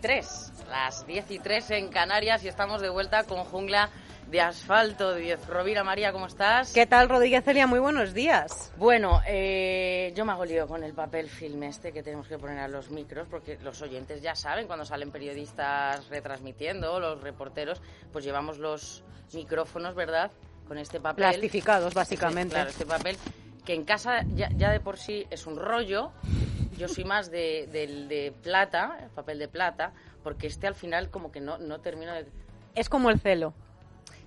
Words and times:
3, 0.00 0.52
las 0.70 1.06
10 1.06 1.30
y 1.30 1.38
3 1.38 1.70
en 1.72 1.88
Canarias 1.88 2.42
y 2.44 2.48
estamos 2.48 2.80
de 2.80 2.88
vuelta 2.88 3.24
con 3.24 3.44
Jungla 3.44 3.90
de 4.30 4.40
Asfalto. 4.40 5.14
Rovira 5.48 5.84
María, 5.84 6.12
¿cómo 6.12 6.26
estás? 6.26 6.72
¿Qué 6.72 6.86
tal, 6.86 7.08
Rodríguez 7.08 7.44
Celia? 7.44 7.66
Muy 7.66 7.80
buenos 7.80 8.14
días. 8.14 8.72
Bueno, 8.78 9.20
eh, 9.26 10.12
yo 10.16 10.24
me 10.24 10.32
hago 10.32 10.44
lío 10.44 10.66
con 10.66 10.84
el 10.84 10.94
papel 10.94 11.28
film 11.28 11.64
este 11.64 11.92
que 11.92 12.02
tenemos 12.02 12.28
que 12.28 12.38
poner 12.38 12.58
a 12.60 12.68
los 12.68 12.90
micros, 12.90 13.28
porque 13.28 13.58
los 13.62 13.82
oyentes 13.82 14.22
ya 14.22 14.34
saben 14.34 14.66
cuando 14.66 14.84
salen 14.86 15.10
periodistas 15.10 16.08
retransmitiendo, 16.08 16.98
los 16.98 17.20
reporteros, 17.20 17.82
pues 18.12 18.24
llevamos 18.24 18.58
los 18.58 19.04
micrófonos, 19.34 19.94
¿verdad? 19.94 20.30
Con 20.66 20.78
este 20.78 21.00
papel. 21.00 21.24
Plastificados, 21.24 21.92
básicamente. 21.92 22.54
Claro, 22.54 22.70
este 22.70 22.86
papel 22.86 23.18
que 23.66 23.74
en 23.74 23.84
casa 23.84 24.24
ya, 24.34 24.48
ya 24.56 24.70
de 24.70 24.80
por 24.80 24.96
sí 24.96 25.26
es 25.30 25.46
un 25.46 25.56
rollo. 25.56 26.12
Yo 26.80 26.88
soy 26.88 27.04
más 27.04 27.30
de, 27.30 27.68
del 27.70 28.08
de 28.08 28.32
plata, 28.42 29.00
el 29.02 29.10
papel 29.10 29.38
de 29.38 29.48
plata, 29.48 29.92
porque 30.22 30.46
este 30.46 30.66
al 30.66 30.74
final 30.74 31.10
como 31.10 31.30
que 31.30 31.38
no, 31.38 31.58
no 31.58 31.80
termino 31.80 32.10
de... 32.14 32.24
Es 32.74 32.88
como 32.88 33.10
el 33.10 33.20
celo, 33.20 33.52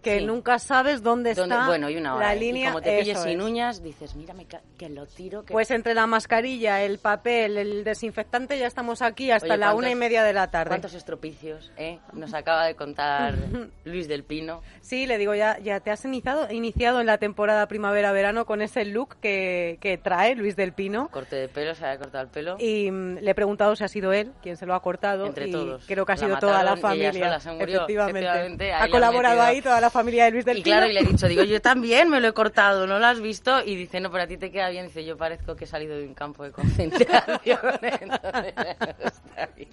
que 0.04 0.20
Sí. 0.20 0.26
nunca 0.26 0.60
sabes 0.60 1.02
dónde 1.02 1.34
¿Dónde? 1.34 1.56
está 1.56 1.66
Bueno, 1.68 1.90
y 1.90 1.96
una 1.98 2.16
hora. 2.16 2.28
la 2.28 2.34
¿eh? 2.34 2.40
línea. 2.40 2.64
y 2.66 2.68
como 2.68 2.82
te 2.82 3.00
pilles 3.00 3.20
sin 3.20 3.40
es. 3.40 3.46
uñas, 3.46 3.82
dices, 3.82 4.16
mira, 4.16 4.34
me 4.34 4.46
ca- 4.46 4.62
que 4.78 4.90
lo 4.90 5.06
tiro. 5.08 5.44
Que... 5.44 5.54
Pues 5.54 5.72
entre 5.72 5.94
la 5.94 6.06
mascarilla, 6.06 6.84
el 6.84 7.00
papel, 7.00 7.58
el 7.58 7.84
desinfectante, 7.84 8.60
ya 8.60 8.68
estamos 8.68 9.02
aquí 9.02 9.32
hasta 9.32 9.48
Oye, 9.48 9.58
la 9.58 9.74
una 9.74 9.88
y 9.88 9.92
¿cuántos- 9.92 10.00
media 10.00 10.24
de 10.24 10.34
la 10.34 10.52
tarde. 10.52 10.70
¿Cuántos 10.70 10.94
estropicios 10.94 11.72
eh? 11.78 12.00
nos 12.14 12.34
acaba 12.34 12.66
de 12.66 12.76
contar 12.76 13.34
Luis 13.86 14.08
del 14.08 14.24
Pino? 14.24 14.62
Sí, 14.82 15.06
le 15.08 15.18
digo, 15.18 15.34
ya, 15.34 15.58
ya 15.60 15.80
te 15.80 15.90
has 15.92 16.04
iniciado, 16.06 16.52
iniciado 16.52 17.00
en 17.00 17.06
la 17.08 17.18
temporada 17.18 17.68
primavera-verano 17.68 18.46
con 18.46 18.62
ese 18.62 18.86
look 18.86 19.16
que, 19.22 19.78
que 19.82 19.98
trae 19.98 20.36
Luis 20.36 20.56
del 20.56 20.74
Pino. 20.74 21.08
Corte 21.10 21.36
de 21.38 21.48
pelo, 21.48 21.74
se 21.76 21.86
había 21.86 21.98
cortado 22.00 22.24
el 22.26 22.30
pelo. 22.30 22.56
Y 22.60 22.92
mm, 22.92 23.20
le 23.20 23.32
he 23.32 23.36
preguntado 23.36 23.76
si 23.76 23.84
ha 23.84 23.88
sido 23.88 24.12
él 24.12 24.32
quien 24.42 24.58
se 24.58 24.66
lo 24.66 24.76
ha 24.76 24.82
cortado. 24.82 25.26
Entre 25.26 25.48
y 25.48 25.52
todos. 25.52 25.86
Creo 25.88 26.06
que 26.06 26.12
ha 26.12 26.16
La 26.16 26.20
sido 26.22 26.38
toda 26.40 26.64
la 26.64 26.72
mataron 26.76 26.98
y 26.98 27.00
ella 27.02 27.10
familia. 27.12 27.26
sola 27.28 27.40
se 27.40 27.52
murió. 27.52 27.76
Efectivamente. 27.78 28.20
Efectivamente, 28.20 28.74
ha 28.74 28.90
colaborado 28.90 29.42
ahí 29.42 29.62
toda 29.62 29.80
la 29.80 29.90
familia 29.94 30.26
de 30.26 30.32
Luis 30.32 30.44
del 30.46 30.58
Y 30.58 30.64
Pino. 30.64 30.76
claro, 30.76 30.92
y 30.92 30.94
le 30.94 31.00
he 31.02 31.06
dicho, 31.06 31.28
digo, 31.30 31.44
yo 31.44 31.62
también 31.62 32.10
me 32.10 32.20
lo 32.20 32.28
he 32.28 32.34
cortado, 32.34 32.86
¿no 32.88 33.00
lo 33.00 33.06
has 33.06 33.22
visto? 33.22 33.64
Y 33.64 33.76
dice, 33.76 34.02
no, 34.02 34.12
pero 34.12 34.24
a 34.24 34.28
ti 34.28 34.38
te 34.38 34.52
queda 34.52 34.70
bien. 34.70 34.88
Dice, 34.88 35.06
yo 35.06 35.16
parezco 35.18 35.56
que 35.56 35.64
he 35.64 35.68
salido 35.68 35.96
de 35.98 36.06
un 36.06 36.14
campo 36.14 36.44
de 36.44 36.52
concentración. 36.54 37.60
Entonces, 37.82 38.54
está 38.56 39.50
bien. 39.56 39.70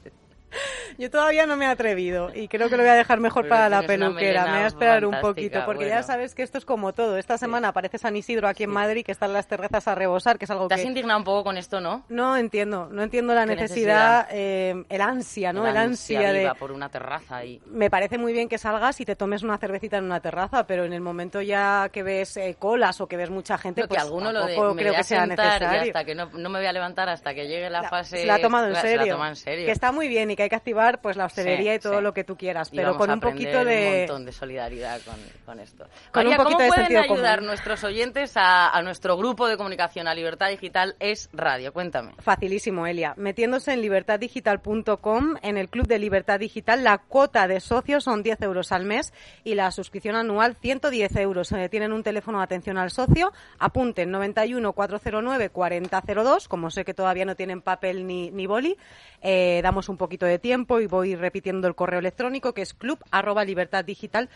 Yo 0.99 1.11
todavía 1.11 1.47
no 1.47 1.57
me 1.57 1.65
he 1.65 1.69
atrevido 1.69 2.31
y 2.35 2.49
creo 2.49 2.69
que 2.69 2.77
lo 2.77 2.83
voy 2.83 2.91
a 2.91 2.95
dejar 2.95 3.21
mejor 3.21 3.45
Pero 3.45 3.55
para 3.55 3.69
la 3.69 3.83
peluquera. 3.83 4.45
Me 4.47 4.51
voy 4.53 4.61
a 4.63 4.67
esperar 4.67 5.05
un 5.07 5.21
poquito 5.21 5.63
porque 5.65 5.89
ya 5.89 6.03
sabes 6.03 6.35
que 6.35 6.43
esto 6.43 6.59
es 6.59 6.65
como 6.65 6.93
todo. 6.93 7.17
Esta 7.17 7.39
semana 7.39 7.69
aparece 7.69 7.99
San 7.99 8.17
Isidro 8.17 8.49
aquí 8.49 8.65
en 8.65 8.71
Madrid, 8.71 9.05
que 9.05 9.13
están 9.13 9.33
las 9.33 9.47
terrazas 9.47 9.87
a 9.89 9.95
rebosar, 9.95 10.39
que 10.39 10.45
es 10.45 10.51
algo 10.51 10.69
Te 10.69 10.75
has 10.75 10.81
que 10.81 10.87
indignado 10.87 11.19
un 11.19 11.25
poco 11.25 11.45
con 11.45 11.57
esto, 11.57 11.81
¿no? 11.81 12.05
no 12.09 12.37
entiendo. 12.37 12.89
No 12.91 13.03
entiendo 13.03 13.35
la 13.35 13.47
¿Qué 13.47 13.55
necesidad, 13.57 14.29
eh, 14.31 14.85
el 14.89 15.01
ansia, 15.01 15.53
¿no? 15.53 15.67
El, 15.67 15.77
ansia, 15.77 16.33
de... 16.33 16.51
por 16.59 16.73
una 16.73 16.89
terraza 16.89 17.45
y... 17.45 17.61
Me 17.67 17.89
parece 17.91 18.19
muy 18.19 18.33
bien 18.33 18.49
que 18.49 18.59
salgas 18.59 19.01
y 19.01 19.05
te 19.05 19.17
tomes 19.17 19.43
una 19.43 19.59
cervecita 19.59 19.97
en 19.99 20.05
una 20.05 20.21
terraza, 20.21 20.67
pero 20.67 20.85
en 20.85 20.93
el 20.93 21.01
momento 21.01 21.41
ya 21.41 21.89
que 21.93 22.03
ves 22.03 22.37
eh, 22.37 22.57
colas 22.59 23.01
o 23.01 23.07
que 23.07 23.17
ves 23.17 23.31
mucha 23.31 23.57
gente, 23.59 23.83
No, 23.83 23.89
que 23.89 23.95
pues 23.95 24.03
alguno 24.03 24.33
lo 24.33 24.41
de 24.45 24.55
tampoco 24.55 24.75
me 24.75 24.83
creo 24.83 24.95
que 24.95 25.05
sea 25.05 25.25
y 25.25 25.29
necesario. 25.29 25.81
hasta 25.83 26.05
que 26.05 26.15
no, 26.15 26.27
no 26.33 26.49
me 26.51 26.59
voy 26.59 26.67
a 26.67 26.73
levantar 26.73 27.09
hasta 27.09 27.35
que 27.35 27.47
llegue 27.47 27.71
la, 27.71 27.83
La- 27.83 27.89
fase 27.89 28.19
se 28.19 28.27
la 28.27 28.35
ha 28.35 28.41
tomado 28.41 28.67
en 28.67 28.73
la- 28.75 28.81
serio. 28.81 29.01
se 29.03 29.07
la 29.09 29.13
toma 29.15 29.29
en 29.29 29.37
serio. 29.37 29.67
Que 29.67 29.73
está 29.73 29.93
muy 29.93 30.09
bien 30.09 30.31
y 30.31 30.37
que 30.41 30.45
hay 30.45 30.49
que 30.49 30.57
activar 30.57 31.03
pues 31.03 31.17
la 31.19 31.27
hostelería 31.27 31.73
Sí, 31.73 31.77
y 31.77 31.81
todo 31.81 31.99
sí. 31.99 32.03
lo 32.03 32.15
que 32.15 32.25
tú 32.25 32.35
quieras, 32.37 32.71
Y 32.73 32.77
pero 32.77 32.97
con 32.97 33.11
un 33.11 33.21
poquito 33.21 33.63
de... 33.63 33.87
un 33.93 33.99
montón 33.99 34.25
de 34.25 34.33
solidaridad 34.33 34.99
con, 35.03 35.17
con 35.45 35.61
esto. 35.61 35.87
Con 36.13 36.27
un 36.27 36.35
poquito 36.37 36.53
¿cómo 36.57 36.63
de 36.63 36.69
pueden 36.69 36.87
sentido 36.87 37.03
ayudar 37.15 37.37
común? 37.41 37.47
nuestros 37.49 37.85
oyentes 37.85 38.33
a, 38.37 38.71
a 38.71 38.83
nuestro 38.83 39.17
grupo 39.19 39.47
de 39.49 39.59
comunicación 39.59 40.09
a 40.09 40.15
Libertad 40.15 40.49
Digital 40.49 40.97
es 40.99 41.29
Radio? 41.35 41.73
Cuéntame. 41.75 42.13
Facilísimo, 42.21 42.87
Elia. 42.87 43.13
Metiéndose 43.19 43.73
en 43.75 43.83
libertaddigital.com, 43.83 45.37
en 45.43 45.57
el 45.59 45.69
Club 45.69 45.87
de 45.87 45.99
Libertad 45.99 46.39
Digital, 46.41 46.83
la 46.85 46.99
cuota 46.99 47.47
de 47.47 47.61
socios 47.61 48.05
son 48.05 48.23
10 48.23 48.41
euros 48.43 48.73
al 48.73 48.85
mes 48.85 49.13
y 49.45 49.55
la 49.55 49.71
suscripción 49.71 50.17
anual 50.17 50.57
110 50.61 51.17
euros. 51.17 51.53
Eh, 51.53 51.69
tienen 51.69 51.93
un 51.93 52.03
teléfono 52.03 52.39
de 52.39 52.45
atención 52.45 52.79
al 52.79 52.91
socio, 52.91 53.33
apunten 53.59 54.11
91 54.11 54.73
409 54.73 55.51
4002, 55.51 56.49
como 56.49 56.71
sé 56.71 56.85
que 56.85 56.95
todavía 56.95 57.25
no 57.25 57.35
tienen 57.35 57.61
papel 57.61 58.07
ni, 58.07 58.31
ni 58.31 58.47
boli, 58.47 58.77
eh, 59.23 59.61
damos 59.63 59.89
un 59.89 59.97
poquito 59.97 60.27
de 60.27 60.30
tiempo 60.39 60.81
y 60.81 60.87
voy 60.87 61.17
repitiendo 61.17 61.67
el 61.69 61.75
correo 61.75 61.99
electrónico 61.99 62.55
que 62.55 62.63
es 62.63 62.75
club 62.75 62.99
arroba 63.11 63.45
libertaddigital 63.45 64.29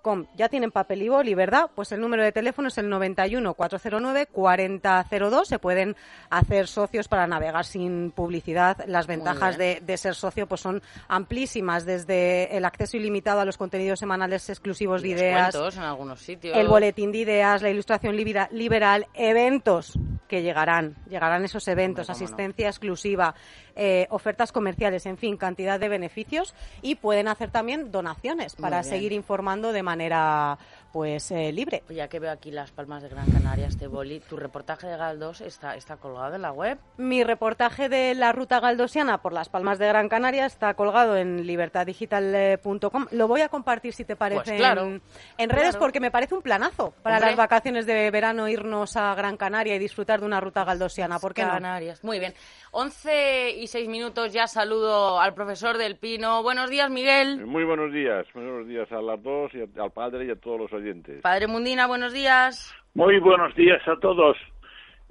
Com. 0.00 0.24
Ya 0.36 0.48
tienen 0.48 0.70
papel 0.70 1.02
y 1.02 1.08
boli, 1.10 1.34
¿verdad? 1.34 1.70
Pues 1.74 1.92
el 1.92 2.00
número 2.00 2.22
de 2.22 2.32
teléfono 2.32 2.68
es 2.68 2.78
el 2.78 2.88
91 2.88 3.52
409 3.52 4.26
4002. 4.32 5.48
Se 5.48 5.58
pueden 5.58 5.96
hacer 6.30 6.66
socios 6.66 7.08
para 7.08 7.26
navegar 7.26 7.66
sin 7.66 8.10
publicidad. 8.10 8.78
Las 8.86 9.06
ventajas 9.06 9.58
de, 9.58 9.82
de 9.84 9.96
ser 9.98 10.14
socio 10.14 10.46
pues 10.46 10.62
son 10.62 10.82
amplísimas, 11.08 11.84
desde 11.84 12.56
el 12.56 12.64
acceso 12.64 12.96
ilimitado 12.96 13.40
a 13.40 13.44
los 13.44 13.58
contenidos 13.58 13.98
semanales 13.98 14.48
exclusivos 14.48 15.02
de 15.02 15.08
ideas, 15.08 15.54
en 15.54 15.82
algunos 15.82 16.20
sitios. 16.20 16.56
el 16.56 16.66
boletín 16.66 17.12
de 17.12 17.18
ideas, 17.18 17.60
la 17.60 17.68
ilustración 17.68 18.16
libera- 18.16 18.48
liberal, 18.52 19.08
eventos 19.12 19.92
que 20.26 20.42
llegarán, 20.42 20.94
llegarán 21.08 21.44
esos 21.44 21.66
eventos, 21.68 22.08
Hombre, 22.08 22.14
cómo 22.14 22.18
no. 22.20 22.34
asistencia 22.36 22.68
exclusiva, 22.68 23.34
eh, 23.74 24.06
ofertas 24.10 24.52
comerciales, 24.52 25.04
en 25.06 25.18
fin, 25.18 25.36
cantidad 25.36 25.78
de 25.80 25.88
beneficios 25.88 26.54
y 26.82 26.94
pueden 26.94 27.26
hacer 27.26 27.50
también 27.50 27.90
donaciones 27.90 28.56
Muy 28.56 28.62
para 28.62 28.80
bien. 28.80 28.90
seguir 28.90 29.12
informando 29.12 29.49
de 29.58 29.82
manera 29.82 30.56
pues 30.92 31.30
eh, 31.30 31.52
libre. 31.52 31.82
Ya 31.88 32.08
que 32.08 32.18
veo 32.18 32.32
aquí 32.32 32.50
las 32.50 32.72
palmas 32.72 33.02
de 33.02 33.08
Gran 33.08 33.30
Canaria, 33.30 33.66
este 33.68 33.86
boli, 33.86 34.18
tu 34.20 34.36
reportaje 34.36 34.88
de 34.88 34.96
Galdós 34.96 35.40
está, 35.40 35.76
está 35.76 35.96
colgado 35.98 36.34
en 36.34 36.42
la 36.42 36.50
web. 36.50 36.78
Mi 36.96 37.22
reportaje 37.22 37.88
de 37.88 38.14
la 38.16 38.32
ruta 38.32 38.58
galdosiana 38.58 39.18
por 39.22 39.32
las 39.32 39.48
Palmas 39.48 39.78
de 39.78 39.86
Gran 39.86 40.08
Canaria 40.08 40.46
está 40.46 40.74
colgado 40.74 41.16
en 41.16 41.46
libertaddigital.com. 41.46 43.06
Lo 43.12 43.28
voy 43.28 43.42
a 43.42 43.48
compartir 43.48 43.92
si 43.92 44.04
te 44.04 44.16
parece 44.16 44.42
Pues 44.42 44.56
claro, 44.58 44.82
en, 44.86 45.02
en 45.38 45.50
redes 45.50 45.70
claro. 45.70 45.78
porque 45.78 46.00
me 46.00 46.10
parece 46.10 46.34
un 46.34 46.42
planazo 46.42 46.92
para 47.04 47.16
Hombre. 47.18 47.30
las 47.30 47.36
vacaciones 47.36 47.86
de 47.86 48.10
verano 48.10 48.48
irnos 48.48 48.96
a 48.96 49.14
Gran 49.14 49.36
Canaria 49.36 49.76
y 49.76 49.78
disfrutar 49.78 50.18
de 50.18 50.26
una 50.26 50.40
ruta 50.40 50.64
galdosiana. 50.64 51.20
¿Por 51.20 51.34
qué 51.34 51.44
no? 51.44 51.50
Canarias. 51.52 52.02
Muy 52.02 52.18
bien. 52.18 52.34
11 52.72 53.50
y 53.58 53.66
6 53.68 53.88
minutos, 53.88 54.32
ya 54.32 54.48
saludo 54.48 55.20
al 55.20 55.34
profesor 55.34 55.78
del 55.78 55.96
Pino. 55.96 56.42
Buenos 56.42 56.68
días, 56.68 56.90
Miguel. 56.90 57.46
Muy 57.46 57.62
buenos 57.62 57.92
días, 57.92 58.26
buenos 58.34 58.66
días 58.66 58.90
a 58.90 59.00
las 59.00 59.22
dos 59.22 59.39
y 59.52 59.80
al 59.80 59.90
padre 59.92 60.26
y 60.26 60.30
a 60.30 60.36
todos 60.36 60.60
los 60.60 60.72
oyentes. 60.72 61.22
Padre 61.22 61.46
Mundina, 61.46 61.86
buenos 61.86 62.12
días. 62.12 62.74
Muy 62.94 63.18
buenos 63.18 63.54
días 63.54 63.80
a 63.86 63.96
todos 64.00 64.36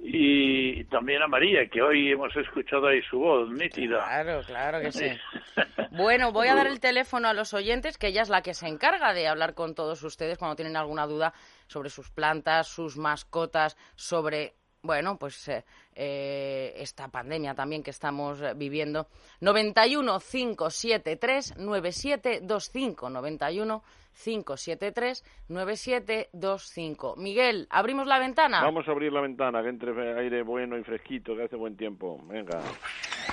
y 0.02 0.84
también 0.84 1.22
a 1.22 1.28
María, 1.28 1.68
que 1.68 1.82
hoy 1.82 2.12
hemos 2.12 2.34
escuchado 2.34 2.88
ahí 2.88 3.02
su 3.02 3.18
voz 3.18 3.50
nítida. 3.50 4.02
Claro, 4.04 4.40
claro 4.46 4.80
que 4.80 4.92
sí. 4.92 5.06
Bueno, 5.92 6.30
voy 6.30 6.46
a 6.46 6.54
dar 6.54 6.68
el 6.68 6.78
teléfono 6.78 7.28
a 7.28 7.34
los 7.34 7.52
oyentes, 7.52 7.98
que 7.98 8.06
ella 8.06 8.22
es 8.22 8.28
la 8.28 8.42
que 8.42 8.54
se 8.54 8.68
encarga 8.68 9.12
de 9.12 9.26
hablar 9.26 9.54
con 9.54 9.74
todos 9.74 10.02
ustedes 10.04 10.38
cuando 10.38 10.54
tienen 10.54 10.76
alguna 10.76 11.04
duda 11.06 11.34
sobre 11.66 11.90
sus 11.90 12.10
plantas, 12.10 12.68
sus 12.68 12.96
mascotas, 12.96 13.76
sobre, 13.96 14.54
bueno, 14.82 15.18
pues 15.18 15.48
eh, 15.48 15.64
eh, 15.94 16.72
esta 16.76 17.08
pandemia 17.08 17.54
también 17.54 17.82
que 17.82 17.90
estamos 17.90 18.40
eh, 18.40 18.54
viviendo. 18.54 19.08
91 19.40 20.20
573 20.20 21.56
9725 21.58 23.10
91 23.10 23.82
573 24.24 25.24
9725. 25.48 27.16
Miguel, 27.16 27.66
abrimos 27.70 28.06
la 28.06 28.18
ventana. 28.18 28.62
Vamos 28.62 28.88
a 28.88 28.90
abrir 28.90 29.12
la 29.12 29.20
ventana, 29.20 29.62
que 29.62 29.68
entre 29.68 30.18
aire 30.18 30.42
bueno 30.42 30.78
y 30.78 30.84
fresquito, 30.84 31.36
que 31.36 31.44
hace 31.44 31.56
buen 31.56 31.76
tiempo. 31.76 32.20
Venga. 32.24 32.60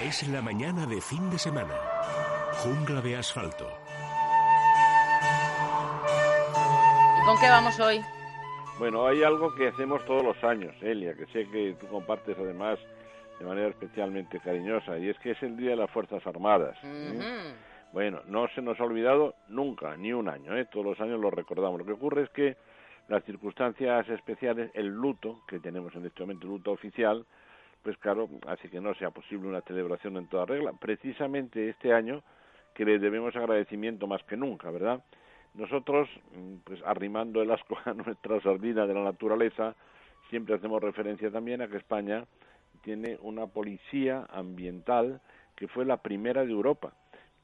Es 0.02 0.28
la 0.28 0.42
mañana 0.42 0.86
de 0.86 1.02
fin 1.02 1.30
de 1.30 1.40
semana. 1.40 1.76
Jungla 2.64 3.02
de 3.02 3.16
asfalto. 3.18 3.68
¿Y 7.22 7.26
con 7.26 7.40
qué 7.40 7.50
vamos 7.50 7.80
hoy? 7.80 8.17
Bueno, 8.80 9.08
hay 9.08 9.24
algo 9.24 9.56
que 9.56 9.70
hacemos 9.70 10.06
todos 10.06 10.24
los 10.24 10.44
años, 10.44 10.76
Elia, 10.82 11.16
que 11.16 11.26
sé 11.28 11.50
que 11.50 11.76
tú 11.80 11.88
compartes 11.88 12.38
además 12.38 12.78
de 13.40 13.46
manera 13.46 13.70
especialmente 13.70 14.40
cariñosa, 14.40 15.00
y 15.00 15.10
es 15.10 15.18
que 15.20 15.32
es 15.32 15.42
el 15.42 15.58
Día 15.58 15.72
de 15.72 15.78
las 15.78 15.90
Fuerzas 15.90 16.26
Armadas. 16.28 16.78
¿eh? 16.84 17.54
Bueno, 17.92 18.22
no 18.28 18.48
se 18.50 18.62
nos 18.62 18.80
ha 18.80 18.84
olvidado 18.84 19.34
nunca, 19.48 19.98
ni 19.98 20.14
un 20.14 20.30
año, 20.30 20.56
¿eh? 20.56 20.66
todos 20.66 20.86
los 20.86 21.02
años 21.02 21.20
lo 21.20 21.32
recordamos. 21.32 21.80
Lo 21.80 21.86
que 21.86 21.94
ocurre 21.94 22.24
es 22.24 22.30
que 22.30 22.56
las 23.08 23.24
circunstancias 23.24 24.08
especiales, 24.10 24.70
el 24.76 24.88
luto 24.88 25.42
que 25.48 25.60
tenemos 25.60 25.96
en 25.96 26.06
este 26.06 26.22
momento, 26.22 26.46
el 26.46 26.54
luto 26.54 26.72
oficial, 26.72 27.26
pues 27.82 27.98
claro, 27.98 28.30
hace 28.46 28.70
que 28.70 28.80
no 28.80 28.94
sea 28.94 29.10
posible 29.10 29.48
una 29.48 29.62
celebración 29.62 30.18
en 30.18 30.28
toda 30.28 30.46
regla. 30.46 30.74
Precisamente 30.80 31.70
este 31.70 31.94
año 31.94 32.22
que 32.76 32.86
le 32.86 33.00
debemos 33.00 33.36
agradecimiento 33.36 34.06
más 34.06 34.24
que 34.26 34.38
nunca, 34.38 34.70
¿verdad? 34.70 35.02
Nosotros, 35.58 36.08
mm, 36.36 36.58
pues 36.64 36.80
arrimando 36.86 37.42
el 37.42 37.52
asco 37.52 37.78
a 37.86 37.94
nuestra 37.94 38.40
sardina 38.42 38.86
de 38.86 38.94
la 38.94 39.04
naturaleza, 39.04 39.76
siempre 40.30 40.56
hacemos 40.56 40.82
referencia 40.82 41.32
también 41.32 41.62
a 41.62 41.68
que 41.68 41.78
España 41.78 42.26
tiene 42.84 43.18
una 43.22 43.48
policía 43.48 44.28
ambiental 44.30 45.20
que 45.56 45.68
fue 45.68 45.84
la 45.84 45.98
primera 45.98 46.46
de 46.46 46.52
Europa 46.52 46.94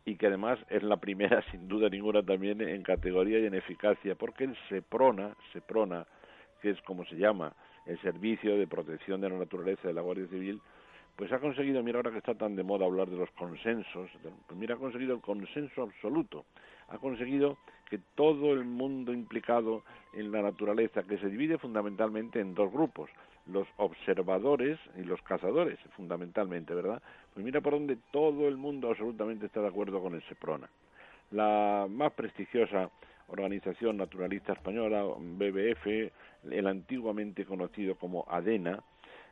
y 0.05 0.15
que 0.15 0.27
además 0.27 0.59
es 0.69 0.83
la 0.83 0.97
primera 0.97 1.41
sin 1.51 1.67
duda 1.67 1.89
ninguna 1.89 2.21
también 2.21 2.61
en 2.61 2.83
categoría 2.83 3.39
y 3.39 3.47
en 3.47 3.55
eficacia 3.55 4.13
porque 4.15 4.43
el 4.43 4.55
SEPRONA, 4.69 5.35
SEPRONA 5.51 6.05
que 6.61 6.69
es 6.69 6.81
como 6.83 7.05
se 7.05 7.15
llama 7.15 7.53
el 7.87 7.99
Servicio 8.01 8.57
de 8.57 8.67
Protección 8.67 9.21
de 9.21 9.29
la 9.29 9.37
Naturaleza 9.37 9.87
de 9.87 9.93
la 9.93 10.01
Guardia 10.01 10.27
Civil, 10.27 10.61
pues 11.15 11.31
ha 11.31 11.39
conseguido, 11.39 11.83
mira 11.83 11.97
ahora 11.97 12.11
que 12.11 12.17
está 12.17 12.33
tan 12.33 12.55
de 12.55 12.63
moda 12.63 12.85
hablar 12.85 13.09
de 13.09 13.17
los 13.17 13.29
consensos, 13.31 14.09
pues 14.47 14.59
mira, 14.59 14.75
ha 14.75 14.77
conseguido 14.77 15.13
el 15.15 15.21
consenso 15.21 15.83
absoluto, 15.83 16.45
ha 16.93 16.97
conseguido 16.97 17.57
que 17.89 17.99
todo 18.15 18.53
el 18.53 18.65
mundo 18.65 19.13
implicado 19.13 19.83
en 20.13 20.31
la 20.31 20.41
naturaleza, 20.41 21.03
que 21.03 21.17
se 21.17 21.27
divide 21.27 21.57
fundamentalmente 21.57 22.39
en 22.39 22.53
dos 22.53 22.71
grupos, 22.71 23.09
los 23.47 23.67
observadores 23.77 24.79
y 24.97 25.03
los 25.03 25.21
cazadores, 25.21 25.79
fundamentalmente, 25.95 26.73
¿verdad? 26.73 27.01
Pues 27.33 27.45
mira 27.45 27.61
por 27.61 27.73
dónde 27.73 27.97
todo 28.11 28.47
el 28.47 28.57
mundo 28.57 28.89
absolutamente 28.89 29.47
está 29.47 29.61
de 29.61 29.67
acuerdo 29.67 30.01
con 30.01 30.13
el 30.13 30.23
SEPRONA. 30.23 30.69
La 31.31 31.87
más 31.89 32.13
prestigiosa 32.13 32.89
organización 33.27 33.97
naturalista 33.97 34.53
española, 34.53 35.03
BBF, 35.03 36.11
el 36.51 36.67
antiguamente 36.67 37.45
conocido 37.45 37.95
como 37.95 38.25
ADENA, 38.29 38.83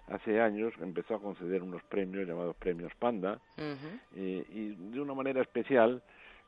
hace 0.08 0.42
años 0.42 0.74
empezó 0.82 1.16
a 1.16 1.22
conceder 1.22 1.62
unos 1.62 1.84
premios 1.84 2.28
llamados 2.28 2.56
premios 2.56 2.94
Panda 2.96 3.40
eh, 3.58 4.44
y 4.50 4.70
de 4.76 5.00
una 5.00 5.14
manera 5.14 5.42
especial 5.42 6.02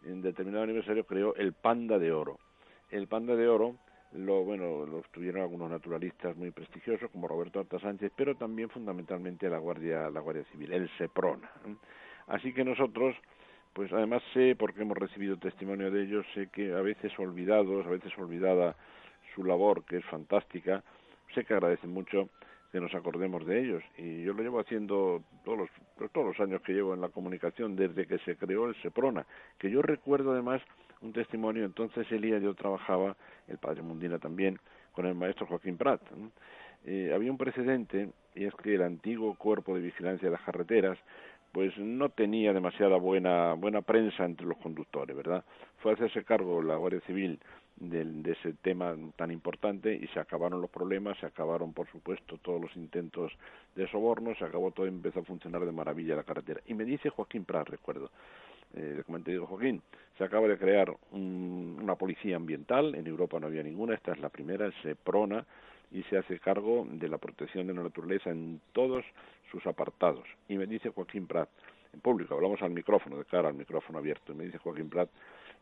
en 0.05 0.21
determinado 0.21 0.63
aniversario 0.63 1.05
creó 1.05 1.35
el 1.35 1.53
Panda 1.53 1.99
de 1.99 2.11
Oro. 2.11 2.39
El 2.89 3.07
Panda 3.07 3.35
de 3.35 3.47
Oro 3.47 3.75
lo 4.13 4.43
bueno 4.43 4.85
lo 4.85 5.01
tuvieron 5.11 5.41
algunos 5.41 5.69
naturalistas 5.69 6.35
muy 6.37 6.51
prestigiosos 6.51 7.09
como 7.11 7.27
Roberto 7.27 7.59
Arta 7.59 7.79
Sánchez 7.79 8.11
pero 8.15 8.35
también 8.35 8.69
fundamentalmente 8.69 9.49
la 9.49 9.57
guardia 9.57 10.09
la 10.09 10.19
guardia 10.19 10.43
civil 10.51 10.71
el 10.71 10.89
Seprona 10.97 11.49
así 12.27 12.53
que 12.53 12.63
nosotros 12.63 13.15
pues 13.73 13.91
además 13.91 14.21
sé 14.33 14.55
porque 14.55 14.83
hemos 14.83 14.97
recibido 14.97 15.37
testimonio 15.37 15.89
de 15.89 16.03
ellos 16.03 16.25
sé 16.35 16.47
que 16.49 16.73
a 16.73 16.81
veces 16.81 17.11
olvidados 17.17 17.85
a 17.87 17.89
veces 17.89 18.15
olvidada 18.17 18.75
su 19.33 19.43
labor 19.43 19.83
que 19.83 19.97
es 19.97 20.05
fantástica 20.05 20.83
sé 21.33 21.43
que 21.43 21.55
agradecen 21.55 21.91
mucho 21.91 22.29
que 22.73 22.81
nos 22.81 22.93
acordemos 22.95 23.45
de 23.45 23.61
ellos 23.61 23.83
y 23.97 24.23
yo 24.23 24.33
lo 24.33 24.43
llevo 24.43 24.59
haciendo 24.59 25.23
todos 25.45 25.59
los 25.59 25.69
pues, 25.95 26.11
todos 26.11 26.27
los 26.27 26.39
años 26.39 26.61
que 26.63 26.73
llevo 26.73 26.93
en 26.93 27.01
la 27.01 27.09
comunicación 27.09 27.75
desde 27.75 28.07
que 28.07 28.17
se 28.19 28.35
creó 28.35 28.67
el 28.67 28.75
Seprona 28.81 29.25
que 29.59 29.69
yo 29.69 29.81
recuerdo 29.81 30.31
además 30.31 30.59
un 31.01 31.13
testimonio 31.13 31.65
entonces 31.65 32.11
Elías 32.11 32.41
yo 32.41 32.55
trabajaba 32.55 33.15
el 33.47 33.57
padre 33.57 33.81
Mundina 33.81 34.19
también, 34.19 34.57
con 34.91 35.05
el 35.05 35.15
maestro 35.15 35.45
Joaquín 35.47 35.77
Prat. 35.77 36.01
Eh, 36.85 37.11
había 37.13 37.31
un 37.31 37.37
precedente 37.37 38.09
y 38.35 38.45
es 38.45 38.53
que 38.55 38.75
el 38.75 38.81
antiguo 38.81 39.35
cuerpo 39.35 39.75
de 39.75 39.81
vigilancia 39.81 40.27
de 40.27 40.33
las 40.33 40.41
carreteras 40.41 40.97
pues 41.51 41.77
no 41.77 42.09
tenía 42.09 42.51
demasiada 42.51 42.97
buena 42.97 43.53
buena 43.53 43.81
prensa 43.81 44.25
entre 44.25 44.47
los 44.47 44.57
conductores, 44.57 45.15
¿verdad? 45.15 45.45
Fue 45.77 45.91
a 45.91 45.95
hacerse 45.95 46.23
cargo 46.23 46.61
la 46.61 46.75
Guardia 46.75 47.01
Civil 47.01 47.39
de, 47.75 48.05
de, 48.05 48.31
ese 48.31 48.53
tema 48.53 48.95
tan 49.15 49.31
importante 49.31 49.93
y 49.93 50.07
se 50.07 50.19
acabaron 50.19 50.61
los 50.61 50.69
problemas, 50.69 51.17
se 51.19 51.25
acabaron, 51.25 51.73
por 51.73 51.87
supuesto, 51.89 52.37
todos 52.37 52.61
los 52.61 52.75
intentos 52.75 53.31
de 53.75 53.87
soborno, 53.89 54.35
se 54.35 54.45
acabó 54.45 54.71
todo 54.71 54.85
y 54.85 54.89
empezó 54.89 55.19
a 55.19 55.23
funcionar 55.23 55.65
de 55.65 55.71
maravilla 55.71 56.15
la 56.15 56.23
carretera. 56.23 56.61
Y 56.67 56.73
me 56.73 56.85
dice 56.85 57.09
Joaquín 57.09 57.45
Prat, 57.45 57.69
recuerdo, 57.69 58.11
eh, 58.75 59.03
como 59.05 59.19
te 59.21 59.31
digo 59.31 59.45
Joaquín, 59.47 59.81
se 60.17 60.23
acaba 60.23 60.47
de 60.47 60.57
crear 60.57 60.93
una 61.11 61.95
policía 61.95 62.35
ambiental, 62.35 62.95
en 62.95 63.07
Europa 63.07 63.39
no 63.39 63.47
había 63.47 63.63
ninguna, 63.63 63.95
esta 63.95 64.13
es 64.13 64.19
la 64.19 64.29
primera, 64.29 64.71
se 64.81 64.95
prona 64.95 65.45
y 65.91 66.03
se 66.03 66.17
hace 66.17 66.39
cargo 66.39 66.87
de 66.89 67.07
la 67.07 67.17
protección 67.17 67.67
de 67.67 67.73
la 67.73 67.83
naturaleza 67.83 68.29
en 68.29 68.61
todos 68.73 69.05
sus 69.51 69.65
apartados. 69.67 70.27
Y 70.47 70.57
me 70.57 70.65
dice 70.65 70.89
Joaquín 70.89 71.27
Prat, 71.27 71.49
en 71.93 71.99
público, 71.99 72.33
hablamos 72.33 72.61
al 72.61 72.71
micrófono, 72.71 73.17
de 73.17 73.25
cara 73.25 73.49
al 73.49 73.55
micrófono 73.55 73.99
abierto, 73.99 74.33
y 74.33 74.35
me 74.35 74.45
dice 74.45 74.57
Joaquín 74.57 74.89
Prat, 74.89 75.09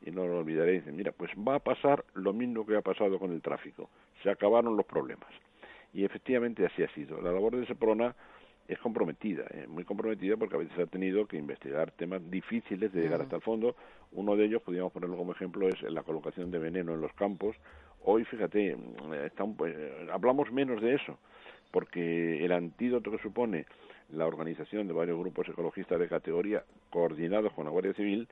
y 0.03 0.11
no 0.11 0.27
lo 0.27 0.39
olvidaré, 0.39 0.73
dice, 0.73 0.91
mira, 0.91 1.11
pues 1.11 1.31
va 1.35 1.55
a 1.55 1.59
pasar 1.59 2.03
lo 2.13 2.33
mismo 2.33 2.65
que 2.65 2.75
ha 2.75 2.81
pasado 2.81 3.19
con 3.19 3.31
el 3.31 3.41
tráfico, 3.41 3.89
se 4.23 4.29
acabaron 4.29 4.75
los 4.75 4.85
problemas. 4.85 5.29
Y 5.93 6.05
efectivamente 6.05 6.65
así 6.65 6.83
ha 6.83 6.93
sido. 6.93 7.21
La 7.21 7.31
labor 7.31 7.55
de 7.55 7.65
Seprona 7.65 8.15
es 8.67 8.79
comprometida, 8.79 9.45
eh, 9.51 9.67
muy 9.67 9.83
comprometida 9.83 10.37
porque 10.37 10.55
a 10.55 10.59
veces 10.59 10.77
ha 10.79 10.85
tenido 10.85 11.25
que 11.27 11.37
investigar 11.37 11.91
temas 11.91 12.21
difíciles 12.31 12.93
de 12.93 13.01
llegar 13.01 13.21
hasta 13.21 13.35
el 13.35 13.41
fondo. 13.41 13.75
Uno 14.13 14.35
de 14.35 14.45
ellos, 14.45 14.61
podríamos 14.61 14.93
ponerlo 14.93 15.17
como 15.17 15.33
ejemplo, 15.33 15.67
es 15.67 15.81
la 15.83 16.03
colocación 16.03 16.51
de 16.51 16.59
veneno 16.59 16.93
en 16.93 17.01
los 17.01 17.13
campos. 17.13 17.55
Hoy, 18.03 18.23
fíjate, 18.23 18.75
mm, 18.75 19.13
está 19.25 19.43
eh, 19.67 20.07
hablamos 20.11 20.51
menos 20.51 20.81
de 20.81 20.95
eso, 20.95 21.17
porque 21.71 22.43
el 22.43 22.51
antídoto 22.53 23.11
que 23.11 23.17
supone 23.19 23.65
la 24.09 24.25
organización 24.25 24.87
de 24.87 24.93
varios 24.93 25.19
grupos 25.19 25.47
ecologistas 25.49 25.99
de 25.99 26.07
categoría 26.07 26.63
coordinados 26.89 27.53
con 27.53 27.65
la 27.65 27.71
Guardia 27.71 27.93
Civil 27.93 28.27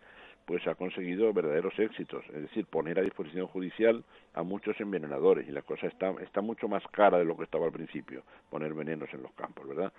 pues 0.49 0.65
ha 0.65 0.73
conseguido 0.73 1.31
verdaderos 1.31 1.77
éxitos, 1.77 2.25
es 2.29 2.41
decir, 2.41 2.65
poner 2.65 2.97
a 2.97 3.03
disposición 3.03 3.45
judicial 3.45 4.03
a 4.33 4.41
muchos 4.41 4.81
envenenadores 4.81 5.47
y 5.47 5.51
la 5.51 5.61
cosa 5.61 5.85
está, 5.85 6.09
está 6.23 6.41
mucho 6.41 6.67
más 6.67 6.81
cara 6.87 7.19
de 7.19 7.23
lo 7.23 7.37
que 7.37 7.43
estaba 7.43 7.67
al 7.67 7.71
principio, 7.71 8.23
poner 8.49 8.73
venenos 8.73 9.13
en 9.13 9.21
los 9.21 9.31
campos, 9.33 9.67
¿verdad? 9.67 9.93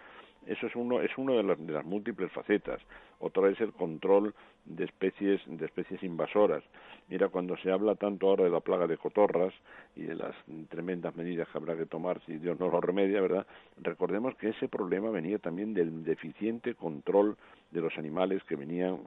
Eso 0.47 0.67
es 0.67 0.75
uno, 0.75 1.03
es 1.03 1.17
uno 1.17 1.37
de 1.37 1.45
las, 1.45 1.65
de 1.65 1.73
las 1.73 1.85
múltiples 1.85 2.33
facetas. 2.33 2.81
Otra 3.21 3.49
es 3.49 3.61
el 3.61 3.73
control 3.73 4.35
de 4.65 4.87
especies, 4.87 5.41
de 5.47 5.67
especies 5.67 6.03
invasoras. 6.03 6.65
Mira, 7.09 7.29
cuando 7.29 7.57
se 7.59 7.71
habla 7.71 7.95
tanto 7.95 8.29
ahora 8.29 8.43
de 8.43 8.51
la 8.51 8.59
plaga 8.59 8.89
de 8.89 8.97
cotorras 8.97 9.55
y 9.95 10.03
de 10.03 10.17
las 10.17 10.35
tremendas 10.69 11.15
medidas 11.15 11.47
que 11.49 11.59
habrá 11.59 11.77
que 11.77 11.87
tomar 11.87 12.21
si 12.25 12.39
Dios 12.39 12.59
no 12.59 12.71
lo 12.71 12.81
remedia, 12.81 13.21
¿verdad? 13.21 13.47
Recordemos 13.81 14.35
que 14.35 14.49
ese 14.49 14.67
problema 14.67 15.11
venía 15.11 15.39
también 15.39 15.75
del 15.75 16.03
deficiente 16.03 16.75
control 16.75 17.37
de 17.71 17.81
los 17.83 17.97
animales 17.99 18.43
que 18.45 18.57
venían 18.57 18.99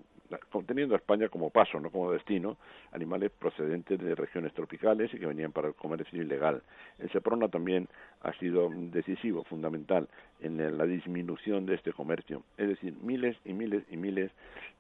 conteniendo 0.52 0.96
a 0.96 0.98
España 0.98 1.30
como 1.30 1.50
paso, 1.50 1.80
no 1.80 1.90
como 1.90 2.12
destino, 2.12 2.58
animales 2.92 3.32
procedentes 3.32 4.00
de 4.00 4.16
regiones 4.16 4.54
tropicales 4.54 5.14
y 5.14 5.20
que 5.20 5.26
venían 5.26 5.52
para 5.52 5.68
el 5.70 5.74
comercio 5.74 6.22
ilegal. 6.22 6.62
El 7.00 7.10
SEPRONA 7.12 7.50
también 7.50 7.88
ha 8.22 8.34
sido 8.34 8.70
decisivo, 8.70 9.44
fundamental, 9.44 10.08
en 10.42 10.78
la 10.78 10.86
disminución 10.86 11.66
de 11.66 11.76
este 11.76 11.94
comercio. 11.94 12.44
Es 12.58 12.68
decir, 12.68 12.94
miles 13.02 13.38
y 13.46 13.54
miles 13.54 13.84
y 13.90 13.98
miles 13.98 14.32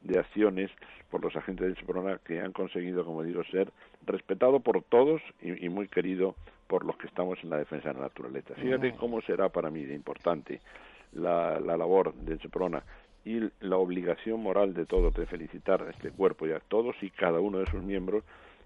de 0.02 0.20
acciones 0.20 0.72
por 1.10 1.24
los 1.24 1.36
agentes 1.36 1.68
del 1.68 1.78
SEPRONA 1.78 2.20
que 2.26 2.42
han 2.42 2.52
conseguido, 2.52 3.06
como 3.06 3.24
digo, 3.24 3.44
ser 3.46 3.72
respetado 4.06 4.60
por 4.60 4.82
todos 4.84 5.22
y, 5.42 5.70
muy 5.70 5.88
querido 5.88 6.36
por 6.68 6.86
los 6.86 6.98
que 6.98 7.08
estamos 7.08 7.38
en 7.44 7.50
la 7.50 7.58
defensa 7.58 7.90
de 7.90 7.96
la 7.96 8.02
naturaleza. 8.02 8.56
Fíjate 8.56 8.94
cómo 8.96 9.22
será 9.22 9.50
para 9.50 9.70
mí 9.70 9.86
de 9.86 9.94
importante 9.94 10.60
la, 11.14 11.60
la 11.60 11.78
labor 11.78 12.14
del 12.14 12.40
SEPRONA 12.40 12.84
y 13.26 13.40
la 13.62 13.78
obligación 13.78 14.42
moral 14.42 14.74
de 14.74 14.86
todos 14.86 15.14
de 15.14 15.26
felicitar 15.26 15.82
a 15.82 15.90
este 15.90 16.12
cuerpo 16.12 16.48
y 16.48 16.52
a 16.52 16.60
todos 16.60 16.96
y 17.02 17.10
cada 17.10 17.40
uno 17.40 17.60
de 17.60 17.70
sus 17.72 17.82
miembros 17.82 18.24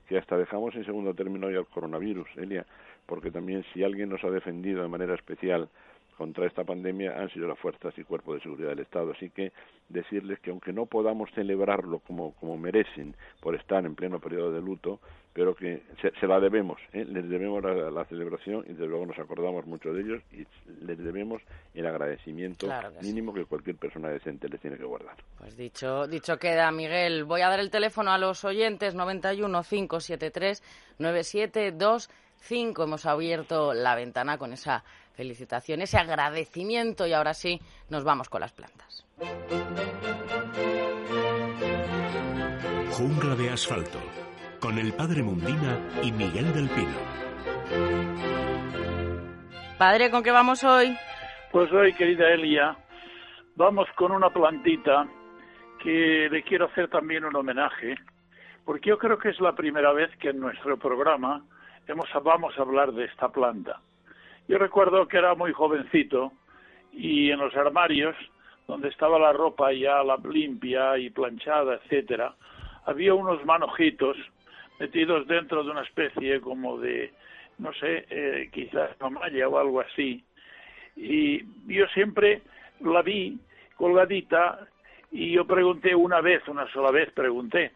que 0.07 0.17
hasta 0.17 0.37
dejamos 0.37 0.73
en 0.75 0.85
segundo 0.85 1.13
término 1.13 1.51
ya 1.51 1.59
el 1.59 1.65
coronavirus, 1.65 2.27
Elia, 2.37 2.65
porque 3.05 3.29
también 3.29 3.63
si 3.73 3.83
alguien 3.83 4.09
nos 4.09 4.23
ha 4.23 4.29
defendido 4.29 4.81
de 4.81 4.87
manera 4.87 5.15
especial 5.15 5.69
contra 6.17 6.47
esta 6.47 6.63
pandemia 6.63 7.19
han 7.19 7.29
sido 7.29 7.47
las 7.47 7.59
fuerzas 7.59 7.93
y 7.97 8.03
cuerpos 8.03 8.36
de 8.36 8.41
seguridad 8.41 8.69
del 8.69 8.79
Estado. 8.79 9.12
Así 9.12 9.29
que 9.29 9.51
decirles 9.88 10.39
que 10.39 10.50
aunque 10.50 10.74
no 10.74 10.88
podamos 10.88 11.29
celebrarlo 11.36 12.00
como, 12.00 12.33
como 12.33 12.57
merecen 12.57 13.15
por 13.39 13.55
estar 13.55 13.86
en 13.86 13.95
pleno 13.95 14.19
periodo 14.19 14.51
de 14.51 14.62
luto, 14.62 15.00
pero 15.38 15.55
que 15.55 15.83
se, 16.01 16.25
la 16.25 16.39
debemos, 16.39 16.79
¿eh? 16.93 17.05
les 17.05 17.29
debemos 17.29 17.63
la, 17.63 18.05
celebración 18.05 18.63
y 18.65 18.69
desde 18.69 18.88
luego 18.88 19.05
nos 19.05 19.19
acordamos 19.19 19.67
mucho 19.67 19.93
de 19.93 20.01
ellos 20.01 20.24
y 20.31 20.47
les 20.83 20.97
debemos 20.97 21.43
el 21.75 21.86
agradecimiento 21.86 22.67
mínimo 23.03 23.31
que 23.36 23.45
cualquier 23.45 23.75
persona 23.75 24.09
decente 24.09 24.50
les 24.50 24.59
tiene 24.59 24.77
que 24.77 24.83
guardar. 24.83 25.15
Pues 25.38 25.55
dicho, 25.55 26.07
dicho 26.07 26.39
queda, 26.39 26.71
Miguel. 26.71 27.24
Voy 27.25 27.41
a 27.41 27.50
dar 27.50 27.59
el 27.59 27.69
teléfono 27.69 28.09
a 28.12 28.17
los 28.17 28.43
oyentes 28.45 28.95
91 28.95 29.62
573 29.62 30.63
9725. 30.97 32.83
Hemos 32.83 33.05
abierto 33.05 33.75
la 33.75 33.93
ventana 33.93 34.39
con 34.39 34.53
esa 34.53 34.83
felicitación, 35.17 35.81
ese 35.81 35.97
agradecimiento 35.97 37.07
y 37.07 37.13
ahora 37.13 37.33
sí 37.33 37.59
nos 37.89 38.03
vamos 38.03 38.29
con 38.29 38.39
las 38.39 38.53
plantas. 38.53 39.03
Jungla 42.91 43.36
de 43.36 43.50
asfalto 43.50 44.00
con 44.59 44.77
el 44.77 44.93
padre 44.93 45.24
Mundina 45.24 45.79
y 46.03 46.12
Miguel 46.12 46.53
del 46.53 46.69
Pino. 46.69 46.97
Padre, 49.77 50.09
¿con 50.09 50.24
qué 50.24 50.31
vamos 50.31 50.63
hoy? 50.63 50.95
Pues 51.51 51.71
hoy, 51.71 51.93
querida 51.93 52.29
Elia, 52.29 52.77
vamos 53.55 53.88
con 53.95 54.12
una 54.12 54.29
plantita 54.29 55.07
que 55.83 56.27
le 56.31 56.43
quiero 56.43 56.65
hacer 56.65 56.89
también 56.89 57.25
un 57.25 57.36
homenaje, 57.36 57.95
porque 58.65 58.89
yo 58.89 58.97
creo 58.97 59.17
que 59.17 59.29
es 59.29 59.39
la 59.39 59.53
primera 59.53 59.93
vez 59.93 60.09
que 60.17 60.29
en 60.29 60.39
nuestro 60.39 60.77
programa 60.77 61.43
hemos, 61.88 62.07
vamos 62.24 62.53
a 62.57 62.62
hablar 62.62 62.91
de 62.93 63.05
esta 63.05 63.29
planta. 63.29 63.79
Yo 64.47 64.57
recuerdo 64.57 65.07
que 65.07 65.17
era 65.17 65.35
muy 65.35 65.51
jovencito 65.51 66.31
y 66.93 67.31
en 67.31 67.39
los 67.39 67.55
armarios, 67.55 68.15
donde 68.67 68.89
estaba 68.89 69.19
la 69.19 69.33
ropa 69.33 69.73
ya 69.73 70.01
limpia 70.23 70.97
y 70.97 71.09
planchada, 71.09 71.75
etcétera, 71.75 72.33
había 72.85 73.13
unos 73.13 73.43
manojitos 73.45 74.15
metidos 74.79 75.27
dentro 75.27 75.63
de 75.63 75.71
una 75.71 75.81
especie 75.81 76.39
como 76.39 76.77
de, 76.77 77.13
no 77.57 77.73
sé, 77.73 78.05
eh, 78.09 78.49
quizás 78.53 78.91
malla 79.11 79.49
o 79.49 79.57
algo 79.57 79.81
así. 79.81 80.23
Y 80.95 81.43
yo 81.67 81.85
siempre 81.93 82.41
la 82.79 83.01
vi 83.01 83.37
colgadita 83.75 84.67
y 85.11 85.31
yo 85.31 85.45
pregunté 85.45 85.93
una 85.93 86.21
vez, 86.21 86.47
una 86.47 86.71
sola 86.71 86.91
vez 86.91 87.11
pregunté, 87.11 87.71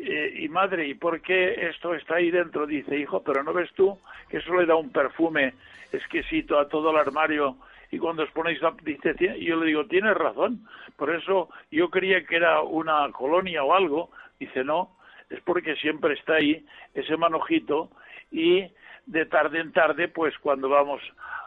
eh, 0.00 0.32
y 0.38 0.48
madre, 0.48 0.86
¿y 0.86 0.94
por 0.94 1.20
qué 1.20 1.68
esto 1.68 1.94
está 1.94 2.16
ahí 2.16 2.30
dentro? 2.30 2.66
Dice, 2.66 2.96
hijo, 2.96 3.22
pero 3.22 3.42
¿no 3.42 3.52
ves 3.52 3.72
tú 3.74 3.98
que 4.28 4.38
eso 4.38 4.54
le 4.54 4.66
da 4.66 4.76
un 4.76 4.90
perfume 4.90 5.54
exquisito 5.92 6.58
a 6.58 6.68
todo 6.68 6.90
el 6.90 6.96
armario? 6.96 7.56
Y 7.90 7.98
cuando 7.98 8.22
os 8.22 8.30
ponéis, 8.30 8.60
dice, 8.82 9.14
y 9.38 9.46
yo 9.46 9.56
le 9.56 9.66
digo, 9.66 9.86
tienes 9.86 10.14
razón, 10.14 10.66
por 10.96 11.14
eso 11.14 11.48
yo 11.70 11.90
creía 11.90 12.24
que 12.24 12.36
era 12.36 12.60
una 12.62 13.10
colonia 13.12 13.64
o 13.64 13.74
algo. 13.74 14.10
Dice, 14.38 14.62
no, 14.62 14.96
es 15.30 15.40
porque 15.40 15.74
siempre 15.76 16.14
está 16.14 16.34
ahí 16.34 16.64
ese 16.94 17.16
manojito 17.16 17.90
y 18.30 18.66
de 19.06 19.26
tarde 19.26 19.60
en 19.60 19.72
tarde, 19.72 20.08
pues 20.08 20.38
cuando 20.38 20.68
vamos 20.68 21.00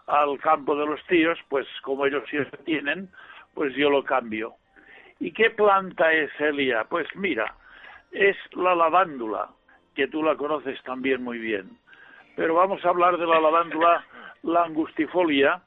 al 0.08 0.40
campo 0.40 0.76
de 0.76 0.86
los 0.88 1.02
tíos, 1.06 1.38
pues 1.48 1.68
como 1.84 2.06
ellos 2.06 2.24
siempre 2.30 2.60
tienen, 2.66 3.10
pues 3.54 3.74
yo 3.76 3.90
lo 3.90 4.04
cambio. 4.04 4.56
¿Y 5.20 5.32
qué 5.32 5.52
planta 5.52 6.12
es, 6.12 6.32
Elia? 6.40 6.86
Pues 6.86 7.08
mira, 7.16 7.54
es 8.12 8.38
la 8.54 8.76
lavándula, 8.76 9.50
que 9.96 10.08
tú 10.08 10.24
la 10.24 10.36
conoces 10.36 10.82
también 10.84 11.24
muy 11.24 11.40
bien. 11.40 11.78
Pero 12.36 12.56
vamos 12.56 12.84
a 12.86 12.90
hablar 12.90 13.18
de 13.18 13.28
la 13.28 13.40
lavándula 13.40 14.06
langustifolia, 14.44 15.62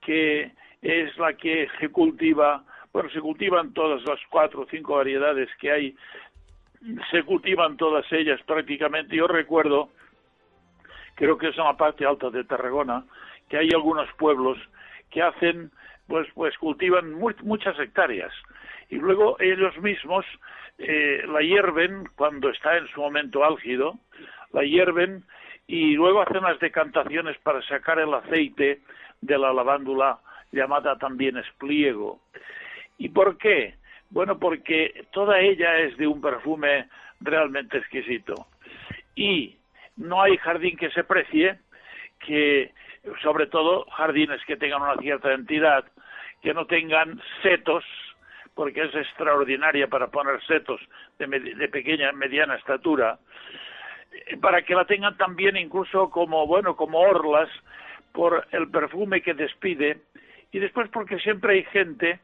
que 0.00 0.52
es 0.82 1.16
la 1.18 1.34
que 1.34 1.68
se 1.80 1.88
cultiva, 1.88 2.64
bueno, 2.92 3.10
se 3.10 3.20
cultivan 3.20 3.72
todas 3.72 4.02
las 4.04 4.20
cuatro 4.30 4.62
o 4.62 4.66
cinco 4.66 4.96
variedades 4.96 5.48
que 5.60 5.70
hay 5.70 5.96
se 7.10 7.22
cultivan 7.24 7.76
todas 7.76 8.04
ellas 8.12 8.40
prácticamente. 8.46 9.16
Yo 9.16 9.26
recuerdo, 9.26 9.90
creo 11.16 11.36
que 11.36 11.48
es 11.48 11.58
en 11.58 11.64
la 11.64 11.76
parte 11.76 12.06
alta 12.06 12.30
de 12.30 12.44
Tarragona, 12.44 13.04
que 13.48 13.58
hay 13.58 13.68
algunos 13.74 14.08
pueblos 14.12 14.58
que 15.10 15.22
hacen, 15.22 15.72
pues, 16.06 16.28
pues 16.34 16.56
cultivan 16.58 17.14
muchas 17.14 17.78
hectáreas 17.80 18.32
y 18.88 18.96
luego 18.96 19.36
ellos 19.40 19.76
mismos 19.78 20.24
eh, 20.78 21.22
la 21.26 21.40
hierven 21.40 22.08
cuando 22.16 22.50
está 22.50 22.76
en 22.76 22.86
su 22.88 23.00
momento 23.00 23.44
álgido, 23.44 23.98
la 24.52 24.62
hierven 24.62 25.24
y 25.66 25.94
luego 25.94 26.22
hacen 26.22 26.42
las 26.42 26.58
decantaciones 26.58 27.36
para 27.38 27.60
sacar 27.62 27.98
el 27.98 28.14
aceite 28.14 28.80
de 29.20 29.38
la 29.38 29.52
lavándula 29.52 30.18
llamada 30.52 30.96
también 30.96 31.36
espliego. 31.36 32.20
¿Y 32.96 33.10
por 33.10 33.36
qué? 33.36 33.74
Bueno, 34.10 34.38
porque 34.38 35.04
toda 35.12 35.38
ella 35.40 35.78
es 35.78 35.96
de 35.98 36.06
un 36.06 36.20
perfume 36.20 36.88
realmente 37.20 37.78
exquisito. 37.78 38.46
Y 39.14 39.56
no 39.96 40.22
hay 40.22 40.36
jardín 40.38 40.76
que 40.76 40.90
se 40.90 41.04
precie 41.04 41.58
que, 42.20 42.72
sobre 43.22 43.46
todo, 43.46 43.84
jardines 43.90 44.42
que 44.46 44.56
tengan 44.56 44.82
una 44.82 44.96
cierta 44.96 45.32
entidad, 45.34 45.84
que 46.42 46.54
no 46.54 46.66
tengan 46.66 47.20
setos, 47.42 47.84
porque 48.58 48.82
es 48.82 48.92
extraordinaria 48.92 49.86
para 49.86 50.08
poner 50.08 50.44
setos 50.44 50.80
de, 51.16 51.28
de 51.28 51.68
pequeña, 51.68 52.10
mediana 52.10 52.56
estatura, 52.56 53.20
eh, 54.26 54.36
para 54.36 54.62
que 54.62 54.74
la 54.74 54.84
tengan 54.84 55.16
también 55.16 55.56
incluso 55.56 56.10
como, 56.10 56.44
bueno, 56.44 56.74
como 56.74 56.98
orlas, 56.98 57.48
por 58.10 58.48
el 58.50 58.68
perfume 58.68 59.22
que 59.22 59.34
despide, 59.34 60.00
y 60.50 60.58
después 60.58 60.90
porque 60.90 61.20
siempre 61.20 61.54
hay 61.54 61.64
gente 61.66 62.18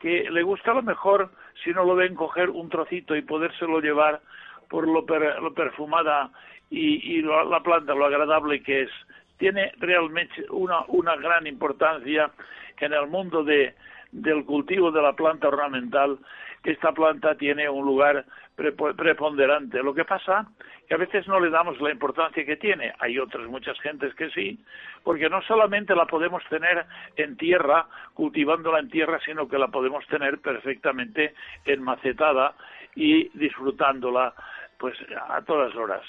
que 0.00 0.28
le 0.28 0.42
gusta 0.42 0.74
lo 0.74 0.82
mejor 0.82 1.30
si 1.62 1.70
no 1.70 1.84
lo 1.84 1.94
ven 1.94 2.16
coger 2.16 2.50
un 2.50 2.68
trocito 2.68 3.14
y 3.14 3.22
podérselo 3.22 3.78
llevar 3.78 4.20
por 4.68 4.88
lo, 4.88 5.06
perfumada 5.54 6.32
y, 6.68 7.22
la 7.22 7.60
planta, 7.62 7.94
lo 7.94 8.06
agradable 8.06 8.60
que 8.60 8.82
es. 8.82 8.90
Tiene 9.38 9.70
realmente 9.78 10.46
una, 10.50 10.80
una 10.88 11.14
gran 11.14 11.46
importancia 11.46 12.32
en 12.80 12.92
el 12.92 13.06
mundo 13.06 13.44
de, 13.44 13.76
del 14.16 14.44
cultivo 14.44 14.90
de 14.90 15.02
la 15.02 15.12
planta 15.14 15.48
ornamental. 15.48 16.18
Esta 16.64 16.92
planta 16.92 17.36
tiene 17.36 17.68
un 17.68 17.84
lugar 17.84 18.24
preponderante. 18.56 19.82
Lo 19.82 19.94
que 19.94 20.04
pasa 20.04 20.46
que 20.88 20.94
a 20.94 20.98
veces 20.98 21.28
no 21.28 21.38
le 21.38 21.50
damos 21.50 21.80
la 21.80 21.90
importancia 21.90 22.44
que 22.44 22.56
tiene. 22.56 22.92
Hay 22.98 23.18
otras 23.18 23.46
muchas 23.46 23.78
gentes 23.80 24.14
que 24.14 24.30
sí, 24.30 24.58
porque 25.04 25.28
no 25.28 25.42
solamente 25.42 25.94
la 25.94 26.06
podemos 26.06 26.42
tener 26.48 26.86
en 27.16 27.36
tierra, 27.36 27.86
cultivándola 28.14 28.80
en 28.80 28.90
tierra, 28.90 29.20
sino 29.24 29.48
que 29.48 29.58
la 29.58 29.68
podemos 29.68 30.06
tener 30.06 30.38
perfectamente 30.38 31.34
enmacetada 31.64 32.54
y 32.94 33.28
disfrutándola 33.38 34.32
pues 34.78 34.96
a 35.28 35.42
todas 35.42 35.74
horas. 35.76 36.02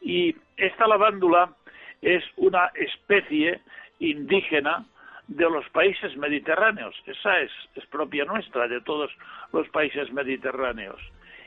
Y 0.00 0.34
esta 0.56 0.86
lavándula 0.86 1.52
es 2.00 2.24
una 2.36 2.70
especie 2.74 3.60
indígena 4.00 4.84
de 5.28 5.48
los 5.48 5.68
países 5.70 6.16
mediterráneos. 6.16 6.94
Esa 7.06 7.40
es, 7.40 7.50
es 7.74 7.86
propia 7.86 8.24
nuestra, 8.24 8.68
de 8.68 8.80
todos 8.80 9.10
los 9.52 9.68
países 9.68 10.12
mediterráneos. 10.12 11.00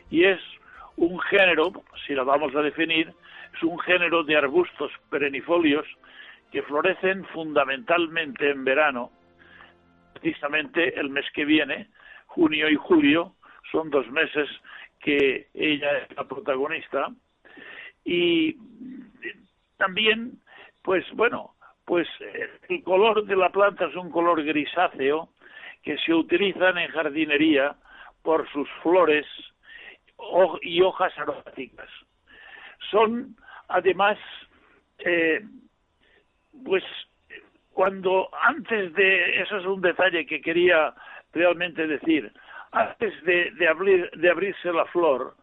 Y 0.10 0.24
es 0.24 0.39
un 0.98 1.20
género, 1.20 1.72
si 2.05 2.13
la 2.13 2.24
vamos 2.24 2.55
a 2.55 2.62
definir, 2.62 3.13
es 3.53 3.63
un 3.63 3.79
género 3.79 4.24
de 4.24 4.38
arbustos 4.38 4.91
perennifolios 5.10 5.86
que 6.51 6.62
florecen 6.63 7.25
fundamentalmente 7.25 8.50
en 8.50 8.63
verano, 8.63 9.12
precisamente 10.13 10.98
el 11.00 11.10
mes 11.10 11.25
que 11.34 11.46
viene, 11.46 11.89
junio 12.27 12.70
y 12.70 12.75
julio, 12.75 13.34
son 13.72 13.89
dos 13.89 14.10
meses 14.10 14.50
que 15.00 15.48
ella 15.53 15.98
es 15.98 16.15
la 16.15 16.24
protagonista, 16.24 17.10
y 18.03 18.58
también, 19.77 20.39
pues 20.82 21.05
bueno, 21.13 21.55
pues 21.86 22.08
el 22.68 22.84
color 22.84 23.25
de 23.25 23.36
la 23.36 23.50
planta 23.50 23.86
es 23.86 23.96
un 23.96 24.12
color 24.12 24.44
grisáceo 24.44 25.30
que 25.84 25.98
se 26.00 26.13
utilizan 26.13 26.77
en 26.77 26.89
jardinería 26.92 27.75
por 28.24 28.50
sus 28.51 28.68
flores 28.82 29.25
y 30.63 30.82
hojas 30.82 31.13
aromáticas. 31.18 31.89
Son, 32.89 33.36
además, 33.68 34.18
eh, 35.00 35.42
pues 36.65 36.84
cuando 37.72 38.30
antes 38.42 38.94
de, 38.94 39.42
eso 39.42 39.58
es 39.58 39.65
un 39.65 39.82
detalle 39.82 40.25
que 40.25 40.42
quería 40.42 40.94
realmente 41.34 41.86
decir, 41.86 42.32
antes 42.72 43.24
de, 43.24 43.51
de, 43.51 43.68
abrir, 43.68 44.10
de 44.12 44.30
abrirse 44.30 44.72
la 44.74 44.86
flor, 44.86 45.36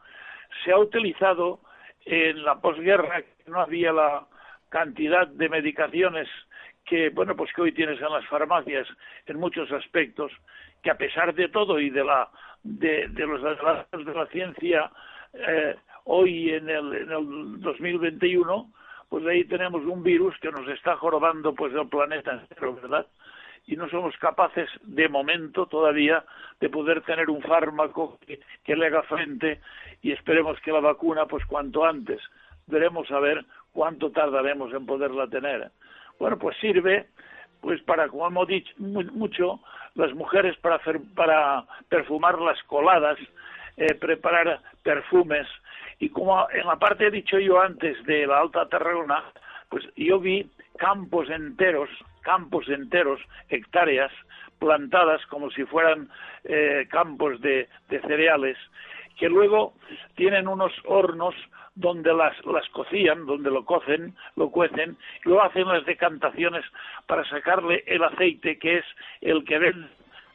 se 0.65 0.73
ha 0.73 0.79
utilizado 0.79 1.61
en 2.05 2.43
la 2.43 2.61
posguerra, 2.61 3.23
que 3.23 3.51
no 3.51 3.61
había 3.61 3.93
la 3.93 4.27
cantidad 4.73 5.29
de 5.29 5.49
medicaciones 5.51 6.29
que, 6.87 7.11
bueno, 7.11 7.37
pues 7.37 7.53
que 7.53 7.61
hoy 7.61 7.73
tienes 7.73 8.01
en 8.01 8.11
las 8.11 8.27
farmacias 8.27 8.89
en 9.27 9.39
muchos 9.39 9.71
aspectos, 9.71 10.33
que 10.83 10.91
a 10.91 10.97
pesar 10.97 11.35
de 11.35 11.49
todo 11.49 11.79
y 11.79 11.91
de 11.91 12.03
la 12.03 12.29
de, 12.65 13.09
de 13.09 13.27
los 13.27 13.45
avances 13.45 14.07
de 14.07 14.15
la 14.15 14.27
ciencia 14.27 14.91
eh, 15.35 15.77
hoy 16.05 16.51
en 16.51 16.69
el, 16.69 16.95
en 16.95 17.11
el 17.11 17.61
2021, 17.61 18.73
pues 19.09 19.27
ahí 19.27 19.45
tenemos 19.45 19.85
un 19.85 20.03
virus 20.03 20.35
que 20.39 20.51
nos 20.51 20.67
está 20.69 20.97
jorobando 20.97 21.55
pues 21.55 21.75
el 21.75 21.89
planeta 21.89 22.33
entero, 22.33 22.75
¿verdad? 22.75 23.07
Y 23.67 23.77
no 23.77 23.89
somos 23.91 24.17
capaces, 24.17 24.69
de 24.83 25.09
momento 25.09 25.67
todavía, 25.67 26.25
de 26.61 26.69
poder 26.71 27.03
tener 27.03 27.31
un 27.31 27.43
fármaco 27.43 28.19
que, 28.27 28.41
que 28.65 28.75
le 28.75 28.87
haga 28.87 29.03
frente 29.03 29.61
y 30.01 30.13
esperemos 30.13 30.59
que 30.61 30.73
la 30.73 30.81
vacuna, 30.81 31.27
pues 31.27 31.45
cuanto 31.47 31.85
antes. 31.85 32.21
Veremos 32.67 33.11
a 33.11 33.21
ver 33.21 33.45
cuánto 33.73 34.11
tardaremos 34.11 34.73
en 34.73 34.87
poderla 34.87 35.27
tener. 35.27 35.71
Bueno, 36.19 36.39
pues 36.39 36.57
sirve 36.59 37.07
pues 37.63 37.81
para, 37.83 38.09
como 38.09 38.27
hemos 38.27 38.49
dicho 38.49 38.75
mucho, 38.79 39.61
las 39.95 40.13
mujeres 40.15 40.57
para, 40.59 40.81
para 41.15 41.65
perfumar 41.89 42.39
las 42.41 42.61
coladas, 42.65 43.17
eh, 43.77 43.95
preparar 43.95 44.61
perfumes. 44.83 45.47
Y 46.01 46.09
como 46.09 46.49
en 46.51 46.67
la 46.67 46.77
parte 46.77 47.07
he 47.07 47.11
dicho 47.11 47.39
yo 47.39 47.63
antes 47.63 48.05
de 48.05 48.27
la 48.27 48.41
Alta 48.41 48.69
Tarragona, 48.69 49.23
pues 49.69 49.85
yo 49.95 50.19
vi 50.19 50.51
campos 50.77 51.31
enteros, 51.31 51.89
campos 52.23 52.69
enteros, 52.69 53.21
hectáreas, 53.49 54.11
plantadas 54.59 55.25
como 55.27 55.51
si 55.53 55.65
fueran 55.65 56.09
eh, 56.45 56.89
campos 56.91 57.41
de, 57.41 57.69
de 57.89 58.01
cereales, 58.01 58.59
que 59.19 59.29
luego 59.29 59.75
tienen 60.17 60.49
unos 60.49 60.73
hornos 60.85 61.37
donde 61.75 62.13
las, 62.13 62.35
las 62.45 62.69
cocían, 62.71 63.27
donde 63.27 63.51
lo 63.51 63.65
cocen, 63.65 64.15
lo 64.37 64.51
cuecen, 64.51 64.97
y 65.25 65.29
luego 65.29 65.43
hacen 65.43 65.69
las 65.69 65.85
decantaciones 65.87 66.65
para 67.07 67.25
sacarle 67.29 67.83
el 67.87 68.05
aceite 68.05 68.59
que 68.59 68.79
es 68.79 68.85
el 69.21 69.45
que 69.45 69.59
ven, 69.59 69.89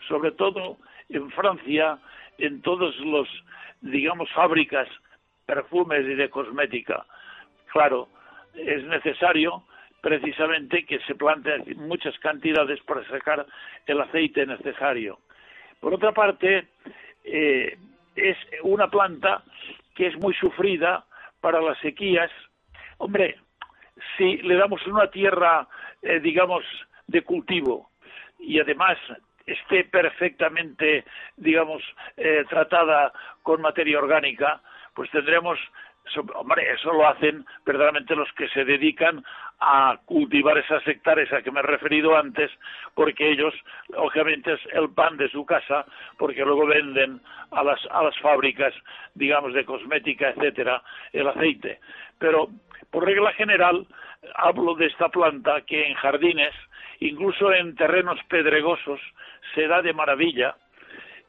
sobre 0.07 0.31
todo 0.31 0.77
en 1.09 1.29
Francia, 1.31 1.99
en 2.37 2.61
todos 2.61 2.95
los, 2.99 3.27
digamos, 3.81 4.29
fábricas, 4.31 4.87
perfumes 5.45 6.05
y 6.05 6.15
de 6.15 6.29
cosmética. 6.29 7.05
Claro, 7.71 8.09
es 8.55 8.83
necesario 8.85 9.63
precisamente 10.01 10.85
que 10.85 10.99
se 11.01 11.15
planten 11.15 11.63
muchas 11.77 12.17
cantidades 12.19 12.79
para 12.81 13.05
sacar 13.07 13.45
el 13.85 14.01
aceite 14.01 14.45
necesario. 14.45 15.19
Por 15.79 15.93
otra 15.93 16.11
parte, 16.11 16.67
eh, 17.23 17.77
es 18.15 18.37
una 18.63 18.89
planta 18.89 19.43
que 19.95 20.07
es 20.07 20.17
muy 20.17 20.33
sufrida 20.35 21.05
para 21.41 21.61
las 21.61 21.77
sequías. 21.79 22.31
Hombre, 22.97 23.37
si 24.17 24.37
le 24.37 24.55
damos 24.55 24.85
una 24.87 25.09
tierra, 25.09 25.67
eh, 26.01 26.19
digamos, 26.19 26.63
de 27.07 27.21
cultivo 27.21 27.91
y 28.39 28.59
además 28.59 28.97
esté 29.45 29.85
perfectamente, 29.85 31.05
digamos, 31.37 31.81
eh, 32.17 32.43
tratada 32.49 33.13
con 33.43 33.61
materia 33.61 33.97
orgánica, 33.97 34.61
pues 34.93 35.09
tendremos 35.11 35.57
hombre, 36.35 36.71
eso 36.71 36.91
lo 36.93 37.07
hacen 37.07 37.45
verdaderamente 37.65 38.15
los 38.15 38.31
que 38.33 38.47
se 38.49 38.63
dedican 38.63 39.23
a 39.59 39.99
cultivar 40.05 40.57
esas 40.57 40.87
hectáreas 40.87 41.31
a 41.33 41.41
que 41.41 41.51
me 41.51 41.59
he 41.59 41.63
referido 41.63 42.15
antes, 42.15 42.51
porque 42.93 43.29
ellos, 43.29 43.53
obviamente, 43.95 44.53
es 44.53 44.59
el 44.73 44.89
pan 44.89 45.17
de 45.17 45.29
su 45.29 45.45
casa, 45.45 45.85
porque 46.17 46.45
luego 46.45 46.67
venden 46.67 47.19
a 47.51 47.63
las, 47.63 47.79
a 47.89 48.03
las 48.03 48.17
fábricas, 48.19 48.73
digamos, 49.15 49.53
de 49.53 49.65
cosmética, 49.65 50.29
etcétera, 50.29 50.81
el 51.11 51.27
aceite. 51.27 51.79
Pero, 52.19 52.49
por 52.91 53.05
regla 53.05 53.33
general, 53.33 53.87
hablo 54.35 54.75
de 54.75 54.87
esta 54.87 55.09
planta 55.09 55.61
que 55.61 55.87
en 55.87 55.95
jardines, 55.95 56.53
incluso 56.99 57.51
en 57.51 57.75
terrenos 57.75 58.19
pedregosos, 58.29 58.99
se 59.55 59.67
da 59.67 59.81
de 59.81 59.93
maravilla, 59.93 60.55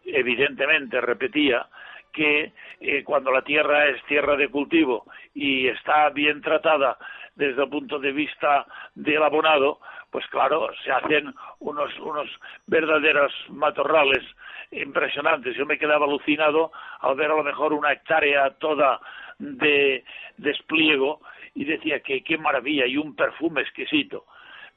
evidentemente, 0.04 1.00
repetía, 1.00 1.66
que 2.12 2.52
eh, 2.80 3.04
cuando 3.04 3.30
la 3.30 3.42
tierra 3.42 3.86
es 3.86 4.02
tierra 4.04 4.36
de 4.36 4.48
cultivo 4.48 5.04
y 5.34 5.68
está 5.68 6.08
bien 6.10 6.40
tratada 6.40 6.96
desde 7.38 7.62
el 7.62 7.68
punto 7.70 8.00
de 8.00 8.10
vista 8.10 8.66
del 8.96 9.22
abonado, 9.22 9.78
pues 10.10 10.26
claro, 10.26 10.68
se 10.84 10.90
hacen 10.90 11.32
unos, 11.60 11.96
unos 12.00 12.28
verdaderos 12.66 13.32
matorrales 13.50 14.24
impresionantes. 14.72 15.56
Yo 15.56 15.64
me 15.64 15.78
quedaba 15.78 16.04
alucinado 16.04 16.72
al 17.00 17.14
ver 17.14 17.30
a 17.30 17.36
lo 17.36 17.44
mejor 17.44 17.72
una 17.72 17.92
hectárea 17.92 18.50
toda 18.58 19.00
de 19.38 20.04
despliego 20.36 21.20
y 21.54 21.64
decía 21.64 22.00
que 22.00 22.24
qué 22.24 22.36
maravilla 22.36 22.86
y 22.86 22.96
un 22.96 23.14
perfume 23.14 23.60
exquisito. 23.60 24.24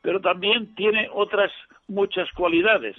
Pero 0.04 0.22
también 0.22 0.76
tiene 0.76 1.10
otras 1.12 1.52
muchas 1.88 2.32
cualidades 2.34 2.96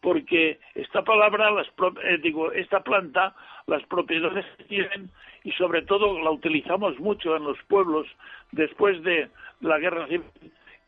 porque 0.00 0.58
esta 0.74 1.02
palabra, 1.02 1.50
las, 1.50 1.66
eh, 2.04 2.18
digo, 2.22 2.52
esta 2.52 2.82
planta, 2.82 3.34
las 3.66 3.82
propiedades 3.84 4.46
que 4.56 4.64
tienen 4.64 5.10
y 5.44 5.52
sobre 5.52 5.82
todo 5.82 6.18
la 6.20 6.30
utilizamos 6.30 6.98
mucho 6.98 7.36
en 7.36 7.44
los 7.44 7.58
pueblos 7.64 8.06
después 8.52 9.02
de 9.02 9.28
la 9.60 9.78
guerra 9.78 10.06
civil, 10.06 10.24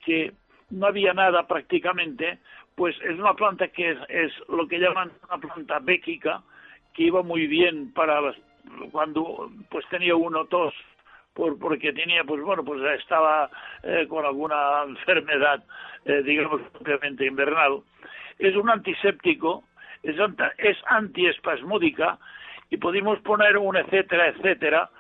que 0.05 0.33
no 0.71 0.87
había 0.87 1.13
nada 1.13 1.47
prácticamente, 1.47 2.39
pues 2.75 2.97
es 3.03 3.19
una 3.19 3.35
planta 3.35 3.69
que 3.69 3.97
es, 4.09 4.33
lo 4.49 4.67
que 4.67 4.79
llaman 4.79 5.13
una 5.29 5.39
planta 5.39 5.79
béquica, 5.79 6.43
que 6.95 7.05
iba 7.05 7.23
muy 7.23 7.47
bien 7.47 7.93
para 7.93 8.21
las, 8.21 8.37
cuando 8.91 9.51
pues 9.71 9.87
tenía 9.91 10.17
uno 10.17 10.47
tos 10.47 10.75
por, 11.35 11.59
porque 11.59 11.93
tenía, 11.93 12.25
pues 12.25 12.43
bueno, 12.43 12.63
pues 12.65 12.81
estaba 13.01 13.51
eh, 13.83 14.07
con 14.09 14.25
alguna 14.25 14.83
enfermedad, 14.87 15.63
eh, 16.05 16.23
digamos, 16.23 16.61
propiamente 16.73 17.27
invernal 17.27 17.83
es 18.39 18.57
un 18.57 18.71
antiséptico, 18.71 19.65
es, 20.03 20.17
es 20.59 20.77
antiespasmódica 20.87 22.19
y 22.71 22.77
pudimos 22.77 23.19
poner 23.21 23.59
un 23.59 23.77
etcétera, 23.77 24.29
etcétera, 24.29 24.91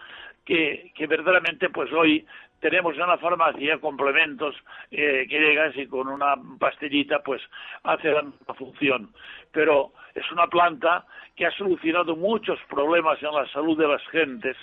que, 0.44 0.92
que 0.94 1.06
verdaderamente 1.06 1.68
pues 1.70 1.92
hoy 1.92 2.26
tenemos 2.62 2.94
en 2.94 3.08
la 3.08 3.18
farmacia 3.18 3.78
complementos 3.78 4.54
eh, 4.92 5.26
que 5.28 5.40
llegas 5.40 5.76
y 5.76 5.86
con 5.86 6.06
una 6.06 6.36
pastillita 6.60 7.20
pues 7.22 7.42
hace 7.82 8.12
la 8.12 8.54
función. 8.54 9.10
Pero 9.50 9.92
es 10.14 10.30
una 10.30 10.46
planta 10.46 11.04
que 11.34 11.44
ha 11.44 11.50
solucionado 11.50 12.14
muchos 12.14 12.60
problemas 12.68 13.20
en 13.20 13.34
la 13.34 13.46
salud 13.48 13.76
de 13.76 13.88
las 13.88 14.02
gentes 14.08 14.56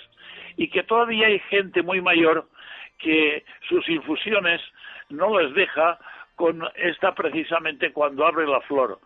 y 0.56 0.68
que 0.68 0.82
todavía 0.82 1.26
hay 1.26 1.40
gente 1.50 1.82
muy 1.82 2.00
mayor 2.00 2.48
que 2.98 3.44
sus 3.68 3.86
infusiones 3.88 4.62
no 5.10 5.38
les 5.38 5.54
deja 5.54 5.98
con 6.40 6.66
esta 6.74 7.14
precisamente 7.14 7.92
cuando 7.92 8.26
abre 8.26 8.46
la 8.46 8.62
flor. 8.62 8.98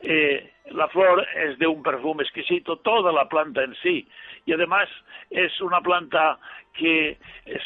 Eh, 0.00 0.50
la 0.70 0.88
flor 0.88 1.26
es 1.36 1.58
de 1.58 1.66
un 1.66 1.82
perfume 1.82 2.22
exquisito, 2.22 2.78
toda 2.78 3.12
la 3.12 3.28
planta 3.28 3.62
en 3.62 3.74
sí, 3.82 4.08
y 4.46 4.54
además 4.54 4.88
es 5.28 5.60
una 5.60 5.82
planta 5.82 6.38
que 6.72 7.18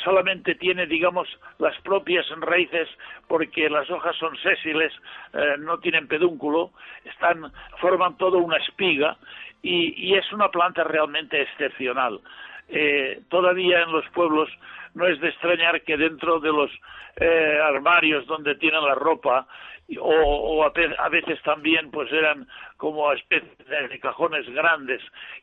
solamente 0.03 0.57
tiene, 0.57 0.87
digamos, 0.89 1.29
las 1.59 1.81
propias 1.83 2.27
raíces, 2.41 2.89
porque 3.29 3.71
las 3.71 3.89
hojas 3.91 4.17
son 4.17 4.37
sésiles, 4.39 4.93
eh, 5.35 5.55
no 5.61 5.79
tienen 5.79 6.09
pedúnculo, 6.09 6.73
están, 7.05 7.53
forman 7.81 8.17
toda 8.17 8.39
una 8.39 8.57
espiga, 8.57 9.17
y, 9.63 10.15
es 10.15 10.33
una 10.33 10.49
planta 10.49 10.83
realmente 10.83 11.41
excepcional. 11.41 12.21
Eh, 12.69 13.21
todavía 13.29 13.83
en 13.83 13.93
los 13.93 14.05
pueblos 14.09 14.49
no 14.97 15.07
es 15.07 15.21
de 15.21 15.29
extrañar 15.29 15.83
que 15.83 15.97
dentro 15.97 16.41
de 16.41 16.51
los 16.51 16.71
eh, 17.17 17.61
armarios 17.63 18.27
donde 18.27 18.55
tienen 18.57 18.83
la 18.83 18.95
ropa 18.95 19.47
o, 20.01 20.65
a, 20.65 21.09
veces 21.09 21.41
también 21.43 21.91
pues 21.91 22.11
eran 22.13 22.49
como 22.77 23.13
especies 23.13 23.57
de 23.91 23.99
cajones 24.01 24.49
grandes 24.51 25.03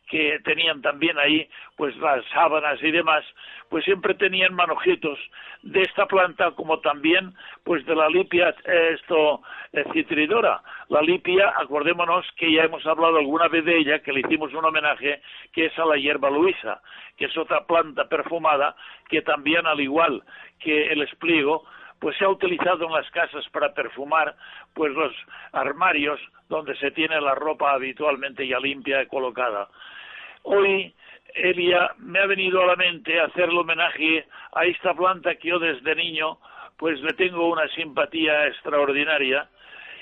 que 0.09 0.39
tenían 0.43 0.81
también 0.81 1.17
ahí 1.17 1.49
pues 1.75 1.95
las 1.97 2.23
sábanas 2.33 2.81
y 2.81 2.91
demás 2.91 3.23
pues 3.69 3.83
siempre 3.85 4.13
tenían 4.13 4.53
manojitos 4.53 5.17
de 5.63 5.81
esta 5.81 6.05
planta 6.05 6.51
como 6.51 6.79
también 6.79 7.33
pues 7.63 7.85
de 7.85 7.95
la 7.95 8.09
lipia 8.09 8.55
esto 8.65 9.41
eh, 9.71 9.83
citridora. 9.93 10.61
La 10.89 11.01
lipia 11.01 11.53
acordémonos 11.57 12.25
que 12.37 12.51
ya 12.51 12.63
hemos 12.63 12.85
hablado 12.85 13.17
alguna 13.17 13.47
vez 13.47 13.65
de 13.65 13.77
ella 13.77 13.99
que 13.99 14.13
le 14.13 14.19
hicimos 14.19 14.53
un 14.53 14.65
homenaje 14.65 15.21
que 15.51 15.65
es 15.65 15.79
a 15.79 15.85
la 15.85 15.95
hierba 15.95 16.29
luisa 16.29 16.81
que 17.17 17.25
es 17.25 17.37
otra 17.37 17.65
planta 17.65 18.07
perfumada 18.07 18.75
que 19.09 19.21
también 19.21 19.65
al 19.65 19.79
igual 19.79 20.23
que 20.59 20.87
el 20.87 21.01
espliego 21.01 21.65
pues 22.03 22.17
se 22.17 22.25
ha 22.25 22.29
utilizado 22.29 22.85
en 22.85 22.91
las 22.91 23.09
casas 23.11 23.47
para 23.53 23.73
perfumar 23.73 24.35
pues 24.73 24.91
los 24.91 25.13
armarios 25.53 26.19
donde 26.49 26.75
se 26.75 26.91
tiene 26.91 27.21
la 27.21 27.33
ropa 27.33 27.71
habitualmente 27.71 28.45
ya 28.45 28.59
limpia 28.59 29.01
y 29.01 29.07
colocada. 29.07 29.69
Hoy 30.41 30.93
Elia 31.33 31.93
me 31.99 32.19
ha 32.19 32.25
venido 32.25 32.61
a 32.61 32.65
la 32.65 32.75
mente 32.75 33.21
hacerle 33.21 33.57
homenaje 33.57 34.25
a 34.51 34.65
esta 34.65 34.93
planta 34.93 35.35
que 35.35 35.47
yo 35.47 35.59
desde 35.59 35.95
niño 35.95 36.39
pues 36.75 36.99
le 36.99 37.13
tengo 37.13 37.47
una 37.47 37.69
simpatía 37.69 38.47
extraordinaria 38.47 39.47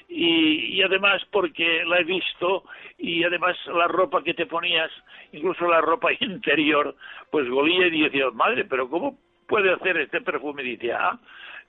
y, 0.09 0.77
y, 0.77 0.81
además 0.81 1.21
porque 1.31 1.83
la 1.85 1.99
he 1.99 2.03
visto 2.03 2.63
y 2.97 3.23
además 3.23 3.55
la 3.67 3.87
ropa 3.87 4.23
que 4.23 4.33
te 4.33 4.47
ponías, 4.47 4.91
incluso 5.33 5.67
la 5.67 5.81
ropa 5.81 6.09
interior, 6.19 6.95
pues 7.29 7.47
golía 7.47 7.85
y 7.85 8.01
decía, 8.01 8.31
madre, 8.31 8.65
pero 8.65 8.89
¿cómo 8.89 9.19
puede 9.47 9.71
hacer 9.71 9.97
este 9.97 10.19
perfume? 10.21 10.63
Y 10.63 10.77
dice, 10.77 10.93
ah, 10.93 11.19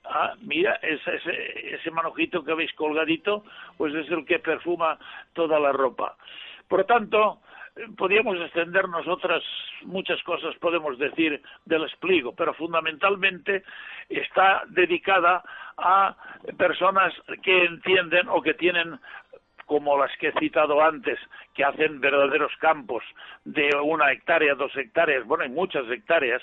ah, 0.05 0.33
mira, 0.41 0.79
ese, 0.81 1.15
ese, 1.15 1.75
ese 1.75 1.91
manojito 1.91 2.43
que 2.43 2.51
habéis 2.51 2.73
colgadito, 2.73 3.43
pues 3.77 3.93
es 3.93 4.09
el 4.09 4.25
que 4.25 4.39
perfuma 4.39 4.97
toda 5.33 5.59
la 5.59 5.71
ropa. 5.71 6.15
Por 6.67 6.83
tanto, 6.85 7.39
podríamos 7.97 8.37
extendernos 8.39 9.07
otras 9.07 9.43
muchas 9.83 10.21
cosas, 10.23 10.55
podemos 10.57 10.97
decir, 10.97 11.41
del 11.65 11.83
expligo, 11.83 12.33
pero 12.33 12.53
fundamentalmente 12.53 13.63
está 14.09 14.63
dedicada 14.67 15.43
a 15.77 16.15
personas 16.57 17.13
que 17.41 17.65
entienden 17.65 18.27
o 18.29 18.41
que 18.41 18.53
tienen 18.53 18.99
como 19.65 19.97
las 19.97 20.15
que 20.17 20.29
he 20.29 20.39
citado 20.39 20.81
antes, 20.81 21.19
que 21.53 21.63
hacen 21.63 21.99
verdaderos 22.01 22.51
campos 22.59 23.03
de 23.45 23.69
una 23.83 24.11
hectárea, 24.11 24.55
dos 24.55 24.75
hectáreas, 24.75 25.25
bueno, 25.25 25.43
hay 25.43 25.49
muchas 25.49 25.89
hectáreas, 25.89 26.41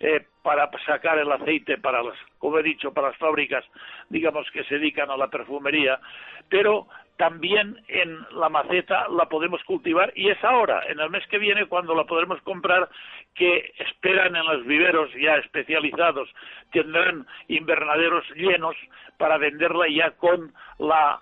eh, 0.00 0.24
para 0.42 0.70
sacar 0.86 1.18
el 1.18 1.30
aceite 1.30 1.76
para 1.76 2.02
las, 2.02 2.16
como 2.38 2.58
he 2.58 2.62
dicho, 2.62 2.92
para 2.94 3.08
las 3.08 3.18
fábricas, 3.18 3.64
digamos 4.08 4.50
que 4.50 4.64
se 4.64 4.76
dedican 4.76 5.10
a 5.10 5.16
la 5.16 5.28
perfumería, 5.28 6.00
pero 6.48 6.86
también 7.18 7.76
en 7.88 8.18
la 8.32 8.48
maceta 8.48 9.06
la 9.08 9.26
podemos 9.26 9.62
cultivar 9.64 10.10
y 10.16 10.30
es 10.30 10.42
ahora, 10.42 10.82
en 10.88 11.00
el 11.00 11.10
mes 11.10 11.26
que 11.26 11.36
viene, 11.36 11.66
cuando 11.66 11.94
la 11.94 12.04
podremos 12.04 12.40
comprar, 12.40 12.88
que 13.34 13.72
esperan 13.78 14.36
en 14.36 14.44
los 14.44 14.66
viveros 14.66 15.10
ya 15.14 15.36
especializados, 15.36 16.28
tendrán 16.72 17.26
invernaderos 17.48 18.28
llenos 18.34 18.76
para 19.16 19.38
venderla 19.38 19.86
ya 19.88 20.12
con 20.12 20.52
la 20.78 21.20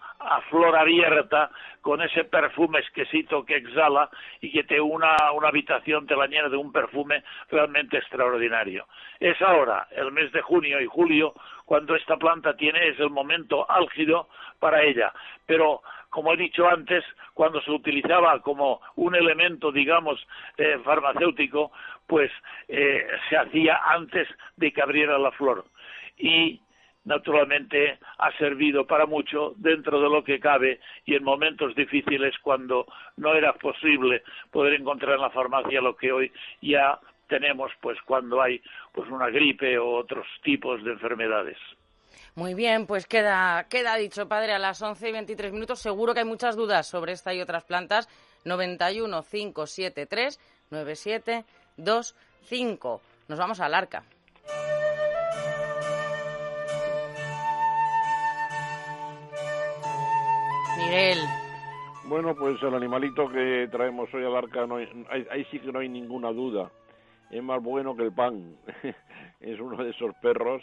flor 0.50 0.76
abierta, 0.76 1.50
con 1.80 2.02
ese 2.02 2.24
perfume 2.24 2.80
exquisito 2.80 3.44
que 3.44 3.56
exhala 3.56 4.10
y 4.40 4.50
que 4.50 4.64
te 4.64 4.80
una 4.80 5.16
una 5.32 5.48
habitación, 5.48 6.06
te 6.06 6.16
la 6.16 6.26
llena 6.26 6.48
de 6.48 6.56
un 6.56 6.72
perfume 6.72 7.22
realmente 7.50 7.98
extraordinario. 7.98 8.86
Es 9.20 9.40
ahora, 9.42 9.88
el 9.92 10.12
mes 10.12 10.30
de 10.32 10.42
junio 10.42 10.80
y 10.80 10.86
julio, 10.86 11.34
cuando 11.64 11.94
esta 11.94 12.16
planta 12.16 12.56
tiene, 12.56 12.88
es 12.88 13.00
el 13.00 13.10
momento 13.10 13.70
álgido 13.70 14.28
para 14.58 14.82
ella. 14.82 15.12
Pero, 15.46 15.82
como 16.10 16.32
he 16.32 16.36
dicho 16.36 16.68
antes, 16.68 17.04
cuando 17.34 17.60
se 17.62 17.70
utilizaba 17.70 18.40
como 18.40 18.80
un 18.96 19.14
elemento, 19.14 19.70
digamos, 19.70 20.20
eh, 20.56 20.78
farmacéutico, 20.84 21.72
pues 22.08 22.32
eh, 22.66 23.06
se 23.28 23.36
hacía 23.36 23.80
antes 23.86 24.26
de 24.56 24.72
que 24.72 24.82
abriera 24.82 25.18
la 25.18 25.30
flor. 25.30 25.66
Y 26.16 26.60
naturalmente 27.04 27.98
ha 28.18 28.36
servido 28.38 28.86
para 28.86 29.06
mucho 29.06 29.54
dentro 29.56 30.00
de 30.00 30.08
lo 30.08 30.24
que 30.24 30.40
cabe 30.40 30.80
y 31.04 31.14
en 31.14 31.22
momentos 31.22 31.74
difíciles 31.74 32.34
cuando 32.42 32.86
no 33.16 33.34
era 33.34 33.52
posible 33.52 34.22
poder 34.50 34.74
encontrar 34.74 35.14
en 35.14 35.22
la 35.22 35.30
farmacia 35.30 35.80
lo 35.80 35.96
que 35.96 36.12
hoy 36.12 36.32
ya 36.60 36.98
tenemos 37.28 37.70
pues 37.80 37.98
cuando 38.02 38.42
hay 38.42 38.60
pues 38.92 39.08
una 39.10 39.28
gripe 39.28 39.78
o 39.78 39.96
otros 39.96 40.26
tipos 40.42 40.82
de 40.82 40.92
enfermedades. 40.92 41.58
Muy 42.34 42.54
bien, 42.54 42.86
pues 42.86 43.06
queda, 43.06 43.66
queda 43.68 43.96
dicho, 43.96 44.28
padre, 44.28 44.52
a 44.52 44.58
las 44.58 44.80
11 44.80 45.08
y 45.08 45.12
23 45.12 45.52
minutos. 45.52 45.80
Seguro 45.80 46.14
que 46.14 46.20
hay 46.20 46.26
muchas 46.26 46.56
dudas 46.56 46.86
sobre 46.86 47.12
esta 47.12 47.34
y 47.34 47.40
otras 47.40 47.64
plantas. 47.64 48.08
91 48.44 49.24
573 49.24 50.38
9725. 51.78 53.00
Nos 53.28 53.38
vamos 53.38 53.60
al 53.60 53.74
arca. 53.74 54.04
Miguel. 60.76 61.18
Bueno, 62.04 62.34
pues 62.34 62.62
el 62.62 62.74
animalito 62.74 63.28
que 63.28 63.68
traemos 63.70 64.12
hoy 64.14 64.24
al 64.24 64.36
arca, 64.36 64.66
no 64.66 64.76
ahí 64.76 65.46
sí 65.50 65.58
que 65.58 65.72
no 65.72 65.80
hay 65.80 65.88
ninguna 65.88 66.32
duda 66.32 66.70
es 67.30 67.42
más 67.42 67.62
bueno 67.62 67.96
que 67.96 68.04
el 68.04 68.12
pan. 68.12 68.56
es 69.40 69.60
uno 69.60 69.82
de 69.82 69.90
esos 69.90 70.14
perros, 70.16 70.62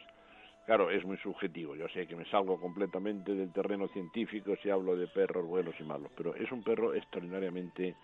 claro, 0.66 0.90
es 0.90 1.04
muy 1.06 1.18
subjetivo. 1.18 1.76
Yo 1.76 1.88
sé 1.90 2.08
que 2.08 2.16
me 2.16 2.26
salgo 2.26 2.60
completamente 2.60 3.34
del 3.34 3.52
terreno 3.52 3.88
científico 3.90 4.56
si 4.62 4.70
hablo 4.70 4.96
de 4.96 5.08
perros 5.08 5.46
buenos 5.46 5.76
y 5.80 5.84
malos, 5.84 6.12
pero 6.16 6.36
es 6.36 6.52
un 6.52 6.64
perro 6.64 6.94
extraordinariamente 6.94 7.96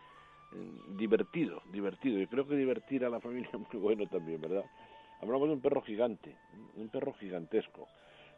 divertido, 0.97 1.61
divertido. 1.71 2.21
Y 2.21 2.27
creo 2.27 2.47
que 2.47 2.55
divertir 2.55 3.05
a 3.05 3.09
la 3.09 3.19
familia 3.19 3.49
es 3.53 3.59
muy 3.59 3.81
bueno 3.81 4.05
también, 4.07 4.41
¿verdad? 4.41 4.65
Hablamos 5.21 5.47
de 5.49 5.53
un 5.55 5.61
perro 5.61 5.81
gigante, 5.81 6.35
un 6.75 6.89
perro 6.89 7.13
gigantesco. 7.13 7.87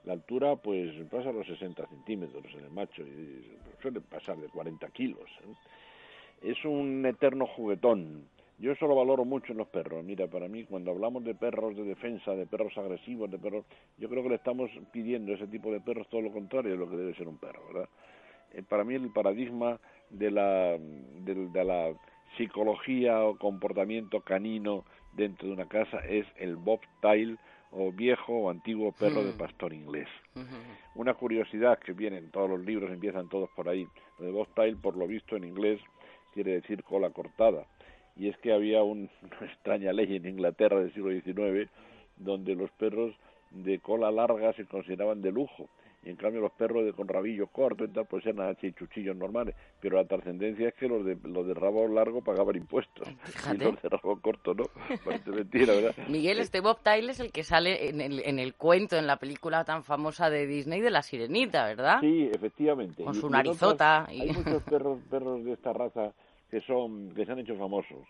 La 0.06 0.13
altura, 0.13 0.58
pues, 0.58 0.93
pasa 1.10 1.32
los 1.32 1.47
60 1.47 1.88
centímetros 1.88 2.43
en 2.54 2.65
el 2.65 2.71
macho 2.71 3.04
y 3.04 3.58
suele 3.82 4.02
pasar 4.02 4.38
de 4.38 4.49
40 4.49 4.89
kilos. 4.89 5.30
¿eh? 5.43 6.49
Es 6.52 6.65
un 6.65 7.06
eterno 7.06 7.47
juguetón, 7.47 8.28
yo 8.60 8.71
eso 8.71 8.88
lo 8.88 8.95
valoro 8.95 9.26
mucho 9.26 9.52
en 9.52 9.58
los 9.58 9.67
perros. 9.67 10.04
Mira, 10.04 10.28
para 10.28 10.47
mí, 10.47 10.63
cuando 10.63 10.91
hablamos 10.91 11.23
de 11.23 11.36
perros 11.36 11.76
de 11.76 11.84
defensa, 11.84 12.32
de 12.32 12.45
perros 12.45 12.78
agresivos, 12.78 13.30
de 13.32 13.39
perros, 13.39 13.65
yo 13.97 14.08
creo 14.10 14.23
que 14.23 14.30
le 14.30 14.36
estamos 14.36 14.69
pidiendo 14.91 15.32
a 15.32 15.36
ese 15.36 15.47
tipo 15.47 15.71
de 15.71 15.82
perros 15.82 16.08
todo 16.10 16.21
lo 16.21 16.32
contrario 16.32 16.71
de 16.71 16.78
lo 16.78 16.89
que 16.89 16.97
debe 16.97 17.15
ser 17.15 17.28
un 17.28 17.38
perro, 17.38 17.62
¿verdad? 17.73 17.89
Eh, 18.54 18.63
para 18.63 18.84
mí 18.84 18.93
el 18.93 19.12
paradigma 19.12 19.80
de 20.13 20.32
la, 20.32 20.78
de, 20.78 21.63
la 21.63 21.93
psicología 22.38 23.23
o 23.23 23.38
comportamiento 23.38 24.21
canino 24.21 24.86
dentro 25.13 25.47
de 25.47 25.54
una 25.54 25.67
casa 25.67 25.97
es 25.99 26.26
el 26.38 26.56
bobtail 26.56 27.38
o 27.71 27.91
viejo 27.91 28.34
o 28.34 28.49
antiguo 28.49 28.91
perro 28.91 29.23
de 29.23 29.34
hmm. 29.34 29.38
pastor 29.38 29.73
inglés. 29.73 30.08
Una 30.95 31.15
curiosidad 31.15 31.80
que 31.80 31.93
viene 31.93 32.17
en 32.17 32.30
todos 32.32 32.49
los 32.49 32.63
libros, 32.63 32.91
empiezan 32.91 33.30
todos 33.30 33.49
por 33.56 33.67
ahí. 33.67 33.88
Lo 34.19 34.26
de 34.26 34.32
bobtail, 34.32 34.78
por 34.78 34.95
lo 34.95 35.08
visto 35.08 35.36
en 35.36 35.43
inglés, 35.43 35.80
quiere 36.34 36.54
decir 36.54 36.84
cola 36.84 37.10
cortada 37.10 37.65
y 38.15 38.30
es 38.30 38.38
que 38.38 38.54
había 38.54 38.84
una 38.84 39.10
extraña 39.41 39.93
ley 39.93 40.15
en 40.15 40.28
Inglaterra 40.28 40.80
del 40.80 40.93
siglo 40.93 41.12
XIX 41.12 41.69
donde 42.17 42.56
los 42.56 42.69
perros 42.71 43.15
de 43.52 43.80
cola 43.80 44.12
larga 44.12 44.54
se 44.54 44.65
consideraban 44.65 45.21
de 45.21 45.32
lujo 45.32 45.69
y 46.05 46.09
en 46.09 46.15
cambio 46.15 46.41
los 46.41 46.51
perros 46.51 46.85
de 46.85 46.93
con 46.93 47.07
rabillo 47.07 47.47
corto 47.47 47.85
y 47.85 47.87
tal 47.89 48.05
pues 48.05 48.25
eran 48.25 48.49
así 48.49 48.73
chuchillos 48.73 49.15
normales. 49.15 49.55
Pero 49.79 49.97
la 49.97 50.05
trascendencia 50.05 50.69
es 50.69 50.73
que 50.75 50.87
los 50.87 51.05
de 51.05 51.17
los 51.23 51.47
de 51.47 51.53
rabo 51.53 51.87
largo 51.87 52.21
pagaban 52.21 52.55
impuestos. 52.55 53.07
Y 53.53 53.57
los 53.57 53.81
de 53.81 53.89
rabo 53.89 54.19
corto 54.19 54.53
no. 54.53 54.65
Parece 55.03 55.31
mentira 55.31 55.73
verdad 55.73 55.95
Miguel 56.09 56.39
este 56.39 56.59
Bob 56.59 56.79
Tyler 56.81 57.11
es 57.11 57.19
el 57.19 57.31
que 57.31 57.43
sale 57.43 57.89
en 57.89 58.01
el, 58.01 58.21
en 58.25 58.39
el 58.39 58.53
cuento 58.55 58.97
en 58.97 59.07
la 59.07 59.17
película 59.17 59.63
tan 59.63 59.83
famosa 59.83 60.29
de 60.29 60.45
Disney 60.45 60.81
de 60.81 60.91
la 60.91 61.01
sirenita 61.01 61.65
verdad 61.65 61.99
sí 62.01 62.29
efectivamente. 62.33 63.03
Con 63.03 63.15
su 63.15 63.29
narizota 63.29 64.07
y... 64.11 64.21
hay 64.21 64.31
muchos 64.31 64.63
perros 64.69 64.99
perros 65.09 65.43
de 65.43 65.53
esta 65.53 65.73
raza 65.73 66.11
que 66.49 66.61
son 66.61 67.13
que 67.13 67.25
se 67.25 67.31
han 67.31 67.39
hecho 67.39 67.55
famosos. 67.55 68.05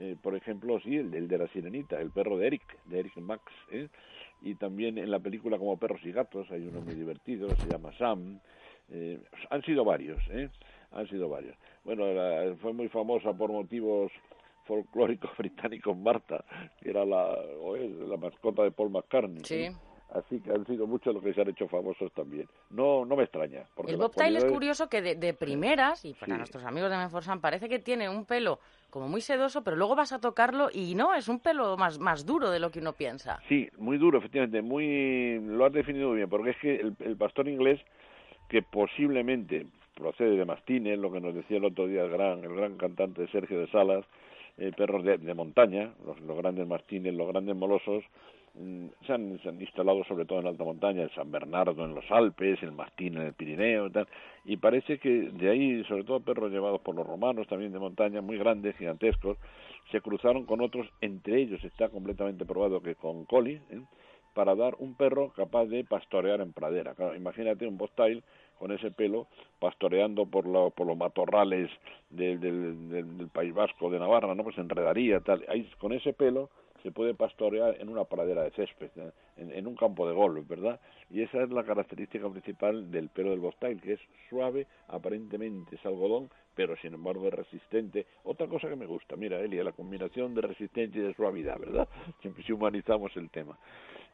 Eh, 0.00 0.16
por 0.20 0.34
ejemplo, 0.34 0.80
sí, 0.80 0.96
el, 0.96 1.28
de 1.28 1.38
la 1.38 1.46
sirenita, 1.48 2.00
el 2.00 2.10
perro 2.10 2.36
de 2.36 2.48
Eric, 2.48 2.62
de 2.86 3.00
Eric 3.00 3.16
Max, 3.18 3.42
¿eh? 3.70 3.88
y 4.42 4.56
también 4.56 4.98
en 4.98 5.10
la 5.10 5.20
película 5.20 5.56
como 5.56 5.76
Perros 5.76 6.00
y 6.04 6.10
Gatos 6.10 6.50
hay 6.50 6.66
uno 6.66 6.80
muy 6.80 6.94
divertido, 6.94 7.48
se 7.50 7.68
llama 7.68 7.96
Sam. 7.96 8.40
Eh, 8.90 9.20
han 9.50 9.62
sido 9.62 9.84
varios, 9.84 10.20
¿eh? 10.30 10.50
Han 10.92 11.08
sido 11.08 11.28
varios. 11.28 11.56
Bueno, 11.84 12.04
fue 12.60 12.72
muy 12.72 12.88
famosa 12.88 13.32
por 13.32 13.50
motivos 13.50 14.10
folclóricos 14.66 15.30
británicos 15.38 15.96
Marta, 15.96 16.44
que 16.80 16.90
era 16.90 17.04
la, 17.04 17.38
la 18.08 18.16
mascota 18.16 18.62
de 18.62 18.72
Paul 18.72 18.90
McCartney. 18.90 19.44
Sí. 19.44 19.68
Así 20.14 20.40
que 20.40 20.52
han 20.52 20.64
sido 20.66 20.86
muchos 20.86 21.12
los 21.12 21.22
que 21.22 21.34
se 21.34 21.40
han 21.40 21.48
hecho 21.48 21.66
famosos 21.66 22.12
también. 22.12 22.48
No 22.70 23.04
no 23.04 23.16
me 23.16 23.24
extraña. 23.24 23.64
Porque 23.74 23.92
el 23.92 23.98
bobtail 23.98 24.36
es 24.36 24.44
curioso 24.44 24.88
que 24.88 25.02
de, 25.02 25.34
primeras, 25.34 26.04
y 26.04 26.14
para 26.14 26.36
nuestros 26.36 26.64
amigos 26.64 26.90
de 26.90 26.96
Menforsan, 26.96 27.40
parece 27.40 27.68
que 27.68 27.80
tiene 27.80 28.08
un 28.08 28.24
pelo 28.24 28.60
como 28.90 29.08
muy 29.08 29.20
sedoso, 29.20 29.64
pero 29.64 29.76
luego 29.76 29.96
vas 29.96 30.12
a 30.12 30.20
tocarlo 30.20 30.68
y 30.72 30.94
no, 30.94 31.14
es 31.14 31.28
un 31.28 31.40
pelo 31.40 31.76
más, 31.76 31.98
más 31.98 32.24
duro 32.24 32.50
de 32.50 32.60
lo 32.60 32.70
que 32.70 32.78
uno 32.78 32.92
piensa. 32.92 33.40
Sí, 33.48 33.68
muy 33.76 33.98
duro, 33.98 34.18
efectivamente. 34.18 34.62
muy 34.62 35.40
Lo 35.40 35.64
has 35.64 35.72
definido 35.72 36.12
bien, 36.12 36.28
porque 36.28 36.50
es 36.50 36.56
que 36.58 36.76
el, 36.76 37.16
pastor 37.16 37.48
inglés, 37.48 37.80
que 38.48 38.62
posiblemente 38.62 39.66
procede 39.96 40.36
de 40.36 40.44
mastines, 40.44 40.96
lo 40.96 41.10
que 41.10 41.20
nos 41.20 41.34
decía 41.34 41.56
el 41.56 41.64
otro 41.64 41.88
día 41.88 42.02
el 42.02 42.10
gran, 42.10 42.44
el 42.44 42.54
gran 42.54 42.76
cantante 42.76 43.26
Sergio 43.32 43.58
de 43.58 43.66
Salas, 43.68 44.04
eh, 44.58 44.70
perros 44.76 45.02
de, 45.04 45.34
montaña, 45.34 45.92
los 46.04 46.36
grandes 46.36 46.68
mastines, 46.68 47.14
los 47.14 47.26
grandes 47.26 47.56
molosos, 47.56 48.04
se 48.54 49.12
han, 49.12 49.38
se 49.42 49.48
han, 49.48 49.60
instalado 49.60 50.04
sobre 50.04 50.24
todo 50.24 50.38
en 50.38 50.46
alta 50.46 50.62
montaña, 50.62 51.02
el 51.02 51.10
San 51.10 51.30
Bernardo 51.30 51.84
en 51.84 51.94
los 51.94 52.08
Alpes, 52.10 52.62
el 52.62 52.72
Mastín 52.72 53.16
en 53.16 53.22
el 53.22 53.32
Pirineo 53.32 53.88
y 53.88 53.90
tal, 53.90 54.08
y 54.44 54.56
parece 54.56 54.98
que 54.98 55.08
de 55.32 55.50
ahí, 55.50 55.84
sobre 55.84 56.04
todo 56.04 56.20
perros 56.20 56.52
llevados 56.52 56.80
por 56.80 56.94
los 56.94 57.06
romanos 57.06 57.48
también 57.48 57.72
de 57.72 57.80
montaña, 57.80 58.20
muy 58.20 58.38
grandes, 58.38 58.76
gigantescos, 58.76 59.38
se 59.90 60.00
cruzaron 60.00 60.44
con 60.46 60.60
otros, 60.60 60.88
entre 61.00 61.40
ellos 61.40 61.62
está 61.64 61.88
completamente 61.88 62.44
probado 62.44 62.80
que 62.80 62.94
con 62.94 63.24
Collie, 63.24 63.60
¿eh? 63.70 63.82
para 64.34 64.54
dar 64.54 64.74
un 64.78 64.94
perro 64.94 65.30
capaz 65.30 65.66
de 65.66 65.84
pastorear 65.84 66.40
en 66.40 66.52
pradera. 66.52 66.94
imagínate 67.16 67.66
un 67.66 67.78
bobtail 67.78 68.22
con 68.58 68.72
ese 68.72 68.90
pelo 68.90 69.26
pastoreando 69.58 70.26
por, 70.26 70.44
por 70.74 70.86
los 70.86 70.96
matorrales 70.96 71.70
del, 72.10 72.40
del, 72.40 73.28
País 73.32 73.54
Vasco, 73.54 73.90
de 73.90 73.98
Navarra, 73.98 74.34
¿no? 74.34 74.44
Pues 74.44 74.58
enredaría, 74.58 75.20
tal. 75.20 75.44
Ahí, 75.48 75.68
con 75.78 75.92
ese 75.92 76.12
pelo 76.12 76.50
se 76.84 76.92
puede 76.92 77.14
pastorear 77.14 77.80
en 77.80 77.88
una 77.88 78.04
pradera 78.04 78.42
de 78.42 78.50
césped, 78.50 78.90
en, 79.38 79.66
un 79.66 79.74
campo 79.74 80.06
de 80.06 80.12
golf, 80.12 80.46
¿verdad? 80.46 80.78
Y 81.08 81.22
esa 81.22 81.42
es 81.42 81.48
la 81.48 81.64
característica 81.64 82.28
principal 82.28 82.90
del 82.90 83.08
pelo 83.08 83.30
del 83.30 83.40
bobtail, 83.40 83.80
que 83.80 83.94
es 83.94 84.00
suave, 84.28 84.66
aparentemente 84.88 85.76
es 85.76 85.86
algodón, 85.86 86.28
pero 86.54 86.76
sin 86.76 86.92
embargo 86.92 87.26
es 87.28 87.32
resistente. 87.32 88.04
Otra 88.24 88.46
cosa 88.48 88.68
que 88.68 88.76
me 88.76 88.84
gusta, 88.84 89.16
mira, 89.16 89.40
Elia, 89.40 89.64
la 89.64 89.72
combinación 89.72 90.34
de 90.34 90.42
resistencia 90.42 91.00
y 91.00 91.06
de 91.06 91.14
suavidad, 91.14 91.58
¿verdad? 91.58 91.88
Siempre 92.20 92.44
si 92.44 92.52
humanizamos 92.52 93.16
el 93.16 93.30
tema. 93.30 93.58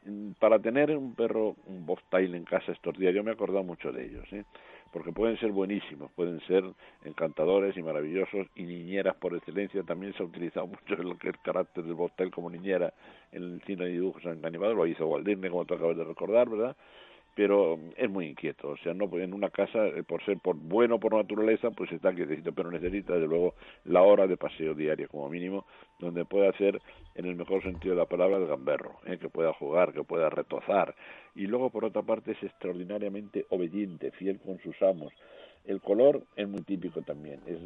Mm, 0.05 0.31
para 0.39 0.57
tener 0.57 0.95
un 0.95 1.13
perro, 1.13 1.57
un 1.65 1.85
bobtail 1.85 2.33
en 2.35 2.45
casa 2.45 2.71
estos 2.71 2.97
días, 2.97 3.13
yo 3.13 3.21
me 3.21 3.31
he 3.31 3.33
acordado 3.33 3.65
mucho 3.65 3.91
de 3.91 4.05
ellos, 4.05 4.31
¿eh? 4.31 4.45
Porque 4.91 5.11
pueden 5.11 5.37
ser 5.39 5.51
buenísimos, 5.51 6.11
pueden 6.11 6.39
ser 6.47 6.63
encantadores 7.05 7.75
y 7.77 7.81
maravillosos 7.81 8.47
y 8.55 8.63
niñeras 8.63 9.15
por 9.15 9.35
excelencia. 9.35 9.83
También 9.83 10.13
se 10.13 10.23
ha 10.23 10.25
utilizado 10.25 10.67
mucho 10.67 10.93
es 10.93 10.99
el 10.99 11.17
carácter 11.39 11.83
del 11.83 11.93
bostel 11.93 12.31
como 12.31 12.49
niñera 12.49 12.93
en 13.31 13.43
el 13.43 13.61
cine 13.65 13.85
de 13.85 13.91
dibujos 13.91 14.25
animados, 14.25 14.75
lo 14.75 14.85
hizo 14.85 15.07
Walt 15.07 15.27
como 15.49 15.65
tú 15.65 15.75
acabas 15.75 15.97
de 15.97 16.03
recordar, 16.03 16.49
¿verdad? 16.49 16.75
Pero 17.41 17.79
es 17.97 18.07
muy 18.07 18.27
inquieto, 18.27 18.69
o 18.69 18.77
sea, 18.77 18.93
no 18.93 19.09
en 19.17 19.33
una 19.33 19.49
casa 19.49 19.87
eh, 19.87 20.03
por 20.03 20.23
ser 20.23 20.37
por 20.37 20.55
bueno 20.55 20.99
por 20.99 21.15
naturaleza, 21.15 21.71
pues 21.71 21.91
está 21.91 22.13
quietecito, 22.13 22.51
pero 22.53 22.69
necesita 22.69 23.15
desde 23.15 23.25
luego 23.25 23.55
la 23.83 24.03
hora 24.03 24.27
de 24.27 24.37
paseo 24.37 24.75
diaria 24.75 25.07
como 25.07 25.27
mínimo, 25.27 25.65
donde 25.97 26.23
pueda 26.23 26.51
hacer 26.51 26.79
en 27.15 27.25
el 27.25 27.35
mejor 27.35 27.63
sentido 27.63 27.95
de 27.95 28.01
la 28.01 28.05
palabra 28.05 28.37
el 28.37 28.45
gamberro, 28.45 28.99
¿eh? 29.07 29.17
que 29.17 29.27
pueda 29.27 29.53
jugar, 29.53 29.91
que 29.91 30.03
pueda 30.03 30.29
retozar 30.29 30.93
y 31.33 31.47
luego 31.47 31.71
por 31.71 31.83
otra 31.83 32.03
parte 32.03 32.33
es 32.33 32.43
extraordinariamente 32.43 33.47
obediente, 33.49 34.11
fiel 34.11 34.39
con 34.39 34.59
sus 34.59 34.79
amos. 34.83 35.11
El 35.65 35.81
color 35.81 36.21
es 36.35 36.47
muy 36.47 36.61
típico 36.61 37.01
también, 37.01 37.39
es 37.47 37.57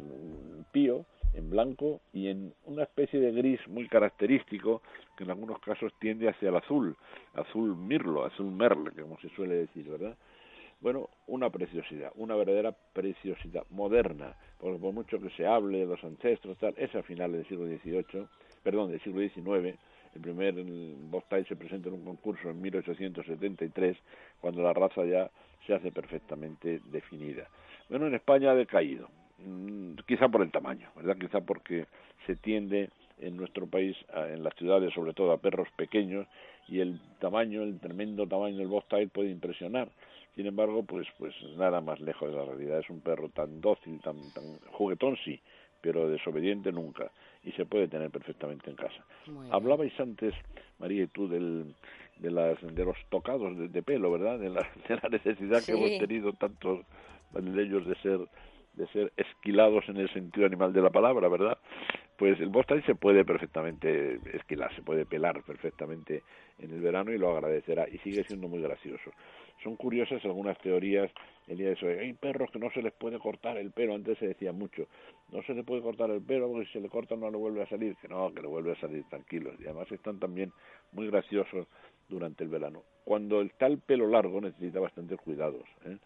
pío, 0.72 1.04
en 1.34 1.50
blanco 1.50 2.00
y 2.12 2.28
en 2.28 2.54
una 2.64 2.84
especie 2.84 3.20
de 3.20 3.32
gris 3.32 3.60
muy 3.68 3.88
característico 3.88 4.82
que 5.16 5.24
en 5.24 5.30
algunos 5.30 5.58
casos 5.60 5.92
tiende 5.98 6.28
hacia 6.28 6.48
el 6.48 6.56
azul, 6.56 6.96
azul 7.34 7.76
mirlo, 7.76 8.24
azul 8.24 8.50
merle, 8.50 8.92
como 8.92 9.18
se 9.20 9.28
suele 9.30 9.54
decir, 9.56 9.88
¿verdad? 9.88 10.16
Bueno, 10.80 11.08
una 11.26 11.48
preciosidad, 11.48 12.12
una 12.16 12.36
verdadera 12.36 12.72
preciosidad 12.92 13.64
moderna, 13.70 14.36
porque 14.58 14.78
por 14.78 14.92
mucho 14.92 15.18
que 15.18 15.30
se 15.30 15.46
hable 15.46 15.78
de 15.78 15.86
los 15.86 16.02
ancestros, 16.04 16.58
tal, 16.58 16.74
es 16.76 16.94
a 16.94 17.02
finales 17.02 17.38
del 17.38 17.48
siglo 17.48 17.66
XVIII, 17.66 18.26
perdón, 18.62 18.90
del 18.90 19.00
siglo 19.00 19.20
XIX, 19.20 19.78
el 20.14 20.20
primer 20.20 20.54
Bostai 21.10 21.44
se 21.44 21.56
presenta 21.56 21.88
en 21.88 21.94
un 21.94 22.04
concurso 22.04 22.50
en 22.50 22.60
1873, 22.60 23.96
cuando 24.40 24.62
la 24.62 24.72
raza 24.72 25.04
ya 25.04 25.30
se 25.66 25.74
hace 25.74 25.90
perfectamente 25.92 26.80
definida. 26.86 27.48
Bueno, 27.88 28.06
en 28.06 28.14
España 28.14 28.50
ha 28.50 28.54
decaído, 28.54 29.08
quizá 30.06 30.28
por 30.28 30.42
el 30.42 30.50
tamaño, 30.50 30.88
¿verdad? 30.96 31.16
Quizá 31.18 31.40
porque 31.40 31.86
se 32.26 32.36
tiende 32.36 32.90
en 33.18 33.36
nuestro 33.36 33.66
país, 33.66 33.96
en 34.14 34.42
las 34.42 34.54
ciudades 34.54 34.92
sobre 34.94 35.14
todo, 35.14 35.32
a 35.32 35.38
perros 35.38 35.68
pequeños 35.76 36.26
y 36.68 36.80
el 36.80 37.00
tamaño, 37.20 37.62
el 37.62 37.78
tremendo 37.80 38.26
tamaño 38.26 38.56
del 38.56 38.68
Boston 38.68 39.10
puede 39.12 39.30
impresionar. 39.30 39.88
Sin 40.34 40.46
embargo, 40.46 40.82
pues, 40.82 41.06
pues 41.18 41.34
nada 41.56 41.80
más 41.80 41.98
lejos 42.00 42.30
de 42.30 42.36
la 42.36 42.44
realidad. 42.44 42.80
Es 42.80 42.90
un 42.90 43.00
perro 43.00 43.30
tan 43.30 43.60
dócil, 43.62 44.00
tan, 44.00 44.16
tan 44.34 44.58
juguetón 44.72 45.16
sí, 45.24 45.40
pero 45.80 46.08
desobediente 46.08 46.72
nunca 46.72 47.10
y 47.42 47.52
se 47.52 47.64
puede 47.64 47.88
tener 47.88 48.10
perfectamente 48.10 48.68
en 48.68 48.76
casa. 48.76 49.04
Hablabais 49.50 49.98
antes, 50.00 50.34
María 50.78 51.04
y 51.04 51.06
tú, 51.06 51.28
del, 51.28 51.74
de, 52.18 52.30
las, 52.30 52.60
de 52.60 52.84
los 52.84 52.96
tocados 53.08 53.72
de, 53.72 53.82
pelo, 53.82 54.10
¿verdad? 54.10 54.38
De 54.38 54.50
la, 54.50 54.68
de 54.88 54.96
la 55.00 55.08
necesidad 55.08 55.64
que 55.64 55.72
hemos 55.72 55.98
tenido 55.98 56.32
tantos 56.32 56.84
de 57.32 57.62
ellos 57.62 57.86
de 57.86 57.94
ser 57.96 58.20
de 58.76 58.86
ser 58.88 59.12
esquilados 59.16 59.88
en 59.88 59.96
el 59.96 60.12
sentido 60.12 60.46
animal 60.46 60.72
de 60.72 60.82
la 60.82 60.90
palabra, 60.90 61.28
¿verdad? 61.28 61.58
Pues 62.16 62.40
el 62.40 62.48
Boston 62.48 62.82
se 62.86 62.94
puede 62.94 63.24
perfectamente 63.24 64.18
esquilar, 64.32 64.74
se 64.74 64.82
puede 64.82 65.04
pelar 65.04 65.42
perfectamente 65.42 66.22
en 66.58 66.70
el 66.70 66.80
verano 66.80 67.12
y 67.12 67.18
lo 67.18 67.30
agradecerá 67.30 67.86
y 67.88 67.98
sigue 67.98 68.24
siendo 68.24 68.48
muy 68.48 68.62
gracioso. 68.62 69.10
Son 69.62 69.76
curiosas 69.76 70.24
algunas 70.24 70.58
teorías 70.58 71.10
el 71.46 71.58
día 71.58 71.70
de 71.70 71.86
hoy. 71.86 71.98
Hay 71.98 72.12
perros 72.14 72.50
que 72.50 72.58
no 72.58 72.70
se 72.70 72.82
les 72.82 72.92
puede 72.94 73.18
cortar 73.18 73.58
el 73.58 73.70
pelo, 73.70 73.94
antes 73.94 74.18
se 74.18 74.28
decía 74.28 74.52
mucho, 74.52 74.86
no 75.30 75.42
se 75.42 75.54
le 75.54 75.62
puede 75.62 75.82
cortar 75.82 76.10
el 76.10 76.22
pelo 76.22 76.48
porque 76.48 76.66
si 76.66 76.72
se 76.72 76.80
le 76.80 76.88
corta 76.88 77.16
no 77.16 77.30
le 77.30 77.36
vuelve 77.36 77.62
a 77.62 77.68
salir, 77.68 77.96
que 77.96 78.08
no, 78.08 78.32
que 78.32 78.40
le 78.40 78.48
vuelve 78.48 78.72
a 78.72 78.80
salir 78.80 79.04
tranquilos 79.10 79.54
y 79.58 79.64
además 79.64 79.90
están 79.92 80.18
también 80.18 80.52
muy 80.92 81.08
graciosos 81.08 81.66
durante 82.08 82.44
el 82.44 82.50
verano. 82.50 82.82
Cuando 83.04 83.42
está 83.42 83.66
el 83.66 83.78
pelo 83.78 84.06
largo 84.06 84.40
necesita 84.40 84.80
bastantes 84.80 85.18
cuidados. 85.20 85.64
¿eh? 85.84 85.98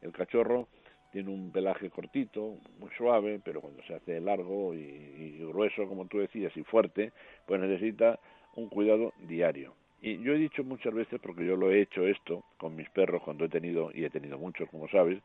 El 0.00 0.12
cachorro 0.12 0.68
tiene 1.10 1.30
un 1.30 1.50
pelaje 1.50 1.90
cortito, 1.90 2.56
muy 2.78 2.90
suave, 2.96 3.40
pero 3.42 3.60
cuando 3.60 3.82
se 3.84 3.94
hace 3.94 4.20
largo 4.20 4.74
y, 4.74 5.38
grueso, 5.38 5.86
como 5.88 6.06
tú 6.06 6.18
decías, 6.18 6.56
y 6.56 6.62
fuerte, 6.64 7.12
pues 7.46 7.60
necesita 7.60 8.18
un 8.54 8.68
cuidado 8.68 9.12
diario. 9.18 9.74
Y 10.00 10.22
yo 10.22 10.32
he 10.32 10.38
dicho 10.38 10.62
muchas 10.62 10.94
veces, 10.94 11.20
porque 11.20 11.44
yo 11.44 11.56
lo 11.56 11.70
he 11.70 11.80
hecho 11.80 12.06
esto 12.06 12.44
con 12.58 12.76
mis 12.76 12.88
perros 12.90 13.22
cuando 13.22 13.44
he 13.44 13.48
tenido, 13.48 13.90
y 13.92 14.04
he 14.04 14.10
tenido 14.10 14.38
muchos, 14.38 14.68
como 14.70 14.88
sabes, 14.88 15.20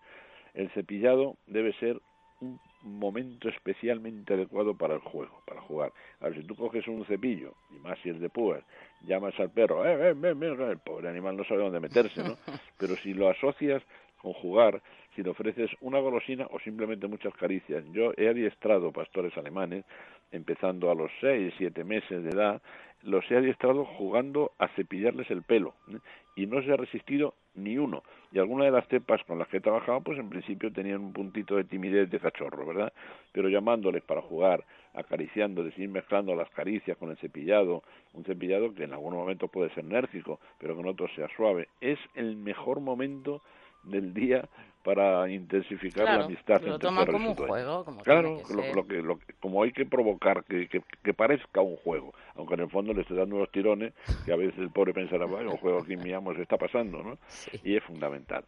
el 0.54 0.70
cepillado 0.72 1.38
debe 1.48 1.74
ser 1.74 2.02
un 2.42 2.60
momento 2.82 3.50
especialmente 3.50 4.34
adecuado 4.34 4.76
para 4.76 4.96
el 4.96 5.00
juego, 5.00 5.42
para 5.46 5.62
jugar. 5.62 5.94
A 6.20 6.26
ver, 6.26 6.42
si 6.42 6.44
tú 6.44 6.56
coges 6.56 6.88
un 6.88 7.06
cepillo, 7.06 7.54
y 7.72 7.80
más 7.80 7.98
si 8.00 8.10
es 8.10 8.20
de 8.20 8.30
púas, 8.30 8.64
llamas 9.02 9.38
al 9.40 9.52
perro, 9.52 9.86
eh, 9.86 10.12
eh, 10.12 10.16
eh, 10.22 10.72
el 10.72 10.80
pobre 10.80 11.10
animal 11.10 11.38
no 11.38 11.44
sabe 11.46 11.62
dónde 11.62 11.80
meterse, 11.80 12.24
¿no? 12.24 12.38
Pero 12.78 12.96
si 12.98 13.14
lo 13.14 13.30
asocias 13.30 13.82
con 14.22 14.34
jugar, 14.34 14.82
si 15.16 15.24
le 15.24 15.30
ofreces 15.30 15.72
una 15.82 16.00
golosina 16.00 16.48
o 16.52 16.60
simplemente 16.60 17.08
muchas 17.08 17.34
caricias. 17.36 17.84
Yo 17.92 18.14
he 18.18 18.28
adiestrado 18.28 18.92
pastores 18.92 19.36
alemanes, 19.38 19.86
empezando 20.32 20.90
a 20.90 20.96
los 20.96 21.12
seis, 21.22 21.54
siete 21.58 21.84
meses 21.84 22.24
de 22.24 22.30
edad, 22.30 22.62
los 23.04 23.30
he 23.30 23.38
adiestrado 23.38 23.86
jugando 23.86 24.52
a 24.58 24.70
cepillarles 24.70 25.30
el 25.30 25.44
pelo 25.44 25.74
¿eh? 25.90 25.98
y 26.36 26.48
no 26.48 26.62
se 26.64 26.72
ha 26.72 26.78
resistido 26.78 27.36
ni 27.56 27.78
uno. 27.78 28.04
Y 28.32 28.40
algunas 28.40 28.66
de 28.66 28.72
las 28.72 28.88
cepas 28.88 29.24
con 29.26 29.38
las 29.38 29.48
que 29.48 29.58
he 29.58 29.62
trabajado, 29.62 30.02
pues 30.02 30.18
en 30.18 30.30
principio 30.30 30.72
tenían 30.72 31.02
un 31.02 31.14
puntito 31.14 31.56
de 31.56 31.66
timidez 31.66 32.10
de 32.10 32.20
cachorro, 32.20 32.66
¿verdad? 32.66 32.92
Pero 33.32 33.50
llamándoles 33.50 34.02
para 34.04 34.22
jugar, 34.22 34.64
acariciándoles, 34.96 35.78
ir 35.78 35.90
mezclando 35.90 36.34
las 36.34 36.50
caricias 36.50 36.98
con 36.98 37.12
el 37.12 37.18
cepillado, 37.18 37.84
un 38.14 38.24
cepillado 38.24 38.74
que 38.74 38.86
en 38.86 38.94
algunos 38.94 39.20
momentos 39.20 39.52
puede 39.52 39.70
ser 39.72 39.86
enérgico, 39.86 40.40
pero 40.58 40.74
que 40.74 40.82
en 40.82 40.88
otros 40.88 41.12
sea 41.16 41.28
suave, 41.36 41.68
es 41.80 42.00
el 42.16 42.36
mejor 42.36 42.80
momento 42.80 43.42
del 43.84 44.14
día 44.14 44.48
para 44.84 45.30
intensificar 45.30 46.06
la 46.06 46.26
amistad 46.26 46.62
lo 46.62 46.78
toma 46.78 47.06
como 47.06 47.30
un 47.30 47.36
juego 47.36 47.86
como 47.86 48.04
claro 48.04 48.42
lo, 48.54 48.86
que, 48.86 49.02
lo, 49.02 49.18
como 49.40 49.64
hay 49.64 49.72
que 49.72 49.86
provocar 49.86 50.44
que, 50.44 50.68
que, 50.68 51.14
parezca 51.14 51.62
un 51.62 51.78
juego 51.78 52.14
aunque 52.36 52.56
en 52.56 52.62
el 52.62 52.70
fondo 52.70 52.94
le 52.94 53.02
esté 53.02 53.16
dando 53.16 53.38
unos 53.38 53.50
tirones 53.52 53.94
que 54.26 54.34
a 54.34 54.36
veces 54.36 54.60
el 54.60 54.70
pobre 54.72 54.94
pensará 54.94 55.26
bueno 55.26 55.52
un 55.52 55.58
juego 55.58 55.80
aquí 55.80 55.96
mi 55.96 56.12
amo 56.12 56.34
se 56.36 56.42
está 56.42 56.58
pasando 56.58 57.02
no 57.02 57.18
y 57.64 57.76
es 57.76 57.84
fundamental. 57.84 58.44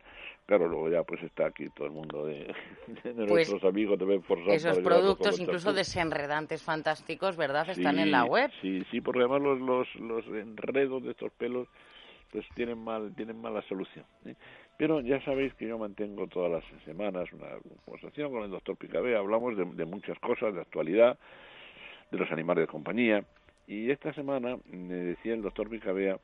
Claro 0.45 0.67
luego 0.67 0.89
ya 0.89 1.03
pues 1.03 1.23
está 1.23 1.47
aquí 1.47 1.69
todo 1.69 1.87
el 1.87 1.93
mundo 1.93 2.25
de, 2.25 2.53
de 3.03 3.13
pues 3.13 3.29
nuestros 3.29 3.63
amigos 3.63 3.97
te 3.97 4.05
ven 4.05 4.21
forzando 4.21 4.53
esos 4.53 4.79
productos 4.79 5.39
incluso 5.39 5.73
desenredantes 5.73 6.61
fantásticos 6.61 7.35
verdad 7.37 7.69
están 7.69 7.97
en 7.97 8.11
la 8.11 8.25
web. 8.25 8.51
sí 8.61 8.83
sí 8.91 9.01
porque 9.01 9.21
además 9.21 9.41
los, 9.41 9.59
los 9.59 9.95
los 9.95 10.25
enredos 10.27 11.01
de 11.03 11.11
estos 11.11 11.31
pelos 11.33 11.67
pues 12.31 12.45
tienen 12.53 12.77
mal 12.77 13.13
tienen 13.15 13.41
mala 13.41 13.61
solución 13.63 14.05
¿eh? 14.25 14.35
Pero 14.77 14.99
ya 14.99 15.21
sabéis 15.21 15.53
que 15.53 15.67
yo 15.67 15.77
mantengo 15.77 16.27
todas 16.27 16.51
las 16.51 16.83
semanas 16.83 17.31
una 17.31 17.47
conversación 17.85 18.31
con 18.31 18.43
el 18.43 18.51
doctor 18.51 18.75
Picabé, 18.75 19.15
hablamos 19.15 19.55
de, 19.55 19.85
muchas 19.85 20.19
cosas, 20.19 20.53
de 20.53 20.61
actualidad, 20.61 21.17
de 22.11 22.17
los 22.17 22.29
animales 22.31 22.63
de 22.63 22.67
compañía, 22.67 23.23
y 23.67 23.89
esta 23.89 24.13
semana 24.13 24.57
me 24.69 24.95
decía 24.95 25.33
el 25.33 25.41
doctor 25.41 25.69
Picabea 25.69 26.19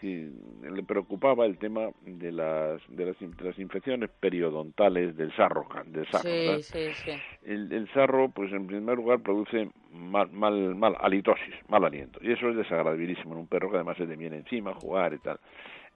que 0.00 0.30
le 0.62 0.82
preocupaba 0.84 1.44
el 1.44 1.58
tema 1.58 1.90
de 2.02 2.30
las, 2.30 2.80
de 2.88 3.04
las, 3.04 3.58
infecciones 3.58 4.10
periodontales 4.20 5.16
del 5.16 5.34
sarro. 5.34 5.66
Del 5.86 6.06
sarro 6.06 6.22
sí, 6.22 6.62
sí, 6.62 6.92
sí. 6.94 7.10
El, 7.44 7.72
el, 7.72 7.92
sarro, 7.92 8.28
pues 8.28 8.52
en 8.52 8.68
primer 8.68 8.96
lugar, 8.96 9.20
produce 9.20 9.68
mal, 9.92 10.30
mal, 10.30 10.76
mal 10.76 10.96
halitosis, 11.00 11.54
mal 11.68 11.84
aliento. 11.84 12.20
Y 12.22 12.30
eso 12.30 12.48
es 12.48 12.56
desagradabilísimo 12.56 13.32
en 13.32 13.40
un 13.40 13.46
perro 13.48 13.70
que 13.70 13.76
además 13.76 13.96
se 13.96 14.06
te 14.06 14.14
viene 14.14 14.36
encima, 14.36 14.72
jugar 14.74 15.14
y 15.14 15.18
tal. 15.18 15.40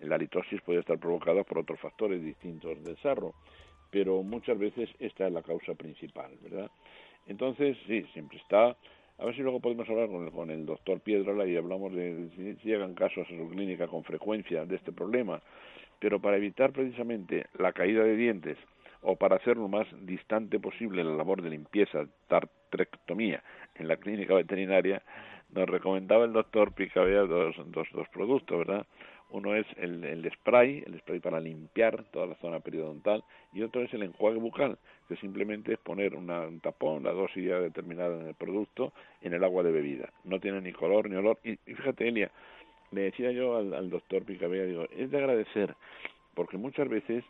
La 0.03 0.17
halitosis 0.17 0.61
puede 0.63 0.81
estar 0.81 0.99
provocada 0.99 1.45
por 1.45 1.59
otros 1.59 1.81
factores 1.81 2.23
distintos 2.23 2.83
del 2.83 2.97
sarro, 2.99 3.35
pero 3.91 4.23
muchas 4.23 4.59
veces 4.59 4.91
esta 4.99 5.27
es 5.27 5.33
la 5.33 5.43
causa 5.43 5.75
principal, 5.75 6.33
¿verdad? 6.43 6.71
Entonces, 7.27 7.77
sí, 7.87 8.05
siempre 8.13 8.39
está. 8.39 8.77
A 9.19 9.25
ver 9.25 9.37
si 9.37 9.43
luego 9.43 9.61
podemos 9.61 9.89
hablar 9.89 10.09
con 10.09 10.25
el, 10.25 10.33
con 10.33 10.51
el 10.51 10.67
doctor 10.67 11.01
Piedrola 11.01 11.47
y 11.47 11.57
hablamos 11.57 11.93
de 11.95 12.29
si 12.37 12.69
llegan 12.69 12.95
casos 12.95 13.27
a 13.27 13.37
su 13.37 13.49
clínica 13.51 13.87
con 13.87 14.03
frecuencia 14.03 14.65
de 14.65 14.77
este 14.77 14.91
problema. 14.91 15.41
Pero 16.01 16.21
para 16.21 16.37
evitar 16.37 16.73
precisamente 16.73 17.47
la 17.59 17.73
caída 17.73 18.03
de 18.03 18.17
dientes 18.17 18.59
o 19.03 19.17
para 19.17 19.37
hacer 19.37 19.57
lo 19.57 19.69
más 19.69 19.87
distante 20.01 20.59
posible 20.59 21.05
la 21.05 21.15
labor 21.15 21.43
de 21.43 21.51
limpieza, 21.51 22.07
tartrectomía 22.29 23.43
en 23.77 23.89
la 23.89 23.97
clínica 23.97 24.35
veterinaria, 24.35 25.03
nos 25.51 25.69
recomendaba 25.69 26.25
el 26.25 26.33
doctor 26.33 26.73
Picabea 26.73 27.23
dos, 27.23 27.55
dos, 27.67 27.87
dos 27.93 28.09
productos, 28.09 28.59
¿verdad? 28.59 28.87
Uno 29.33 29.55
es 29.55 29.67
el, 29.79 30.05
el, 30.05 30.31
spray, 30.31 30.85
el 30.87 30.99
spray 31.01 31.19
para 31.19 31.41
limpiar 31.41 32.05
toda 32.13 32.27
la 32.27 32.35
zona 32.37 32.61
periodontal, 32.61 33.25
y 33.55 33.63
otro 33.63 33.83
es 33.83 33.93
el 33.95 34.03
enjuague 34.03 34.39
bucal, 34.39 34.79
que 35.09 35.17
simplemente 35.17 35.73
es 35.73 35.79
poner 35.79 36.15
una, 36.15 36.43
un 36.43 36.61
tapón, 36.61 37.03
la 37.03 37.13
dosis 37.13 37.49
ya 37.49 37.59
determinada 37.59 38.21
en 38.21 38.29
el 38.29 38.35
producto, 38.35 38.93
en 39.23 39.33
el 39.33 39.43
agua 39.43 39.63
de 39.63 39.73
bebida. 39.73 40.11
No 40.25 40.39
tiene 40.39 40.61
ni 40.61 40.73
color 40.73 41.09
ni 41.09 41.17
olor. 41.17 41.39
Y, 41.45 41.57
fíjate, 41.57 42.09
Elia, 42.09 42.31
le 42.91 43.03
decía 43.03 43.33
yo 43.33 43.57
al, 43.57 43.73
al 43.73 43.89
doctor 43.89 44.23
Picabea, 44.25 44.65
digo, 44.65 44.85
es 44.95 45.11
de 45.11 45.17
agradecer, 45.17 45.75
porque 46.35 46.59
muchas 46.59 46.89
veces 46.91 47.25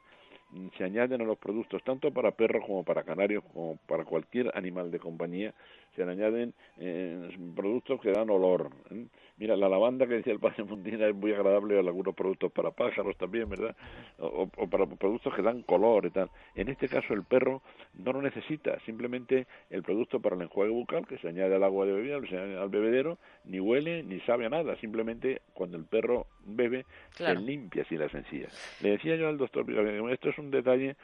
mm, 0.51 0.69
se 0.77 0.83
añaden 0.83 1.21
a 1.21 1.25
los 1.25 1.39
productos, 1.39 1.85
tanto 1.85 2.11
para 2.11 2.33
perros 2.33 2.67
como 2.67 2.83
para 2.83 3.05
canarios, 3.05 3.45
como 3.53 3.77
para 3.87 4.05
cualquier 4.05 4.51
animal 4.57 4.91
de 4.91 4.99
compañía, 4.99 5.55
se 5.95 6.05
le 6.05 6.13
añaden 6.13 6.55
eh, 6.79 7.31
productos 7.55 8.01
que 8.01 8.13
dan 8.13 8.31
olor. 8.31 8.71
¿eh? 8.91 9.07
Mira, 9.39 9.57
la 9.57 9.69
lavanda 9.69 10.07
que 10.07 10.15
decía 10.15 10.33
el 10.33 10.39
padre 10.39 10.65
Mundina 10.65 11.07
es 11.09 11.15
muy 11.15 11.33
agradable 11.33 11.77
a 11.77 11.81
algunos 11.81 12.15
productos 12.15 12.53
para 12.53 12.71
pájaros 12.71 13.17
también, 13.17 13.49
¿verdad? 13.49 13.75
O, 14.19 14.47
para 14.47 14.87
productos 14.87 15.35
que 15.35 15.43
dan 15.43 15.63
color 15.63 16.07
y 16.07 16.11
tal. 16.11 16.31
En 16.55 16.69
este 16.69 16.89
caso 16.89 17.13
el 17.15 17.25
perro 17.25 17.63
no 17.95 18.13
lo 18.13 18.23
necesita, 18.23 18.79
simplemente 18.87 19.47
el 19.71 19.83
producto 19.83 20.21
para 20.21 20.37
el 20.37 20.43
enjuague 20.43 20.71
bucal 20.71 21.07
que 21.07 21.19
se 21.19 21.29
añade 21.29 21.55
al 21.55 21.65
agua 21.65 21.87
de 21.87 21.93
bebida, 21.93 22.21
se 22.29 22.39
añade 22.39 22.59
al 22.59 22.69
bebedero, 22.69 23.19
ni 23.45 23.59
huele 23.59 24.03
ni 24.03 24.21
sabe 24.21 24.47
a 24.47 24.49
nada, 24.49 24.77
simplemente 24.77 25.43
cuando 25.55 25.77
el 25.77 25.85
perro 25.85 26.27
bebe 26.45 26.85
se 27.11 27.35
limpia 27.35 27.83
así 27.83 27.97
la 27.97 28.09
sencilla. 28.09 28.49
Le 28.81 28.91
decía 28.91 29.17
yo 29.17 29.29
al 29.29 29.39
doctor, 29.39 29.65
esto 30.11 30.29
es 30.29 30.39
un 30.39 30.51
detalle 30.51 30.97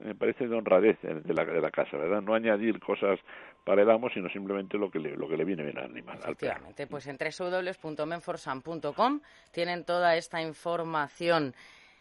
me 0.00 0.14
parece 0.14 0.48
de 0.48 0.56
honradez 0.56 0.98
de 1.02 1.34
la, 1.34 1.44
de 1.44 1.60
la 1.60 1.70
casa, 1.70 1.96
¿verdad? 1.96 2.22
No 2.22 2.34
añadir 2.34 2.80
cosas 2.80 3.18
para 3.64 3.82
el 3.82 3.90
amo, 3.90 4.08
sino 4.10 4.28
simplemente 4.28 4.78
lo 4.78 4.90
que 4.90 4.98
le, 4.98 5.16
lo 5.16 5.28
que 5.28 5.36
le 5.36 5.44
viene 5.44 5.64
bien 5.64 5.78
al 5.78 5.90
animal. 5.90 6.18
Efectivamente, 6.18 6.86
pues 6.86 7.06
en 7.06 7.18
www.menforsan.com 7.18 9.20
tienen 9.52 9.84
toda 9.84 10.16
esta 10.16 10.42
información. 10.42 11.54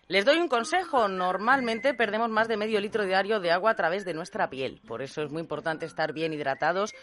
Les 0.08 0.25
doy 0.25 0.39
un 0.39 0.47
consejo. 0.47 1.08
Normalmente 1.08 1.93
perdemos 1.93 2.30
más 2.30 2.47
de 2.47 2.58
medio 2.58 2.82
litro 2.82 3.06
diario 3.06 3.39
de 3.39 3.51
agua 3.51 3.71
a 3.71 3.75
través 3.75 4.04
de 4.04 4.13
nuestra 4.13 4.49
piel. 4.49 4.82
Por 4.88 5.01
eso 5.01 5.21
es 5.21 5.32
muy 5.32 5.41
importante 5.41 5.86
estar 5.86 6.12
bien 6.12 6.34
hidratados 6.34 6.93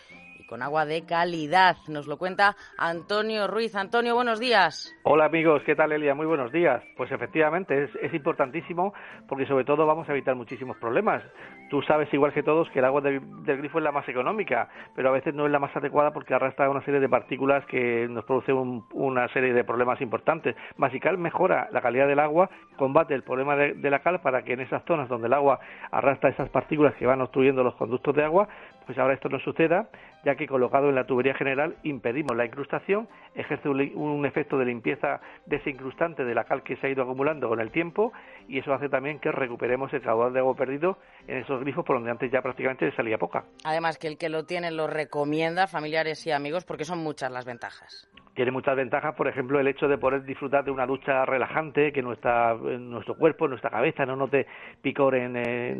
con 0.49 0.63
agua 0.63 0.87
de 0.87 1.05
calidad. 1.05 1.77
Nos 1.89 2.07
lo 2.07 2.17
cuenta 2.17 2.57
Antonio 2.79 3.47
Ruiz. 3.47 3.77
Antonio, 3.77 4.15
buenos 4.15 4.41
días. 4.41 4.95
Hola 5.05 5.27
amigos, 5.27 5.63
¿qué 5.65 5.77
tal 5.77 5.93
Elia? 5.93 6.15
Muy 6.15 6.27
buenos 6.27 6.51
días. 6.51 6.83
Pues 6.97 7.13
efectivamente 7.13 7.91
es, 8.03 8.15
importantísimo 8.15 8.95
porque 9.29 9.47
sobre 9.47 9.65
todo 9.65 9.87
vamos 9.87 10.09
a 10.09 10.13
evitar 10.13 10.35
muchísimos 10.35 10.77
problemas. 10.79 11.23
Tú 11.71 11.83
sabes 11.83 12.13
igual 12.15 12.33
que 12.33 12.43
todos 12.43 12.69
que 12.71 12.79
el 12.79 12.87
agua 12.87 13.03
del, 13.03 13.21
grifo 13.45 13.79
es 13.79 13.85
la 13.85 13.93
más 13.93 14.09
económica, 14.09 14.69
pero 14.97 15.11
a 15.11 15.13
veces 15.13 15.35
no 15.35 15.45
es 15.45 15.53
la 15.53 15.59
más 15.59 15.77
adecuada 15.77 16.13
porque 16.13 16.35
arrastra 16.35 16.71
una 16.71 16.85
serie 16.85 17.01
de 17.01 17.09
partículas 17.09 17.65
que 17.67 18.09
nos 18.09 18.25
producen 18.25 18.83
una 18.93 19.29
serie 19.29 19.53
de 19.53 19.65
problemas 19.65 20.01
importantes. 20.01 20.57
Masical 20.79 21.19
mejora 21.19 21.69
la 21.71 21.83
calidad 21.83 22.09
del 22.09 22.19
agua, 22.19 22.49
combate 22.77 23.15
el 23.15 23.23
problema 23.23 23.55
de, 23.55 23.75
de 23.75 23.91
la 23.91 24.01
cal 24.01 24.21
para 24.21 24.43
que 24.43 24.55
en 24.55 24.61
esas 24.61 24.83
zonas 24.85 25.09
donde 25.09 25.27
el 25.27 25.35
agua 25.35 25.61
arrastra 25.91 26.31
esas 26.31 26.49
partículas 26.49 26.95
que 26.95 27.07
van 27.07 27.21
obstruyendo 27.21 27.63
los 27.63 27.75
conductos 27.75 28.17
de 28.17 28.25
agua, 28.25 28.49
pues 28.89 28.97
ahora 28.97 29.13
esto 29.13 29.29
no 29.29 29.39
suceda, 29.39 29.91
ya 30.25 30.35
que 30.35 30.47
colocado 30.47 30.89
en 30.89 30.95
la 30.95 31.05
tubería 31.05 31.35
general 31.35 31.77
impedimos 31.83 32.35
la 32.35 32.47
incrustación, 32.47 33.07
ejerce 33.35 33.69
un, 33.69 34.25
efecto 34.25 34.57
de 34.57 34.65
limpieza 34.65 35.21
desincrustante 35.45 36.25
de 36.25 36.35
la 36.35 36.45
cal 36.45 36.63
que 36.63 36.75
se 36.77 36.87
ha 36.87 36.91
ido 36.91 37.03
acumulando 37.03 37.51
con 37.51 37.61
el 37.61 37.71
tiempo 37.71 38.15
y 38.49 38.61
eso 38.61 38.73
hace 38.73 38.89
también 38.89 39.19
que 39.19 39.31
recuperemos 39.31 39.93
el 39.93 40.01
caudal 40.01 40.33
de 40.33 40.39
agua 40.39 40.57
perdido 40.57 40.97
en 41.27 41.37
esos 41.37 41.61
grifos 41.61 41.85
por 41.85 41.97
donde 41.97 42.11
antes 42.11 42.33
ya 42.33 42.41
prácticamente 42.41 42.91
salía 42.97 43.19
poca. 43.19 43.45
Además 43.63 43.99
que 43.99 44.09
el 44.09 44.17
que 44.17 44.31
lo 44.31 44.47
tiene 44.47 44.71
lo 44.71 44.87
recomienda 44.87 45.67
familiares 45.67 46.27
y 46.27 46.31
amigos 46.31 46.65
porque 46.65 46.87
son 46.87 47.01
muchas 47.01 47.31
las 47.31 47.45
ventajas 47.45 48.09
tiene 48.39 48.53
muchas 48.53 48.77
ventajas, 48.77 49.17
por 49.17 49.27
ejemplo, 49.27 49.59
el 49.59 49.67
hecho 49.67 49.89
de 49.89 49.99
poder 49.99 50.23
disfrutar 50.23 50.65
de 50.65 50.71
una 50.71 50.87
ducha 50.87 51.25
relajante, 51.25 51.91
que 51.91 52.03
nuestra, 52.03 52.55
nuestro 52.55 53.17
cuerpo, 53.17 53.49
nuestra 53.49 53.69
cabeza 53.69 54.07
no 54.07 54.15
note 54.15 54.47
picor 54.81 55.17
en, 55.17 55.33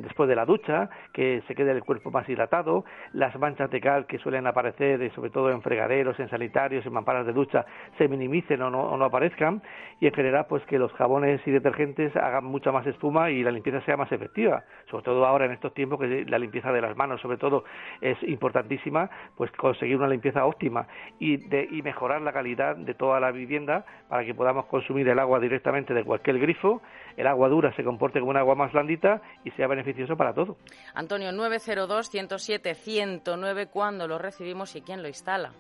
después 0.03 0.29
de 0.29 0.35
la 0.35 0.45
ducha, 0.45 0.91
que 1.13 1.41
se 1.47 1.55
quede 1.55 1.71
el 1.71 1.85
cuerpo 1.85 2.11
más 2.11 2.29
hidratado, 2.29 2.85
las 3.13 3.39
manchas 3.39 3.71
de 3.71 3.81
cal 3.81 4.07
que 4.07 4.19
suelen 4.19 4.49
aparecer, 4.49 5.09
sobre 5.15 5.31
todo 5.31 5.53
en 5.53 5.63
fregaderos, 5.63 6.19
en 6.19 6.29
sanitarios, 6.31 6.85
en 6.85 6.93
mamparas 6.95 7.27
de 7.27 7.33
ducha, 7.33 7.65
se 7.97 8.09
minimicen 8.09 8.61
o 8.61 8.71
no, 8.71 8.81
o 8.91 8.97
no 8.97 9.05
aparezcan, 9.05 9.63
y 10.01 10.09
en 10.09 10.15
general, 10.15 10.47
pues 10.49 10.65
que 10.65 10.81
los 10.81 10.93
jabones 10.95 11.41
y 11.47 11.53
detergentes 11.53 12.17
hagan 12.17 12.45
mucha 12.45 12.73
más 12.73 12.85
espuma 12.89 13.31
y 13.31 13.45
la 13.45 13.53
limpieza 13.53 13.83
sea 13.83 13.97
más 13.97 14.11
efectiva, 14.11 14.65
sobre 14.91 15.05
todo 15.05 15.25
ahora 15.25 15.45
en 15.45 15.53
estos 15.53 15.73
tiempos 15.75 16.01
que 16.01 16.25
la 16.25 16.41
limpieza 16.41 16.73
de 16.73 16.81
las 16.81 16.97
manos, 16.97 17.21
sobre 17.21 17.37
todo, 17.37 17.63
es 18.01 18.21
importantísima, 18.25 19.09
pues 19.37 19.53
conseguir 19.53 19.97
una 19.97 20.09
limpieza 20.09 20.45
óptima 20.45 20.89
y, 21.21 21.37
de, 21.37 21.69
y 21.71 21.83
mejorar 21.83 22.21
la 22.21 22.33
calidad 22.33 22.48
de 22.57 22.95
toda 22.95 23.21
la 23.21 23.31
vivienda 23.31 23.85
para 24.09 24.25
que 24.25 24.35
podamos 24.35 24.65
consumir 24.67 25.09
el 25.09 25.19
agua 25.19 25.41
directamente 25.41 25.95
de 25.95 26.05
cualquier 26.05 26.39
grifo, 26.39 26.83
el 27.17 27.27
agua 27.27 27.49
dura 27.49 27.75
se 27.75 27.83
comporte 27.85 28.21
como 28.21 28.31
un 28.31 28.37
agua 28.37 28.55
más 28.55 28.73
blandita 28.73 29.21
y 29.45 29.51
sea 29.53 29.67
beneficioso 29.67 30.17
para 30.17 30.33
todo. 30.33 30.57
Antonio, 30.95 31.31
902-107-109, 31.33 33.69
¿cuándo 33.71 34.07
lo 34.07 34.19
recibimos 34.19 34.77
y 34.77 34.83
quién 34.83 35.03
lo 35.03 35.09
instala? 35.09 35.53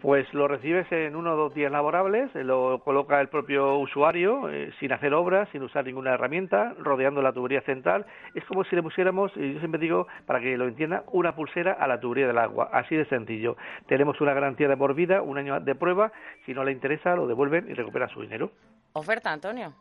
Pues 0.00 0.32
lo 0.34 0.46
recibes 0.46 0.90
en 0.92 1.16
uno 1.16 1.32
o 1.32 1.36
dos 1.36 1.54
días 1.54 1.72
laborables, 1.72 2.34
eh, 2.36 2.44
lo 2.44 2.80
coloca 2.84 3.20
el 3.20 3.28
propio 3.28 3.78
usuario 3.78 4.50
eh, 4.50 4.70
sin 4.78 4.92
hacer 4.92 5.14
obras, 5.14 5.48
sin 5.52 5.62
usar 5.62 5.86
ninguna 5.86 6.12
herramienta, 6.12 6.74
rodeando 6.78 7.22
la 7.22 7.32
tubería 7.32 7.62
central. 7.62 8.04
Es 8.34 8.44
como 8.44 8.64
si 8.64 8.76
le 8.76 8.82
pusiéramos, 8.82 9.32
y 9.36 9.54
yo 9.54 9.58
siempre 9.58 9.80
digo, 9.80 10.06
para 10.26 10.40
que 10.40 10.56
lo 10.58 10.68
entienda, 10.68 11.04
una 11.12 11.34
pulsera 11.34 11.72
a 11.72 11.88
la 11.88 11.98
tubería 11.98 12.26
del 12.26 12.38
agua. 12.38 12.68
Así 12.72 12.94
de 12.94 13.06
sencillo. 13.06 13.56
Tenemos 13.86 14.20
una 14.20 14.34
garantía 14.34 14.68
de 14.68 14.76
por 14.76 14.94
vida, 14.94 15.22
un 15.22 15.38
año 15.38 15.58
de 15.60 15.74
prueba. 15.74 16.12
Si 16.44 16.52
no 16.52 16.62
le 16.62 16.72
interesa, 16.72 17.16
lo 17.16 17.26
devuelven 17.26 17.70
y 17.70 17.74
recupera 17.74 18.08
su 18.08 18.20
dinero. 18.20 18.50
Oferta, 18.92 19.32
Antonio 19.32 19.72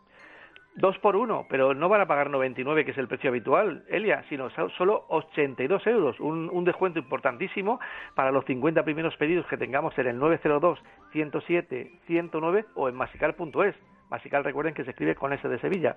dos 0.75 0.97
por 0.99 1.15
uno, 1.15 1.45
pero 1.49 1.73
no 1.73 1.89
van 1.89 2.01
a 2.01 2.05
pagar 2.05 2.29
99, 2.29 2.85
que 2.85 2.91
es 2.91 2.97
el 2.97 3.07
precio 3.07 3.29
habitual, 3.29 3.83
Elia, 3.89 4.23
sino 4.29 4.49
solo 4.77 5.05
82 5.09 5.87
euros, 5.87 6.19
un, 6.19 6.49
un 6.51 6.65
descuento 6.65 6.99
importantísimo 6.99 7.79
para 8.13 8.31
los 8.31 8.45
50 8.45 8.83
primeros 8.83 9.15
pedidos 9.17 9.45
que 9.47 9.57
tengamos 9.57 9.97
en 9.97 10.07
el 10.07 10.19
902 10.19 10.79
107 11.11 11.91
109 12.07 12.65
o 12.75 12.89
en 12.89 12.95
masical.es. 12.95 13.75
Masical, 14.09 14.43
recuerden 14.43 14.73
que 14.73 14.83
se 14.83 14.89
escribe 14.91 15.15
con 15.15 15.33
S 15.33 15.47
de 15.47 15.59
Sevilla. 15.59 15.95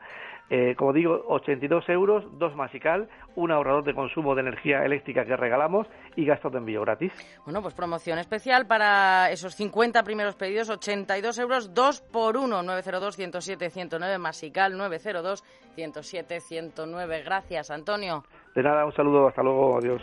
Eh, 0.51 0.75
como 0.77 0.93
digo, 0.93 1.25
82 1.29 1.89
euros, 1.89 2.25
dos 2.39 2.55
Masical, 2.57 3.09
un 3.37 3.53
ahorrador 3.53 3.85
de 3.85 3.95
consumo 3.95 4.35
de 4.35 4.43
energía 4.43 4.85
eléctrica 4.85 5.25
que 5.25 5.37
regalamos 5.37 5.87
y 6.17 6.25
gastos 6.25 6.51
de 6.53 6.59
envío 6.59 6.81
gratis. 6.83 7.13
Bueno, 7.45 7.63
pues 7.63 7.75
promoción 7.75 8.19
especial 8.19 8.67
para 8.67 9.31
esos 9.31 9.55
50 9.55 10.03
primeros 10.03 10.35
pedidos, 10.37 10.69
82 10.71 11.39
euros, 11.39 11.75
dos 11.75 12.01
por 12.01 12.37
uno, 12.37 12.63
902-107-109, 12.63 14.19
Masical 14.19 14.75
902-107-109. 14.75 17.25
Gracias, 17.25 17.71
Antonio. 17.71 18.25
De 18.55 18.63
nada, 18.63 18.85
un 18.85 18.93
saludo, 18.93 19.29
hasta 19.29 19.43
luego, 19.43 19.79
adiós. 19.79 20.03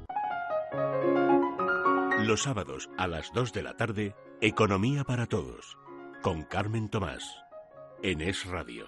los 2.31 2.43
sábados 2.43 2.89
a 2.97 3.07
las 3.07 3.33
2 3.33 3.51
de 3.51 3.61
la 3.63 3.75
tarde, 3.75 4.15
Economía 4.39 5.03
para 5.03 5.25
Todos, 5.25 5.77
con 6.21 6.43
Carmen 6.43 6.89
Tomás, 6.89 7.23
en 8.03 8.21
Es 8.21 8.45
Radio. 8.45 8.87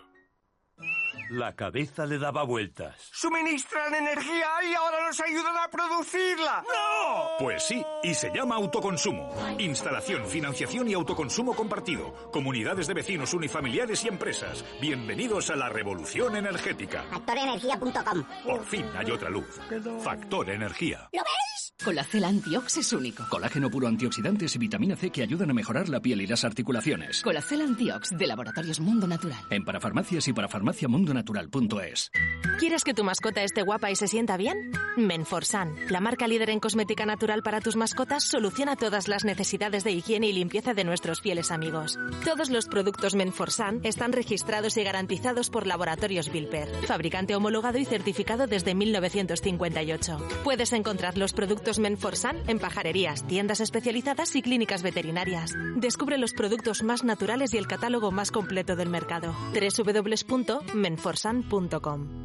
La 1.30 1.54
cabeza 1.56 2.06
le 2.06 2.20
daba 2.20 2.44
vueltas. 2.44 2.96
Suministran 3.12 3.94
energía 3.96 4.48
y 4.70 4.74
ahora 4.74 5.08
nos 5.08 5.20
ayudan 5.20 5.58
a 5.58 5.68
producirla. 5.70 6.64
¡No! 6.64 7.28
Pues 7.40 7.64
sí, 7.64 7.84
y 8.04 8.14
se 8.14 8.32
llama 8.34 8.56
autoconsumo. 8.56 9.34
Instalación, 9.60 10.26
financiación 10.26 10.88
y 10.88 10.94
autoconsumo 10.94 11.54
compartido. 11.56 12.32
Comunidades 12.32 12.88
de 12.88 12.94
vecinos 12.94 13.34
unifamiliares 13.34 14.04
y 14.06 14.08
empresas. 14.08 14.64
Bienvenidos 14.80 15.50
a 15.50 15.56
la 15.56 15.70
revolución 15.70 16.36
energética. 16.36 17.04
Factorenergía.com. 17.10 18.24
Por 18.46 18.66
fin 18.66 18.86
hay 18.96 19.12
otra 19.12 19.30
luz. 19.30 19.60
Factor 20.04 20.50
Energía. 20.50 21.10
¿Lo 21.12 21.22
ves? 21.22 21.63
Colacel 21.84 22.24
Antiox 22.24 22.78
es 22.78 22.94
único. 22.94 23.26
Colágeno 23.30 23.70
puro 23.70 23.88
antioxidantes 23.88 24.56
y 24.56 24.60
vitamina 24.60 24.96
C 24.96 25.10
que 25.10 25.22
ayudan 25.22 25.52
a 25.52 25.54
mejorar 25.54 25.90
la 25.90 26.00
piel 26.00 26.22
y 26.22 26.28
las 26.28 26.46
articulaciones. 26.46 27.22
Colacel 27.22 27.62
Antiox 27.62 28.18
de 28.18 28.26
Laboratorios 28.26 28.80
Mundo 28.80 29.06
Natural. 29.06 29.40
En 29.50 29.66
parafarmacias 29.66 30.28
y 30.30 30.34
parafarmaciamundonatural.es. 30.34 32.12
¿Quieres 32.60 32.84
que 32.86 32.94
tu 32.94 33.04
mascota 33.04 33.44
esté 33.44 33.64
guapa 33.64 33.92
y 33.92 33.96
se 33.98 34.08
sienta 34.08 34.38
bien? 34.38 34.72
Menforsan, 34.96 35.76
la 35.90 36.00
marca 36.00 36.28
líder 36.28 36.52
en 36.52 36.60
cosmética 36.60 37.06
natural 37.06 37.44
para 37.44 37.60
tus 37.60 37.76
mascotas, 37.76 38.24
soluciona 38.24 38.78
todas 38.78 39.08
las 39.10 39.26
necesidades 39.26 39.84
de 39.84 39.92
higiene 39.92 40.28
y 40.28 40.34
limpieza 40.34 40.74
de 40.74 40.86
nuestros 40.86 41.20
fieles 41.20 41.52
amigos. 41.52 41.98
Todos 42.24 42.50
los 42.50 42.68
productos 42.68 43.16
Menforsan 43.16 43.82
están 43.84 44.14
registrados 44.14 44.78
y 44.78 44.84
garantizados 44.84 45.50
por 45.50 45.68
Laboratorios 45.68 46.32
Bilper, 46.32 46.70
fabricante 46.86 47.36
homologado 47.36 47.80
y 47.80 47.86
certificado 47.86 48.48
desde 48.48 48.76
1958. 48.76 50.18
Puedes 50.44 50.72
encontrar 50.72 51.18
los 51.18 51.34
productos 51.34 51.73
productos 51.74 51.80
Menforsan 51.80 52.38
en 52.48 52.60
pajarerías, 52.60 53.26
tiendas 53.28 53.60
especializadas 53.60 54.34
y 54.36 54.42
clínicas 54.42 54.82
veterinarias. 54.84 55.54
Descubre 55.76 56.18
los 56.18 56.34
productos 56.34 56.82
más 56.84 57.04
naturales 57.04 57.54
y 57.54 57.58
el 57.58 57.68
catálogo 57.68 58.12
más 58.12 58.32
completo 58.32 58.76
del 58.76 58.90
mercado. 58.90 59.36
www.menforsan.com 59.54 62.24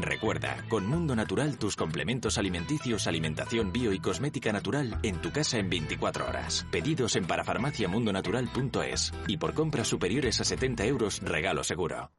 Recuerda, 0.00 0.64
con 0.68 0.86
Mundo 0.86 1.16
Natural 1.16 1.58
tus 1.58 1.74
complementos 1.74 2.38
alimenticios, 2.38 3.08
alimentación 3.08 3.72
bio 3.72 3.92
y 3.92 3.98
cosmética 3.98 4.52
natural 4.52 5.00
en 5.02 5.20
tu 5.20 5.32
casa 5.32 5.58
en 5.58 5.68
24 5.68 6.28
horas. 6.28 6.64
Pedidos 6.70 7.16
en 7.16 7.26
parafarmaciamundonatural.es 7.26 9.12
y 9.26 9.36
por 9.36 9.52
compras 9.54 9.88
superiores 9.88 10.40
a 10.40 10.44
70 10.44 10.84
euros 10.84 11.20
regalo 11.22 11.64
seguro. 11.64 12.12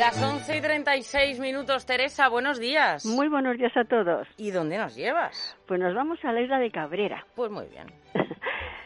Las 0.00 0.20
11 0.22 0.56
y 0.56 0.60
36 0.62 1.38
minutos, 1.40 1.84
Teresa, 1.84 2.28
buenos 2.28 2.58
días. 2.58 3.04
Muy 3.04 3.28
buenos 3.28 3.58
días 3.58 3.76
a 3.76 3.84
todos. 3.84 4.26
¿Y 4.38 4.50
dónde 4.50 4.78
nos 4.78 4.96
llevas? 4.96 5.56
Pues 5.68 5.78
nos 5.78 5.94
vamos 5.94 6.18
a 6.24 6.32
la 6.32 6.40
isla 6.40 6.58
de 6.58 6.70
Cabrera. 6.70 7.26
Pues 7.36 7.50
muy 7.50 7.66
bien. 7.66 7.86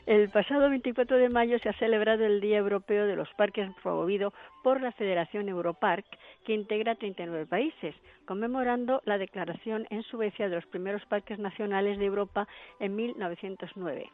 El 0.06 0.28
pasado 0.28 0.68
24 0.68 1.16
de 1.16 1.30
mayo 1.30 1.58
se 1.60 1.70
ha 1.70 1.78
celebrado 1.78 2.26
el 2.26 2.42
Día 2.42 2.58
Europeo 2.58 3.06
de 3.06 3.16
los 3.16 3.32
Parques 3.34 3.70
promovido 3.82 4.34
por 4.62 4.82
la 4.82 4.92
Federación 4.92 5.48
Europark, 5.48 6.04
que 6.44 6.52
integra 6.52 6.94
39 6.94 7.46
países, 7.46 7.94
conmemorando 8.26 9.00
la 9.06 9.16
declaración 9.16 9.86
en 9.88 10.02
Suecia 10.02 10.50
de 10.50 10.56
los 10.56 10.66
primeros 10.66 11.06
parques 11.06 11.38
nacionales 11.38 11.98
de 11.98 12.04
Europa 12.04 12.46
en 12.80 12.94
1909. 12.96 14.10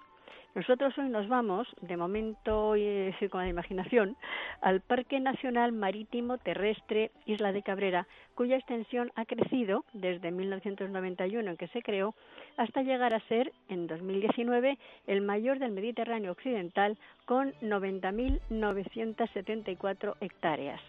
Nosotros 0.52 0.98
hoy 0.98 1.08
nos 1.08 1.28
vamos, 1.28 1.68
de 1.80 1.96
momento 1.96 2.76
y 2.76 3.14
con 3.30 3.42
la 3.42 3.48
imaginación, 3.48 4.16
al 4.60 4.80
Parque 4.80 5.20
Nacional 5.20 5.70
Marítimo 5.70 6.38
Terrestre 6.38 7.12
Isla 7.24 7.52
de 7.52 7.62
Cabrera, 7.62 8.08
cuya 8.34 8.56
extensión 8.56 9.12
ha 9.14 9.26
crecido 9.26 9.84
desde 9.92 10.32
1991 10.32 11.50
en 11.50 11.56
que 11.56 11.68
se 11.68 11.82
creó 11.82 12.16
hasta 12.56 12.82
llegar 12.82 13.14
a 13.14 13.20
ser 13.28 13.52
en 13.68 13.86
2019 13.86 14.76
el 15.06 15.20
mayor 15.20 15.60
del 15.60 15.70
Mediterráneo 15.70 16.32
occidental 16.32 16.98
con 17.26 17.52
90.974 17.60 20.16
hectáreas. 20.20 20.80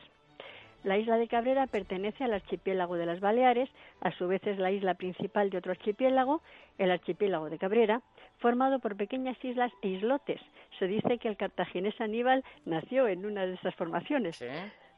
La 0.83 0.97
isla 0.97 1.17
de 1.17 1.27
Cabrera 1.27 1.67
pertenece 1.67 2.23
al 2.23 2.33
archipiélago 2.33 2.95
de 2.95 3.05
las 3.05 3.19
Baleares, 3.19 3.69
a 3.99 4.09
su 4.13 4.27
vez 4.27 4.41
es 4.47 4.57
la 4.57 4.71
isla 4.71 4.95
principal 4.95 5.51
de 5.51 5.59
otro 5.59 5.71
archipiélago, 5.71 6.41
el 6.79 6.89
archipiélago 6.89 7.51
de 7.51 7.59
Cabrera, 7.59 8.01
formado 8.41 8.79
por 8.79 8.97
pequeñas 8.97 9.37
islas 9.45 9.71
e 9.81 9.87
islotes. 9.87 10.41
Se 10.79 10.87
dice 10.87 11.17
que 11.19 11.29
el 11.29 11.37
cartaginés 11.37 11.99
Aníbal 12.01 12.43
nació 12.65 13.07
en 13.07 13.25
una 13.25 13.45
de 13.45 13.53
estas 13.53 13.75
formaciones. 13.75 14.43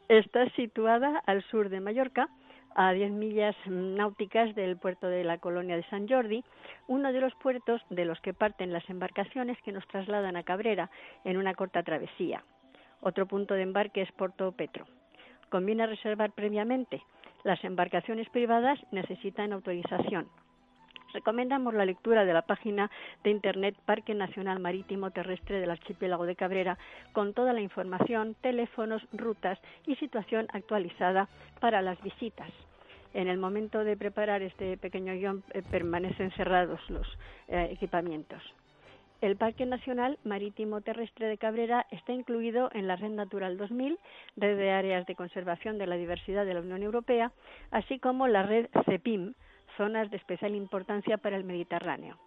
Está 0.08 0.50
situada 0.52 1.22
al 1.26 1.44
sur 1.44 1.70
de 1.70 1.80
Mallorca, 1.80 2.30
a 2.76 2.92
10 2.92 3.12
millas 3.12 3.56
náuticas 3.68 4.56
del 4.56 4.78
puerto 4.78 5.08
de 5.08 5.24
la 5.24 5.38
colonia 5.38 5.76
de 5.76 5.84
San 5.90 6.08
Jordi, 6.08 6.44
uno 6.88 7.14
de 7.14 7.22
los 7.22 7.36
puertos 7.36 7.82
de 7.90 8.06
los 8.06 8.20
que 8.22 8.34
parten 8.34 8.74
las 8.74 8.90
embarcaciones 8.90 9.62
que 9.62 9.72
nos 9.72 9.88
trasladan 9.88 10.36
a 10.36 10.44
Cabrera 10.44 10.90
en 11.24 11.38
una 11.38 11.54
corta 11.54 11.84
travesía. 11.84 12.44
Otro 13.02 13.28
punto 13.28 13.54
de 13.54 13.62
embarque 13.62 14.02
es 14.02 14.12
Porto 14.14 14.52
Petro. 14.54 14.86
Conviene 15.50 15.86
reservar 15.86 16.32
previamente. 16.32 17.04
Las 17.44 17.64
embarcaciones 17.64 18.28
privadas 18.30 18.80
necesitan 18.92 19.54
autorización 19.54 20.28
recomendamos 21.14 21.74
la 21.74 21.86
lectura 21.86 22.26
de 22.26 22.34
la 22.34 22.42
página 22.42 22.92
de 23.24 23.30
Internet 23.30 23.76
Parque 23.86 24.14
Nacional 24.14 24.60
Marítimo 24.60 25.12
Terrestre 25.12 25.60
del 25.60 25.72
Archipiélago 25.72 26.26
de 26.26 26.36
Cabrera 26.36 26.78
con 27.14 27.34
toda 27.34 27.54
la 27.54 27.62
información, 27.62 28.36
teléfonos, 28.42 29.02
rutas 29.14 29.60
y 29.86 29.96
situación 29.96 30.48
actualizada 30.52 31.30
para 31.60 31.82
las 31.82 32.02
visitas. 32.02 32.50
En 33.14 33.28
el 33.28 33.38
momento 33.38 33.84
de 33.84 33.96
preparar 33.96 34.42
este 34.42 34.76
pequeño 34.78 35.14
guion 35.14 35.44
eh, 35.54 35.62
permanecen 35.70 36.32
cerrados 36.32 36.82
los 36.90 37.08
eh, 37.48 37.70
equipamientos. 37.72 38.42
El 39.22 39.38
Parque 39.38 39.66
Nacional 39.66 40.20
Marítimo 40.26 40.82
Terrestre 40.82 41.28
de 41.28 41.38
Cabrera 41.38 41.86
está 41.92 42.12
incluido 42.12 42.70
en 42.74 42.88
la 42.88 42.98
Red 42.98 43.12
Natural 43.12 43.56
2000, 43.56 43.98
red 44.36 44.58
de 44.58 44.72
áreas 44.72 45.06
de 45.06 45.16
conservación 45.16 45.78
de 45.78 45.88
la 45.88 45.96
diversidad 45.96 46.46
de 46.46 46.54
la 46.54 46.60
Unión 46.60 46.84
Europea, 46.84 47.32
así 47.72 48.00
como 48.00 48.28
la 48.28 48.44
red 48.44 48.68
CEPIM, 48.86 49.34
zonas 49.78 50.10
de 50.12 50.18
especial 50.18 50.56
importancia 50.56 51.18
para 51.18 51.36
el 51.36 51.44
Mediterráneo. 51.44 52.18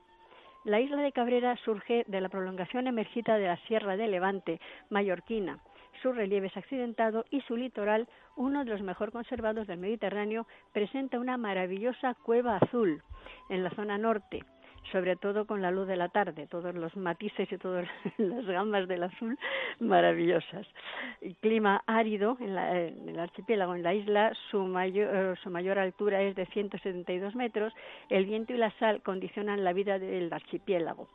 La 0.65 0.81
isla 0.81 0.97
de 0.97 1.13
Cabrera 1.13 1.57
surge 1.65 2.05
de 2.09 2.21
la 2.21 2.29
prolongación 2.29 2.89
emergida 2.89 3.39
de 3.39 3.47
la 3.47 3.57
Sierra 3.69 3.97
de 3.97 4.09
Levante, 4.09 4.61
mallorquina. 4.91 5.61
Su 6.03 6.13
relieve 6.13 6.49
es 6.49 6.57
accidentado 6.57 7.25
y 7.31 7.41
su 7.43 7.57
litoral, 7.57 8.09
uno 8.35 8.65
de 8.65 8.71
los 8.71 8.83
mejor 8.83 9.13
conservados 9.13 9.67
del 9.67 9.79
Mediterráneo, 9.79 10.47
presenta 10.73 11.21
una 11.21 11.37
maravillosa 11.37 12.15
cueva 12.15 12.57
azul 12.57 13.03
en 13.49 13.63
la 13.63 13.71
zona 13.71 13.97
norte, 13.97 14.45
sobre 14.93 15.17
todo 15.17 15.47
con 15.47 15.63
la 15.63 15.71
luz 15.71 15.87
de 15.87 15.97
la 15.97 16.09
tarde, 16.09 16.47
todos 16.47 16.75
los 16.75 16.97
matices 16.97 17.51
y 17.51 17.59
todas 17.59 17.89
las 18.19 18.45
gamas 18.47 18.89
del 18.89 19.03
azul 19.03 19.39
maravillosas. 19.81 20.67
El 21.21 21.37
clima 21.37 21.83
árido 21.87 22.37
en, 22.41 22.57
el 23.09 23.19
archipiélago, 23.19 23.75
en 23.75 23.83
la 23.83 23.95
isla, 23.95 24.33
su 24.51 24.65
mayor, 24.65 25.09
eh, 25.13 25.35
su 25.43 25.51
mayor 25.51 25.79
altura 25.79 26.23
es 26.23 26.35
de 26.37 26.47
172 26.47 27.35
metros, 27.35 27.73
el 28.09 28.27
viento 28.27 28.53
y 28.53 28.59
la 28.59 28.71
sal 28.79 29.03
condicionan 29.03 29.65
la 29.65 29.73
vida 29.73 29.99
del 29.99 30.33
archipiélago. 30.33 31.09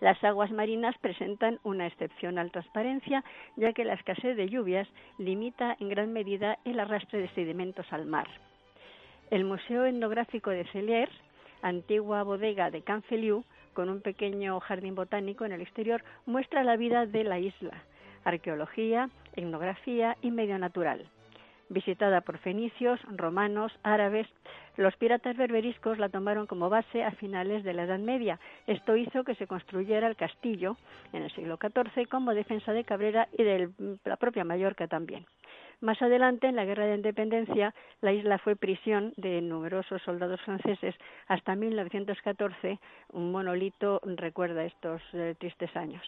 Las 0.00 0.22
aguas 0.24 0.50
marinas 0.50 0.96
presentan 0.98 1.60
una 1.62 1.86
excepcional 1.86 2.50
transparencia, 2.50 3.22
ya 3.56 3.74
que 3.74 3.84
la 3.84 3.94
escasez 3.94 4.34
de 4.34 4.48
lluvias 4.48 4.88
limita 5.18 5.76
en 5.78 5.90
gran 5.90 6.12
medida 6.12 6.58
el 6.64 6.80
arrastre 6.80 7.20
de 7.20 7.28
sedimentos 7.30 7.86
al 7.92 8.06
mar. 8.06 8.26
El 9.30 9.44
Museo 9.44 9.84
Etnográfico 9.84 10.50
de 10.50 10.64
Celier 10.72 11.10
antigua 11.62 12.22
bodega 12.22 12.70
de 12.70 12.82
Canfeliu, 12.82 13.44
con 13.72 13.88
un 13.88 14.00
pequeño 14.00 14.58
jardín 14.60 14.94
botánico 14.94 15.44
en 15.44 15.52
el 15.52 15.60
exterior, 15.60 16.02
muestra 16.26 16.64
la 16.64 16.76
vida 16.76 17.06
de 17.06 17.24
la 17.24 17.38
isla, 17.38 17.82
arqueología, 18.24 19.10
etnografía 19.36 20.16
y 20.22 20.30
medio 20.30 20.58
natural. 20.58 21.08
Visitada 21.68 22.20
por 22.22 22.38
fenicios, 22.38 23.00
romanos, 23.16 23.72
árabes, 23.84 24.26
los 24.76 24.96
piratas 24.96 25.36
berberiscos 25.36 25.98
la 25.98 26.08
tomaron 26.08 26.46
como 26.46 26.68
base 26.68 27.04
a 27.04 27.12
finales 27.12 27.62
de 27.62 27.74
la 27.74 27.84
Edad 27.84 28.00
Media. 28.00 28.40
Esto 28.66 28.96
hizo 28.96 29.22
que 29.22 29.36
se 29.36 29.46
construyera 29.46 30.08
el 30.08 30.16
castillo 30.16 30.76
en 31.12 31.22
el 31.22 31.30
siglo 31.30 31.58
XIV 31.60 32.08
como 32.08 32.34
defensa 32.34 32.72
de 32.72 32.82
Cabrera 32.82 33.28
y 33.38 33.44
de 33.44 33.70
la 34.04 34.16
propia 34.16 34.42
Mallorca 34.42 34.88
también. 34.88 35.26
Más 35.80 36.00
adelante, 36.02 36.46
en 36.46 36.56
la 36.56 36.66
Guerra 36.66 36.86
de 36.86 36.96
Independencia, 36.96 37.74
la 38.02 38.12
isla 38.12 38.36
fue 38.38 38.54
prisión 38.54 39.14
de 39.16 39.40
numerosos 39.40 40.02
soldados 40.02 40.40
franceses. 40.42 40.94
Hasta 41.26 41.54
1914, 41.56 42.78
un 43.12 43.32
monolito 43.32 44.00
recuerda 44.04 44.64
estos 44.64 45.00
eh, 45.14 45.34
tristes 45.38 45.74
años. 45.76 46.02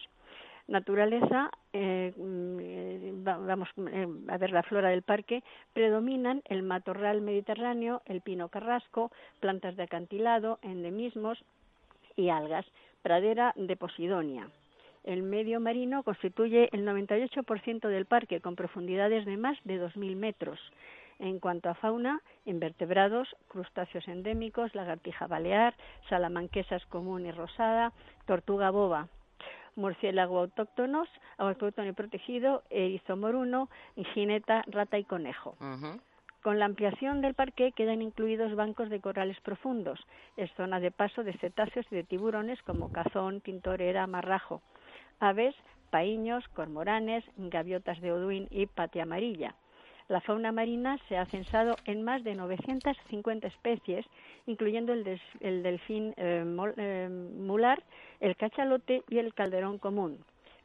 Naturaleza, 0.67 1.49
eh, 1.73 2.13
mm, 2.15 3.23
vamos 3.23 3.67
eh, 3.91 4.07
a 4.29 4.37
ver 4.37 4.51
la 4.51 4.61
flora 4.63 4.89
del 4.89 5.01
parque, 5.01 5.43
predominan 5.73 6.43
el 6.45 6.61
matorral 6.61 7.21
mediterráneo, 7.21 8.03
el 8.05 8.21
pino 8.21 8.49
carrasco, 8.49 9.11
plantas 9.39 9.75
de 9.75 9.83
acantilado, 9.83 10.59
endemismos 10.61 11.43
y 12.15 12.29
algas, 12.29 12.65
pradera 13.01 13.53
de 13.57 13.75
Posidonia. 13.75 14.49
El 15.03 15.21
medio 15.21 15.59
marino 15.59 16.03
constituye 16.03 16.69
el 16.71 16.85
98% 16.87 17.89
del 17.89 18.05
parque, 18.05 18.39
con 18.39 18.55
profundidades 18.55 19.25
de 19.25 19.35
más 19.35 19.57
de 19.65 19.81
2.000 19.81 20.15
metros. 20.15 20.59
En 21.19 21.39
cuanto 21.39 21.69
a 21.69 21.73
fauna, 21.75 22.21
invertebrados, 22.45 23.35
crustáceos 23.49 24.07
endémicos, 24.07 24.73
lagartija 24.73 25.27
balear, 25.27 25.75
salamanquesas 26.09 26.85
común 26.85 27.25
y 27.25 27.31
rosada, 27.31 27.91
tortuga 28.25 28.71
boba, 28.71 29.09
murciélago 29.75 30.39
autóctonos, 30.39 31.09
autóctono 31.37 31.89
y 31.89 31.93
protegido, 31.93 32.63
erizo 32.69 33.17
moruno, 33.17 33.69
jineta, 34.13 34.63
rata 34.67 34.97
y 34.97 35.03
conejo. 35.03 35.57
Con 36.41 36.59
la 36.59 36.65
ampliación 36.65 37.21
del 37.21 37.35
parque 37.35 37.73
quedan 37.73 38.01
incluidos 38.01 38.55
bancos 38.55 38.89
de 38.89 38.99
corrales 38.99 39.39
profundos. 39.41 39.99
Es 40.35 40.51
zona 40.53 40.79
de 40.79 40.91
paso 40.91 41.23
de 41.23 41.33
cetáceos 41.33 41.85
y 41.91 41.95
de 41.95 42.03
tiburones 42.03 42.61
como 42.63 42.91
cazón, 42.91 43.41
tintorera, 43.41 44.07
marrajo 44.07 44.61
aves, 45.19 45.55
paíños, 45.89 46.47
cormoranes, 46.49 47.23
gaviotas 47.37 48.01
de 48.01 48.11
Oduin 48.11 48.47
y 48.49 48.65
patia 48.65 49.03
amarilla. 49.03 49.55
La 50.09 50.21
fauna 50.21 50.51
marina 50.51 50.99
se 51.07 51.17
ha 51.17 51.25
censado 51.25 51.75
en 51.85 52.03
más 52.03 52.23
de 52.23 52.35
950 52.35 53.47
especies, 53.47 54.05
incluyendo 54.45 54.91
el, 54.93 55.03
delfín 55.63 56.13
eh, 56.17 56.43
eh, 56.77 57.09
mular, 57.09 57.83
el 58.19 58.35
cachalote 58.35 59.03
y 59.09 59.19
el 59.19 59.33
calderón 59.33 59.77
común. 59.77 60.19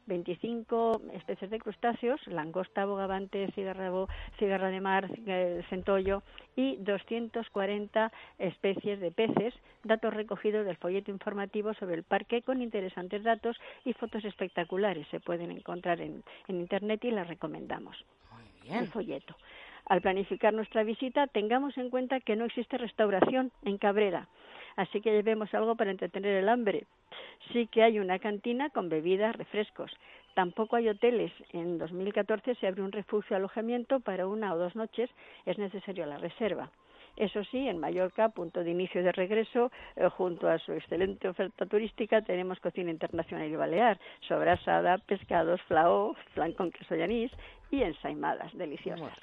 25 0.09 1.01
especies 1.13 1.49
de 1.49 1.59
crustáceos, 1.59 2.19
langosta, 2.27 2.83
bogavante, 2.85 3.49
cigarra, 3.53 3.89
cigarra 4.37 4.69
de 4.69 4.81
mar, 4.81 5.09
eh, 5.25 5.63
centollo 5.69 6.23
y 6.57 6.75
240 6.77 8.11
especies 8.39 8.99
de 8.99 9.11
peces, 9.11 9.53
datos 9.85 10.13
recogidos 10.13 10.65
del 10.65 10.75
folleto 10.75 11.11
informativo 11.11 11.73
sobre 11.75 11.95
el 11.95 12.03
parque 12.03 12.41
con 12.41 12.61
interesantes 12.61 13.23
datos 13.23 13.55
y 13.85 13.93
fotos 13.93 14.25
espectaculares. 14.25 15.07
Se 15.09 15.21
pueden 15.21 15.51
encontrar 15.51 16.01
en, 16.01 16.23
Internet 16.49 17.05
y 17.05 17.11
las 17.11 17.27
recomendamos. 17.27 17.95
El 18.69 18.87
folleto. 18.87 19.35
Al 19.85 20.01
planificar 20.01 20.53
nuestra 20.53 20.83
visita, 20.83 21.27
tengamos 21.27 21.77
en 21.77 21.89
cuenta 21.89 22.19
que 22.19 22.35
no 22.35 22.45
existe 22.45 22.77
restauración 22.77 23.51
en 23.63 23.77
Cabrera 23.77 24.27
así 24.79 25.01
que 25.01 25.11
llevemos 25.11 25.53
algo 25.53 25.75
para 25.75 25.91
entretener 25.91 26.35
el 26.37 26.49
hambre. 26.49 26.85
Sí 27.51 27.67
que 27.67 27.83
hay 27.83 27.99
una 27.99 28.17
cantina 28.19 28.69
con 28.69 28.87
bebidas, 28.87 29.35
refrescos. 29.35 29.91
Tampoco 30.35 30.77
hay 30.77 30.87
hoteles. 30.87 31.31
En 31.51 31.77
2014 31.77 32.55
se 32.55 32.67
abrió 32.67 32.85
un 32.85 32.93
refugio 32.93 33.35
alojamiento 33.35 33.99
para 33.99 34.27
una 34.27 34.53
o 34.53 34.57
dos 34.57 34.75
noches. 34.75 35.09
Es 35.45 35.57
necesario 35.57 36.05
la 36.05 36.17
reserva. 36.17 36.69
Eso 37.17 37.43
sí, 37.43 37.67
en 37.67 37.79
Mallorca, 37.79 38.29
punto 38.29 38.63
de 38.63 38.71
inicio 38.71 39.03
de 39.03 39.11
regreso, 39.11 39.71
eh, 39.97 40.07
junto 40.07 40.47
a 40.47 40.57
su 40.59 40.71
excelente 40.71 41.27
oferta 41.27 41.65
turística, 41.65 42.21
tenemos 42.21 42.59
cocina 42.61 42.91
internacional 42.91 43.49
y 43.49 43.55
balear, 43.57 43.99
sobrasada, 44.21 44.97
pescados, 44.99 45.61
flao, 45.63 46.15
flan 46.33 46.53
con 46.53 46.71
queso 46.71 46.95
y 46.95 47.01
anís 47.01 47.31
y 47.71 47.81
ensaimadas 47.81 48.53
deliciosas. 48.53 49.17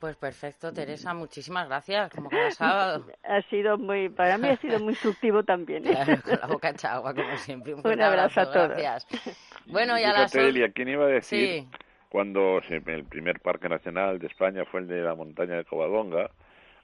Pues 0.00 0.16
perfecto, 0.16 0.72
Teresa, 0.72 1.12
muchísimas 1.12 1.66
gracias, 1.66 2.10
como 2.10 2.30
cada 2.30 2.50
sábado. 2.52 3.04
Ha 3.24 3.42
sido 3.42 3.76
muy, 3.78 4.08
para 4.08 4.38
mí 4.38 4.48
ha 4.48 4.56
sido 4.56 4.78
muy 4.78 4.92
instructivo 4.92 5.42
también. 5.42 5.86
¿eh? 5.86 5.90
Claro, 6.04 6.22
con 6.22 6.38
la 6.40 6.46
boca 6.46 6.70
hecha 6.70 6.94
agua, 6.94 7.14
como 7.14 7.36
siempre. 7.36 7.74
Un, 7.74 8.00
abrazo, 8.00 8.40
a 8.40 8.52
todos. 8.52 8.68
Gracias. 8.70 9.06
Bueno, 9.66 9.98
y 9.98 10.04
a 10.04 10.12
las... 10.12 10.32
¿quién 10.32 10.88
iba 10.88 11.04
a 11.04 11.08
decir 11.08 11.66
cuando 12.08 12.60
el 12.68 13.04
primer 13.04 13.40
parque 13.40 13.68
nacional 13.68 14.18
de 14.18 14.28
España 14.28 14.64
fue 14.64 14.80
el 14.80 14.88
de 14.88 15.02
la 15.02 15.14
montaña 15.14 15.56
de 15.56 15.64
Covadonga, 15.64 16.30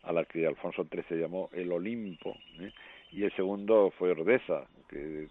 a 0.03 0.12
la 0.12 0.25
que 0.25 0.47
Alfonso 0.47 0.87
XIII 0.91 1.21
llamó 1.21 1.49
el 1.53 1.73
Olimpo, 1.73 2.37
¿eh? 2.61 2.73
y 3.11 3.25
el 3.25 3.35
segundo 3.35 3.93
fue 3.99 4.11
Ordesa, 4.11 4.67
que, 4.89 5.29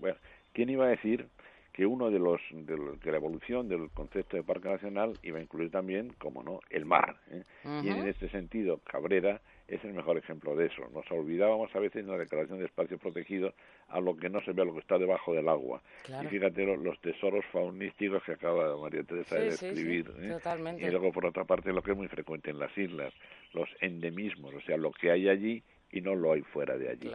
bueno, 0.00 0.16
¿quién 0.52 0.70
iba 0.70 0.86
a 0.86 0.88
decir 0.88 1.26
que 1.74 1.84
uno 1.84 2.08
de 2.08 2.20
los 2.20 2.40
de, 2.52 3.10
la 3.10 3.16
evolución 3.16 3.68
del 3.68 3.90
concepto 3.90 4.36
de 4.36 4.44
parque 4.44 4.68
nacional 4.68 5.18
iba 5.24 5.40
a 5.40 5.42
incluir 5.42 5.72
también, 5.72 6.14
como 6.18 6.44
no, 6.44 6.60
el 6.70 6.86
mar. 6.86 7.16
¿eh? 7.32 7.42
Y 7.82 7.88
en 7.88 8.06
este 8.06 8.28
sentido, 8.28 8.78
Cabrera 8.84 9.40
es 9.66 9.82
el 9.84 9.92
mejor 9.92 10.16
ejemplo 10.16 10.54
de 10.54 10.66
eso. 10.66 10.88
Nos 10.94 11.10
olvidábamos 11.10 11.74
a 11.74 11.80
veces 11.80 12.04
en 12.04 12.10
la 12.10 12.16
declaración 12.16 12.60
de 12.60 12.66
espacio 12.66 12.96
protegido 12.96 13.54
a 13.88 14.00
lo 14.00 14.16
que 14.16 14.30
no 14.30 14.40
se 14.42 14.52
ve, 14.52 14.62
a 14.62 14.64
lo 14.64 14.72
que 14.72 14.80
está 14.80 14.98
debajo 14.98 15.34
del 15.34 15.48
agua. 15.48 15.82
Y 16.22 16.26
fíjate 16.28 16.64
los, 16.64 17.00
tesoros 17.00 17.44
faunísticos 17.46 18.22
que 18.22 18.32
acaba 18.32 18.76
María 18.76 19.02
Teresa 19.02 19.34
de 19.34 19.46
describir. 19.46 20.12
¿eh? 20.20 20.38
Y 20.78 20.90
luego, 20.90 21.10
por 21.10 21.26
otra 21.26 21.42
parte, 21.42 21.72
lo 21.72 21.82
que 21.82 21.90
es 21.90 21.96
muy 21.96 22.08
frecuente 22.08 22.50
en 22.50 22.60
las 22.60 22.76
islas, 22.78 23.12
los 23.52 23.68
endemismos, 23.80 24.54
o 24.54 24.60
sea, 24.60 24.76
lo 24.76 24.92
que 24.92 25.10
hay 25.10 25.28
allí 25.28 25.64
y 25.94 26.00
no 26.00 26.14
lo 26.16 26.32
hay 26.32 26.42
fuera 26.42 26.76
de 26.76 26.90
allí. 26.90 27.10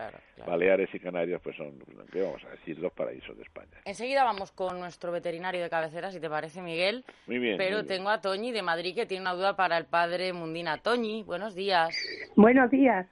Baleares 0.48 0.90
y 0.94 1.00
Canarias 1.00 1.42
pues 1.44 1.56
son, 1.58 1.78
¿qué 2.14 2.22
vamos 2.22 2.42
a 2.46 2.50
decir? 2.52 2.80
Los 2.80 2.94
paraísos 2.94 3.36
de 3.36 3.44
España. 3.44 3.78
Enseguida 3.84 4.24
vamos 4.24 4.54
con 4.54 4.80
nuestro 4.80 5.12
veterinario 5.12 5.62
de 5.62 5.70
cabecera, 5.70 6.12
si 6.12 6.22
te 6.22 6.30
parece, 6.30 6.62
Miguel. 6.62 7.04
Muy 7.28 7.40
bien. 7.40 7.58
Pero 7.58 7.86
tengo 7.86 8.10
a 8.10 8.22
Toñi 8.22 8.54
de 8.54 8.62
Madrid 8.62 8.96
que 8.96 9.06
tiene 9.06 9.22
una 9.22 9.34
duda 9.34 9.58
para 9.58 9.78
el 9.78 9.86
padre 9.86 10.32
Mundina. 10.32 10.78
Toñi, 10.78 11.24
buenos 11.24 11.56
días. 11.56 11.90
Buenos 12.38 12.72
días. 12.72 13.06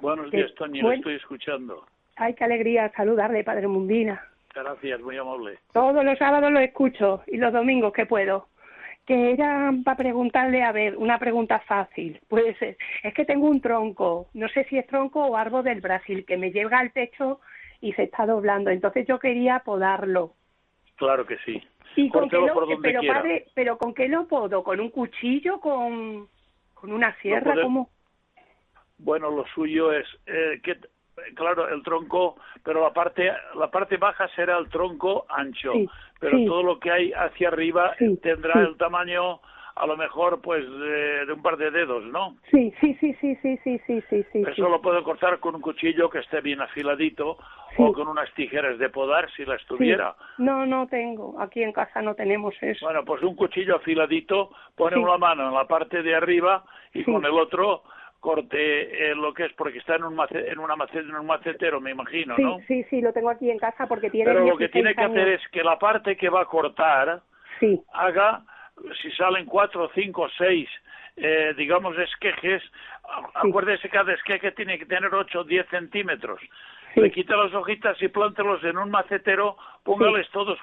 Buenos 0.00 0.28
días, 0.32 0.52
Toñi, 0.56 0.80
lo 0.80 0.90
estoy 0.92 1.14
escuchando. 1.14 1.86
Ay, 2.16 2.34
qué 2.34 2.44
alegría 2.44 2.90
saludarle, 2.96 3.44
padre 3.44 3.68
Mundina. 3.68 4.20
Gracias, 4.52 5.00
muy 5.00 5.16
amable. 5.16 5.58
Todos 5.72 6.04
los 6.04 6.18
sábados 6.18 6.50
lo 6.50 6.58
escucho 6.58 7.22
y 7.28 7.36
los 7.36 7.52
domingos 7.52 7.92
que 7.92 8.06
puedo 8.06 8.48
que 9.10 9.32
era 9.32 9.72
para 9.84 9.96
preguntarle, 9.96 10.62
a 10.62 10.70
ver, 10.70 10.96
una 10.96 11.18
pregunta 11.18 11.58
fácil. 11.66 12.20
Pues 12.28 12.54
es 12.62 13.12
que 13.12 13.24
tengo 13.24 13.48
un 13.48 13.60
tronco, 13.60 14.28
no 14.34 14.48
sé 14.50 14.62
si 14.66 14.78
es 14.78 14.86
tronco 14.86 15.24
o 15.24 15.36
árbol 15.36 15.64
del 15.64 15.80
Brasil, 15.80 16.24
que 16.24 16.36
me 16.36 16.52
llega 16.52 16.78
al 16.78 16.92
techo 16.92 17.40
y 17.80 17.92
se 17.94 18.04
está 18.04 18.24
doblando. 18.24 18.70
Entonces 18.70 19.08
yo 19.08 19.18
quería 19.18 19.64
podarlo. 19.64 20.34
Claro 20.94 21.26
que 21.26 21.38
sí. 21.38 21.60
¿Y 21.96 22.08
con 22.08 22.28
qué 22.30 22.36
lo, 22.36 22.80
pero, 22.80 23.00
padre, 23.04 23.46
pero 23.52 23.78
con 23.78 23.94
qué 23.94 24.06
lo 24.06 24.28
podo? 24.28 24.62
¿Con 24.62 24.78
un 24.78 24.90
cuchillo? 24.90 25.58
¿Con, 25.58 26.28
con 26.74 26.92
una 26.92 27.12
sierra? 27.16 27.56
¿Cómo? 27.60 27.90
Bueno, 28.98 29.28
lo 29.32 29.44
suyo 29.48 29.92
es 29.92 30.06
eh, 30.26 30.60
que 30.62 30.76
claro, 31.34 31.68
el 31.68 31.82
tronco, 31.82 32.36
pero 32.64 32.82
la 32.82 32.92
parte, 32.92 33.30
la 33.54 33.70
parte 33.70 33.96
baja 33.96 34.28
será 34.34 34.58
el 34.58 34.68
tronco 34.68 35.26
ancho, 35.28 35.72
pero 36.18 36.38
todo 36.46 36.62
lo 36.62 36.78
que 36.78 36.90
hay 36.90 37.12
hacia 37.12 37.48
arriba 37.48 37.94
tendrá 38.22 38.60
el 38.60 38.76
tamaño 38.76 39.40
a 39.80 39.86
lo 39.86 39.96
mejor 39.96 40.40
pues 40.42 40.62
de, 40.62 41.32
un 41.32 41.42
par 41.42 41.56
de 41.56 41.70
dedos, 41.70 42.04
¿no? 42.04 42.36
Sí, 42.50 42.72
sí, 42.80 42.94
sí, 43.00 43.14
sí, 43.20 43.34
sí, 43.42 43.58
sí, 43.64 43.80
sí, 43.86 44.02
sí. 44.10 44.44
Eso 44.46 44.68
lo 44.68 44.80
puedo 44.82 45.02
cortar 45.02 45.38
con 45.40 45.54
un 45.54 45.62
cuchillo 45.62 46.10
que 46.10 46.18
esté 46.18 46.40
bien 46.42 46.60
afiladito 46.60 47.38
o 47.78 47.92
con 47.92 48.08
unas 48.08 48.32
tijeras 48.34 48.78
de 48.78 48.90
podar 48.90 49.30
si 49.32 49.44
las 49.44 49.64
tuviera. 49.64 50.14
No, 50.36 50.66
no 50.66 50.86
tengo, 50.86 51.40
aquí 51.40 51.62
en 51.62 51.72
casa 51.72 52.02
no 52.02 52.14
tenemos 52.14 52.54
eso. 52.60 52.84
Bueno, 52.84 53.04
pues 53.04 53.22
un 53.22 53.34
cuchillo 53.34 53.76
afiladito, 53.76 54.50
pone 54.76 54.98
una 54.98 55.16
mano 55.16 55.48
en 55.48 55.54
la 55.54 55.66
parte 55.66 56.02
de 56.02 56.14
arriba 56.14 56.64
y 56.92 57.02
con 57.04 57.24
el 57.24 57.32
otro 57.32 57.82
corte 58.20 59.10
eh, 59.10 59.14
lo 59.14 59.32
que 59.32 59.46
es 59.46 59.52
porque 59.54 59.78
está 59.78 59.96
en 59.96 60.04
un 60.04 60.20
en 60.30 60.58
una 60.58 60.74
en 60.92 61.14
un 61.14 61.26
macetero 61.26 61.80
me 61.80 61.90
imagino 61.90 62.36
sí, 62.36 62.42
no 62.42 62.58
sí 62.68 62.84
sí 62.84 63.00
lo 63.00 63.12
tengo 63.12 63.30
aquí 63.30 63.50
en 63.50 63.58
casa 63.58 63.86
porque 63.86 64.10
tiene 64.10 64.30
pero 64.30 64.46
lo 64.46 64.56
que 64.56 64.68
tiene 64.68 64.94
que 64.94 65.02
hacer 65.02 65.28
es 65.28 65.40
que 65.48 65.62
la 65.64 65.78
parte 65.78 66.16
que 66.16 66.28
va 66.28 66.42
a 66.42 66.46
cortar 66.46 67.22
sí. 67.58 67.80
haga 67.92 68.42
si 69.02 69.10
salen 69.12 69.46
cuatro 69.46 69.90
cinco 69.94 70.28
seis 70.36 70.68
eh, 71.16 71.54
digamos 71.56 71.98
esquejes 71.98 72.62
acuérdese 73.34 73.82
que 73.82 73.96
cada 73.96 74.12
esqueje 74.12 74.52
tiene 74.52 74.78
que 74.78 74.86
tener 74.86 75.12
ocho 75.14 75.40
o 75.40 75.44
diez 75.44 75.66
centímetros 75.68 76.40
le 76.96 77.10
quita 77.10 77.36
las 77.36 77.54
hojitas 77.54 78.00
y 78.02 78.08
plántelos 78.08 78.62
en 78.64 78.76
un 78.76 78.90
macetero, 78.90 79.56
póngales 79.84 80.28
todos 80.30 80.58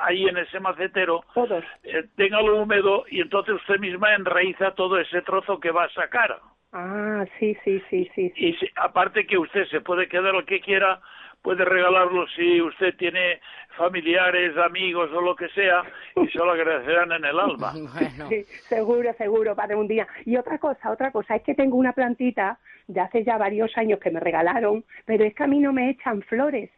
ahí 0.00 0.26
en 0.28 0.36
ese 0.36 0.60
macetero, 0.60 1.24
todos. 1.34 1.64
Eh, 1.82 2.04
téngalo 2.16 2.62
húmedo 2.62 3.04
y 3.08 3.20
entonces 3.20 3.54
usted 3.54 3.78
misma 3.78 4.14
enraiza 4.14 4.72
todo 4.74 4.98
ese 4.98 5.22
trozo 5.22 5.58
que 5.58 5.70
va 5.70 5.84
a 5.84 5.90
sacar. 5.90 6.38
Ah, 6.72 7.24
sí, 7.38 7.56
sí, 7.64 7.82
sí, 7.90 8.10
sí. 8.14 8.32
Y 8.36 8.56
aparte 8.76 9.26
que 9.26 9.36
usted 9.36 9.66
se 9.66 9.80
puede 9.80 10.08
quedar 10.08 10.32
lo 10.32 10.44
que 10.44 10.60
quiera, 10.60 11.00
puede 11.42 11.64
regalarlo 11.64 12.26
si 12.28 12.60
usted 12.60 12.96
tiene 12.96 13.40
familiares, 13.76 14.56
amigos 14.56 15.10
o 15.12 15.20
lo 15.20 15.34
que 15.34 15.48
sea, 15.48 15.82
y 16.16 16.28
se 16.28 16.38
lo 16.38 16.52
agradecerán 16.52 17.12
en 17.12 17.24
el 17.24 17.38
alma. 17.38 17.72
Sí, 18.28 18.44
seguro, 18.68 19.12
seguro, 19.14 19.56
padre, 19.56 19.74
un 19.74 19.88
día. 19.88 20.06
Y 20.24 20.36
otra 20.36 20.58
cosa, 20.58 20.90
otra 20.90 21.10
cosa, 21.10 21.36
es 21.36 21.42
que 21.42 21.54
tengo 21.54 21.76
una 21.76 21.92
plantita 21.92 22.58
de 22.86 23.00
hace 23.00 23.24
ya 23.24 23.36
varios 23.38 23.76
años 23.76 23.98
que 24.00 24.10
me 24.10 24.20
regalaron, 24.20 24.84
pero 25.06 25.24
es 25.24 25.34
que 25.34 25.44
a 25.44 25.46
mí 25.46 25.58
no 25.58 25.72
me 25.72 25.90
echan 25.90 26.22
flores. 26.22 26.70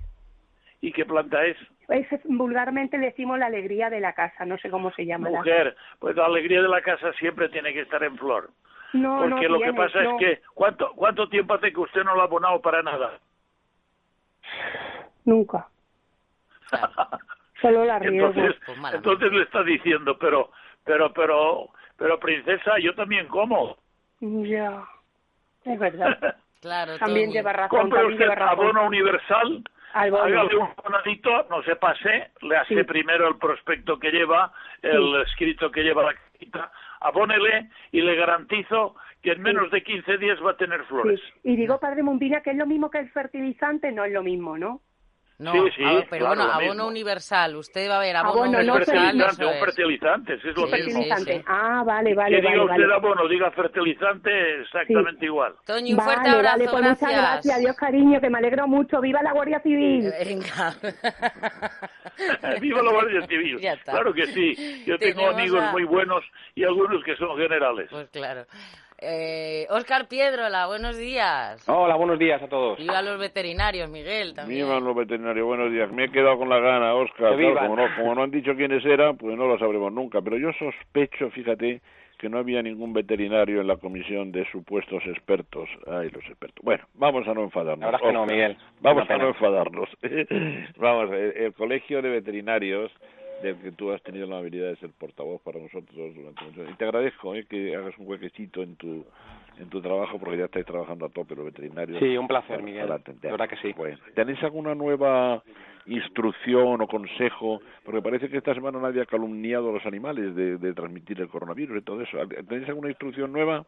¿Y 0.80 0.92
qué 0.92 1.04
planta 1.04 1.44
es? 1.44 1.56
Es, 1.88 2.06
vulgarmente 2.24 2.98
le 2.98 3.06
decimos 3.06 3.38
la 3.38 3.46
alegría 3.46 3.90
de 3.90 4.00
la 4.00 4.14
casa, 4.14 4.44
no 4.44 4.58
sé 4.58 4.70
cómo 4.70 4.90
se 4.92 5.04
llama. 5.04 5.30
Mujer, 5.30 5.76
pues 5.98 6.16
la 6.16 6.26
alegría 6.26 6.62
de 6.62 6.68
la 6.68 6.80
casa 6.80 7.12
siempre 7.18 7.48
tiene 7.50 7.72
que 7.72 7.82
estar 7.82 8.02
en 8.02 8.16
flor. 8.16 8.50
No, 8.92 9.20
Porque 9.28 9.48
lo 9.48 9.60
que 9.60 9.72
pasa 9.72 10.02
es 10.02 10.08
que, 10.18 10.42
¿cuánto, 10.54 10.92
¿cuánto 10.94 11.28
tiempo 11.28 11.54
hace 11.54 11.72
que 11.72 11.80
usted 11.80 12.04
no 12.04 12.14
lo 12.14 12.20
ha 12.20 12.24
abonado 12.24 12.60
para 12.60 12.82
nada? 12.82 13.18
Nunca. 15.24 15.66
Solo 17.62 17.84
la 17.84 17.98
riego. 17.98 18.26
Entonces, 18.26 18.60
pues 18.66 18.94
entonces 18.94 19.32
le 19.32 19.42
está 19.44 19.62
diciendo, 19.62 20.18
pero, 20.18 20.50
pero, 20.84 21.12
pero, 21.12 21.68
pero 21.96 22.18
princesa, 22.18 22.78
yo 22.80 22.94
también 22.94 23.28
como. 23.28 23.76
Ya, 24.20 24.84
es 25.64 25.78
verdad. 25.78 26.36
claro, 26.60 26.98
también 26.98 27.30
lleva 27.30 27.52
razón. 27.52 27.78
Compre 27.78 28.04
usted 28.04 28.28
abono 28.30 28.86
universal, 28.86 29.62
hágale 29.92 30.56
un 30.56 30.68
bonadito, 30.82 31.46
no 31.50 31.62
se 31.62 31.76
pase, 31.76 32.30
le 32.40 32.56
hace 32.56 32.84
primero 32.84 33.28
el 33.28 33.36
prospecto 33.36 33.98
que 33.98 34.10
lleva, 34.10 34.52
el 34.82 35.22
escrito 35.22 35.70
que 35.70 35.82
lleva 35.82 36.02
la 36.02 36.14
cita, 36.38 36.72
abónele 37.02 37.68
y 37.90 38.00
le 38.00 38.14
garantizo 38.14 38.94
que 39.22 39.32
en 39.32 39.42
menos 39.42 39.70
de 39.70 39.82
15 39.82 40.18
días 40.18 40.38
va 40.44 40.52
a 40.52 40.56
tener 40.56 40.82
flores. 40.84 41.20
Y 41.44 41.56
digo, 41.56 41.78
padre 41.78 42.02
Mumbina, 42.02 42.42
que 42.42 42.50
es 42.50 42.56
lo 42.56 42.66
mismo 42.66 42.90
que 42.90 42.98
el 42.98 43.10
fertilizante, 43.10 43.92
no 43.92 44.04
es 44.04 44.12
lo 44.12 44.22
mismo, 44.22 44.58
¿no? 44.58 44.80
No, 45.42 45.52
pero 46.08 46.26
bueno, 46.28 46.42
abono 46.44 46.86
universal. 46.86 47.56
Usted 47.56 47.90
va 47.90 47.96
a 47.96 48.00
ver 48.00 48.14
abono, 48.14 48.44
abono 48.44 48.58
universal. 48.58 49.18
No 49.18 49.24
fertilizante, 49.24 49.44
un 49.44 49.64
fertilizante, 49.64 50.34
es 50.34 50.56
lo 50.56 50.68
fertilizante. 50.68 51.44
Ah, 51.46 51.82
vale, 51.84 52.14
vale. 52.14 52.40
Que 52.40 52.48
diga 52.48 52.64
usted 52.64 52.90
abono, 52.90 53.28
diga 53.28 53.50
fertilizante, 53.50 54.60
exactamente 54.60 55.26
igual. 55.26 55.54
Toño, 55.66 55.96
un 55.96 56.00
fuerte 56.00 56.28
abrazo, 56.28 56.58
vale, 56.58 56.68
pues 56.70 56.82
gracias. 56.82 57.10
muchas 57.10 57.22
gracias. 57.22 57.56
Adiós, 57.56 57.76
cariño, 57.76 58.20
que 58.20 58.30
me 58.30 58.38
alegro 58.38 58.68
mucho. 58.68 59.00
¡Viva 59.00 59.20
la 59.22 59.32
Guardia 59.32 59.60
Civil! 59.60 60.12
Venga. 60.24 60.74
¡Viva 62.60 62.82
la 62.82 62.92
Guardia 62.92 63.26
Civil! 63.26 63.60
Claro 63.84 64.14
que 64.14 64.26
sí. 64.26 64.84
Yo 64.86 64.96
tengo 64.98 65.28
amigos 65.28 65.62
muy 65.72 65.84
buenos 65.84 66.22
y 66.54 66.64
algunos 66.64 67.02
que 67.04 67.16
son 67.16 67.36
generales. 67.36 67.88
Pues 67.90 68.08
claro. 68.10 68.44
Eh, 69.04 69.66
Oscar 69.70 70.06
Piedrola, 70.06 70.68
buenos 70.68 70.96
días. 70.96 71.68
Hola, 71.68 71.96
buenos 71.96 72.20
días 72.20 72.40
a 72.40 72.46
todos. 72.46 72.78
Viva 72.78 73.02
los 73.02 73.18
veterinarios, 73.18 73.90
Miguel, 73.90 74.32
también. 74.32 74.64
Viva 74.64 74.78
los 74.78 74.94
veterinarios, 74.94 75.44
buenos 75.44 75.72
días. 75.72 75.90
Me 75.90 76.04
he 76.04 76.08
quedado 76.12 76.38
con 76.38 76.48
la 76.48 76.60
gana, 76.60 76.94
Oscar. 76.94 77.32
como, 77.32 77.74
no, 77.74 77.88
como 77.96 78.14
no 78.14 78.22
han 78.22 78.30
dicho 78.30 78.54
quiénes 78.54 78.84
eran, 78.84 79.16
pues 79.16 79.36
no 79.36 79.48
lo 79.48 79.58
sabremos 79.58 79.92
nunca. 79.92 80.22
Pero 80.22 80.36
yo 80.36 80.52
sospecho, 80.52 81.30
fíjate, 81.30 81.80
que 82.16 82.28
no 82.28 82.38
había 82.38 82.62
ningún 82.62 82.92
veterinario 82.92 83.60
en 83.60 83.66
la 83.66 83.76
comisión 83.76 84.30
de 84.30 84.48
supuestos 84.52 85.02
expertos. 85.06 85.68
Ay, 85.88 86.08
los 86.10 86.24
expertos. 86.26 86.64
Bueno, 86.64 86.84
vamos 86.94 87.26
a 87.26 87.34
no 87.34 87.42
enfadarnos. 87.42 87.80
La 87.80 87.86
verdad 87.86 88.06
que 88.06 88.12
no, 88.12 88.24
Miguel. 88.24 88.56
Vamos 88.82 89.10
a 89.10 89.16
no 89.16 89.28
enfadarnos. 89.28 89.88
vamos, 90.76 91.10
el 91.10 91.52
colegio 91.54 92.02
de 92.02 92.08
veterinarios 92.08 92.92
del 93.42 93.56
que 93.56 93.72
tú 93.72 93.90
has 93.90 94.02
tenido 94.02 94.26
la 94.26 94.38
habilidad 94.38 94.68
de 94.68 94.76
ser 94.76 94.90
portavoz 94.90 95.40
para 95.42 95.58
nosotros 95.60 96.14
durante 96.14 96.44
mucho 96.44 96.70
Y 96.70 96.74
te 96.74 96.84
agradezco 96.84 97.34
eh, 97.34 97.46
que 97.48 97.74
hagas 97.76 97.96
un 97.98 98.08
huequecito 98.08 98.62
en 98.62 98.76
tu 98.76 99.04
en 99.58 99.68
tu 99.68 99.80
trabajo 99.82 100.18
porque 100.18 100.38
ya 100.38 100.46
estáis 100.46 100.64
trabajando 100.64 101.06
a 101.06 101.08
tope 101.10 101.34
los 101.34 101.44
veterinarios. 101.44 101.98
Sí, 101.98 102.16
un 102.16 102.26
placer, 102.26 102.62
Miguel. 102.62 102.88
La 102.88 102.98
verdad 103.22 103.48
que 103.48 103.56
sí. 103.56 103.72
Bueno, 103.76 103.98
¿tenéis 104.14 104.42
alguna 104.42 104.74
nueva 104.74 105.42
instrucción 105.86 106.80
o 106.80 106.86
consejo? 106.86 107.60
Porque 107.84 108.00
parece 108.00 108.28
que 108.30 108.38
esta 108.38 108.54
semana 108.54 108.78
nadie 108.80 109.02
ha 109.02 109.06
calumniado 109.06 109.68
a 109.68 109.72
los 109.72 109.84
animales 109.84 110.34
de, 110.34 110.56
de 110.56 110.72
transmitir 110.72 111.20
el 111.20 111.28
coronavirus 111.28 111.82
y 111.82 111.84
todo 111.84 112.00
eso. 112.00 112.18
¿Tenéis 112.48 112.68
alguna 112.68 112.88
instrucción 112.88 113.30
nueva? 113.30 113.64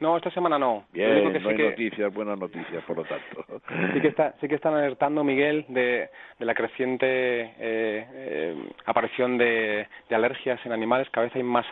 No, 0.00 0.16
esta 0.16 0.30
semana 0.30 0.58
no. 0.58 0.84
Bien, 0.92 1.32
que 1.32 1.40
no 1.40 1.48
hay 1.48 1.58
noticias, 1.58 2.14
buenas 2.14 2.38
noticias, 2.38 2.84
por 2.84 2.98
lo 2.98 3.04
tanto. 3.04 3.44
Sí 3.92 4.00
que, 4.00 4.08
está, 4.08 4.34
sí 4.40 4.48
que 4.48 4.54
están 4.54 4.74
alertando, 4.74 5.24
Miguel, 5.24 5.64
de, 5.68 6.08
de 6.38 6.44
la 6.44 6.54
creciente 6.54 7.06
eh, 7.06 7.52
eh, 7.58 8.56
aparición 8.86 9.36
de, 9.36 9.86
de, 10.08 10.14
alergias 10.14 10.64
en 10.64 10.72
animales. 10.72 11.08
Cada 11.10 11.26
vez 11.26 11.36
hay 11.36 11.42
más, 11.42 11.66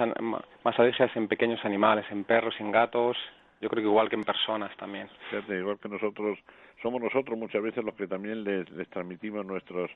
más 0.64 0.78
alergias 0.78 1.14
en 1.16 1.28
pequeños 1.28 1.64
animales, 1.64 2.04
en 2.10 2.24
perros 2.24 2.54
en 2.58 2.70
gatos. 2.70 3.16
Yo 3.60 3.68
creo 3.68 3.82
que 3.82 3.88
igual 3.88 4.08
que 4.08 4.16
en 4.16 4.24
personas 4.24 4.76
también. 4.76 5.08
Fíjate, 5.30 5.58
igual 5.58 5.78
que 5.78 5.88
nosotros, 5.88 6.38
somos 6.82 7.00
nosotros 7.00 7.38
muchas 7.38 7.62
veces 7.62 7.84
los 7.84 7.94
que 7.94 8.06
también 8.06 8.44
les, 8.44 8.68
les 8.70 8.88
transmitimos 8.88 9.46
nuestros 9.46 9.90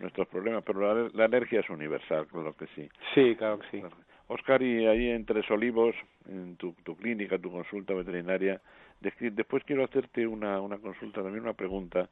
nuestros 0.00 0.26
problemas, 0.28 0.64
pero 0.64 0.80
la, 0.80 1.10
la 1.12 1.24
alergia 1.26 1.60
es 1.60 1.70
universal, 1.70 2.26
claro 2.26 2.54
que 2.56 2.66
sí. 2.68 2.88
Sí, 3.14 3.36
claro 3.36 3.58
que 3.58 3.66
sí. 3.70 3.82
Oscar, 4.30 4.62
y 4.62 4.86
ahí 4.86 5.10
en 5.10 5.26
Tres 5.26 5.50
Olivos, 5.50 5.94
en 6.28 6.56
tu, 6.56 6.72
tu 6.84 6.96
clínica, 6.96 7.36
tu 7.36 7.50
consulta 7.50 7.94
veterinaria, 7.94 8.60
después 9.00 9.64
quiero 9.64 9.84
hacerte 9.84 10.24
una, 10.24 10.60
una 10.60 10.78
consulta, 10.78 11.20
también 11.20 11.42
una 11.42 11.54
pregunta 11.54 12.08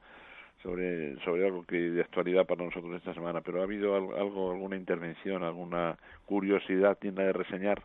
sobre, 0.60 1.16
sobre 1.20 1.46
algo 1.46 1.64
que 1.64 1.76
de 1.76 2.00
actualidad 2.00 2.44
para 2.44 2.64
nosotros 2.64 2.96
esta 2.96 3.14
semana, 3.14 3.40
pero 3.40 3.60
¿ha 3.60 3.64
habido 3.64 3.94
algo, 3.94 4.50
alguna 4.50 4.74
intervención, 4.74 5.44
alguna 5.44 5.96
curiosidad 6.26 6.98
tienda 6.98 7.22
de 7.22 7.32
reseñar? 7.32 7.80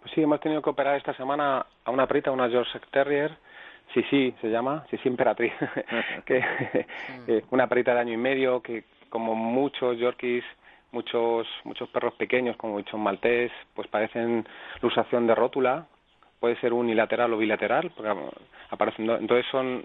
Pues 0.00 0.10
sí, 0.14 0.22
hemos 0.22 0.40
tenido 0.40 0.62
que 0.62 0.70
operar 0.70 0.96
esta 0.96 1.14
semana 1.14 1.66
a 1.84 1.90
una 1.90 2.06
perrita, 2.06 2.30
una 2.30 2.48
Yorkshire 2.48 2.86
Terrier, 2.90 3.36
sí, 3.92 4.02
sí, 4.08 4.34
se 4.40 4.48
llama, 4.48 4.86
sí, 4.90 4.96
sí, 5.02 5.08
Emperatriz, 5.08 5.52
que, 6.24 6.40
mm. 6.40 7.42
una 7.50 7.66
perrita 7.66 7.92
de 7.92 8.00
año 8.00 8.14
y 8.14 8.18
medio 8.18 8.62
que 8.62 8.84
como 9.10 9.34
muchos 9.34 9.98
Yorkies 9.98 10.44
muchos 10.96 11.46
muchos 11.64 11.88
perros 11.90 12.14
pequeños 12.14 12.56
como 12.56 12.76
bichón 12.76 13.02
maltés 13.02 13.52
pues 13.74 13.86
parecen 13.88 14.46
lusación 14.80 15.26
de 15.26 15.34
rótula. 15.34 15.86
Puede 16.40 16.56
ser 16.60 16.72
unilateral 16.72 17.32
o 17.32 17.38
bilateral 17.38 17.92
porque 17.94 18.10
aparecen 18.70 19.08
entonces 19.10 19.46
son 19.50 19.84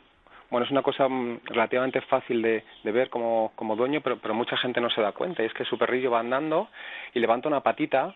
bueno 0.49 0.65
es 0.65 0.71
una 0.71 0.81
cosa 0.81 1.07
mm, 1.07 1.41
relativamente 1.45 2.01
fácil 2.01 2.41
de, 2.41 2.63
de 2.83 2.91
ver 2.91 3.09
como, 3.09 3.51
como 3.55 3.75
dueño 3.75 4.01
pero, 4.01 4.17
pero 4.19 4.33
mucha 4.33 4.57
gente 4.57 4.79
no 4.79 4.89
se 4.89 5.01
da 5.01 5.11
cuenta 5.11 5.43
y 5.43 5.47
es 5.47 5.53
que 5.53 5.65
su 5.65 5.77
perrillo 5.77 6.11
va 6.11 6.19
andando 6.19 6.69
y 7.13 7.19
levanta 7.19 7.47
una 7.47 7.61
patita 7.61 8.13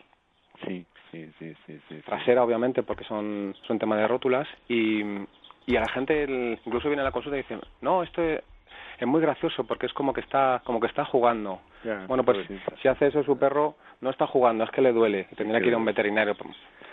sí 0.66 0.86
sí 1.12 1.32
sí 1.40 1.54
sí, 1.66 1.80
sí 1.88 1.96
trasera 2.06 2.44
obviamente 2.44 2.84
porque 2.84 3.06
son 3.06 3.56
son 3.68 3.80
tema 3.80 3.98
de 3.98 4.08
rótulas 4.08 4.48
y 4.68 5.02
y 5.68 5.76
a 5.76 5.82
la 5.82 5.90
gente 5.90 6.24
incluso 6.66 6.90
viene 6.90 7.02
a 7.02 7.06
la 7.06 7.12
consulta 7.12 7.38
y 7.38 7.44
dice 7.44 7.58
no 7.82 8.04
esto 8.04 8.22
es 9.00 9.08
muy 9.08 9.22
gracioso 9.22 9.66
porque 9.66 9.86
es 9.86 9.94
como 9.94 10.14
que 10.14 10.22
está 10.22 10.62
como 10.66 10.80
que 10.80 10.88
está 10.88 11.06
jugando. 11.06 11.62
bueno, 12.08 12.24
pues 12.24 12.48
si 12.82 12.88
hace 12.88 13.08
eso 13.08 13.24
su 13.24 13.38
perro 13.38 13.76
no 14.02 14.10
está 14.10 14.28
jugando, 14.28 14.64
es 14.64 14.72
que 14.72 14.82
le 14.82 14.92
duele. 14.92 15.28
Tendría 15.36 15.62
que 15.62 15.68
ir 15.68 15.74
a 15.74 15.78
un 15.78 15.86
veterinario 15.86 16.36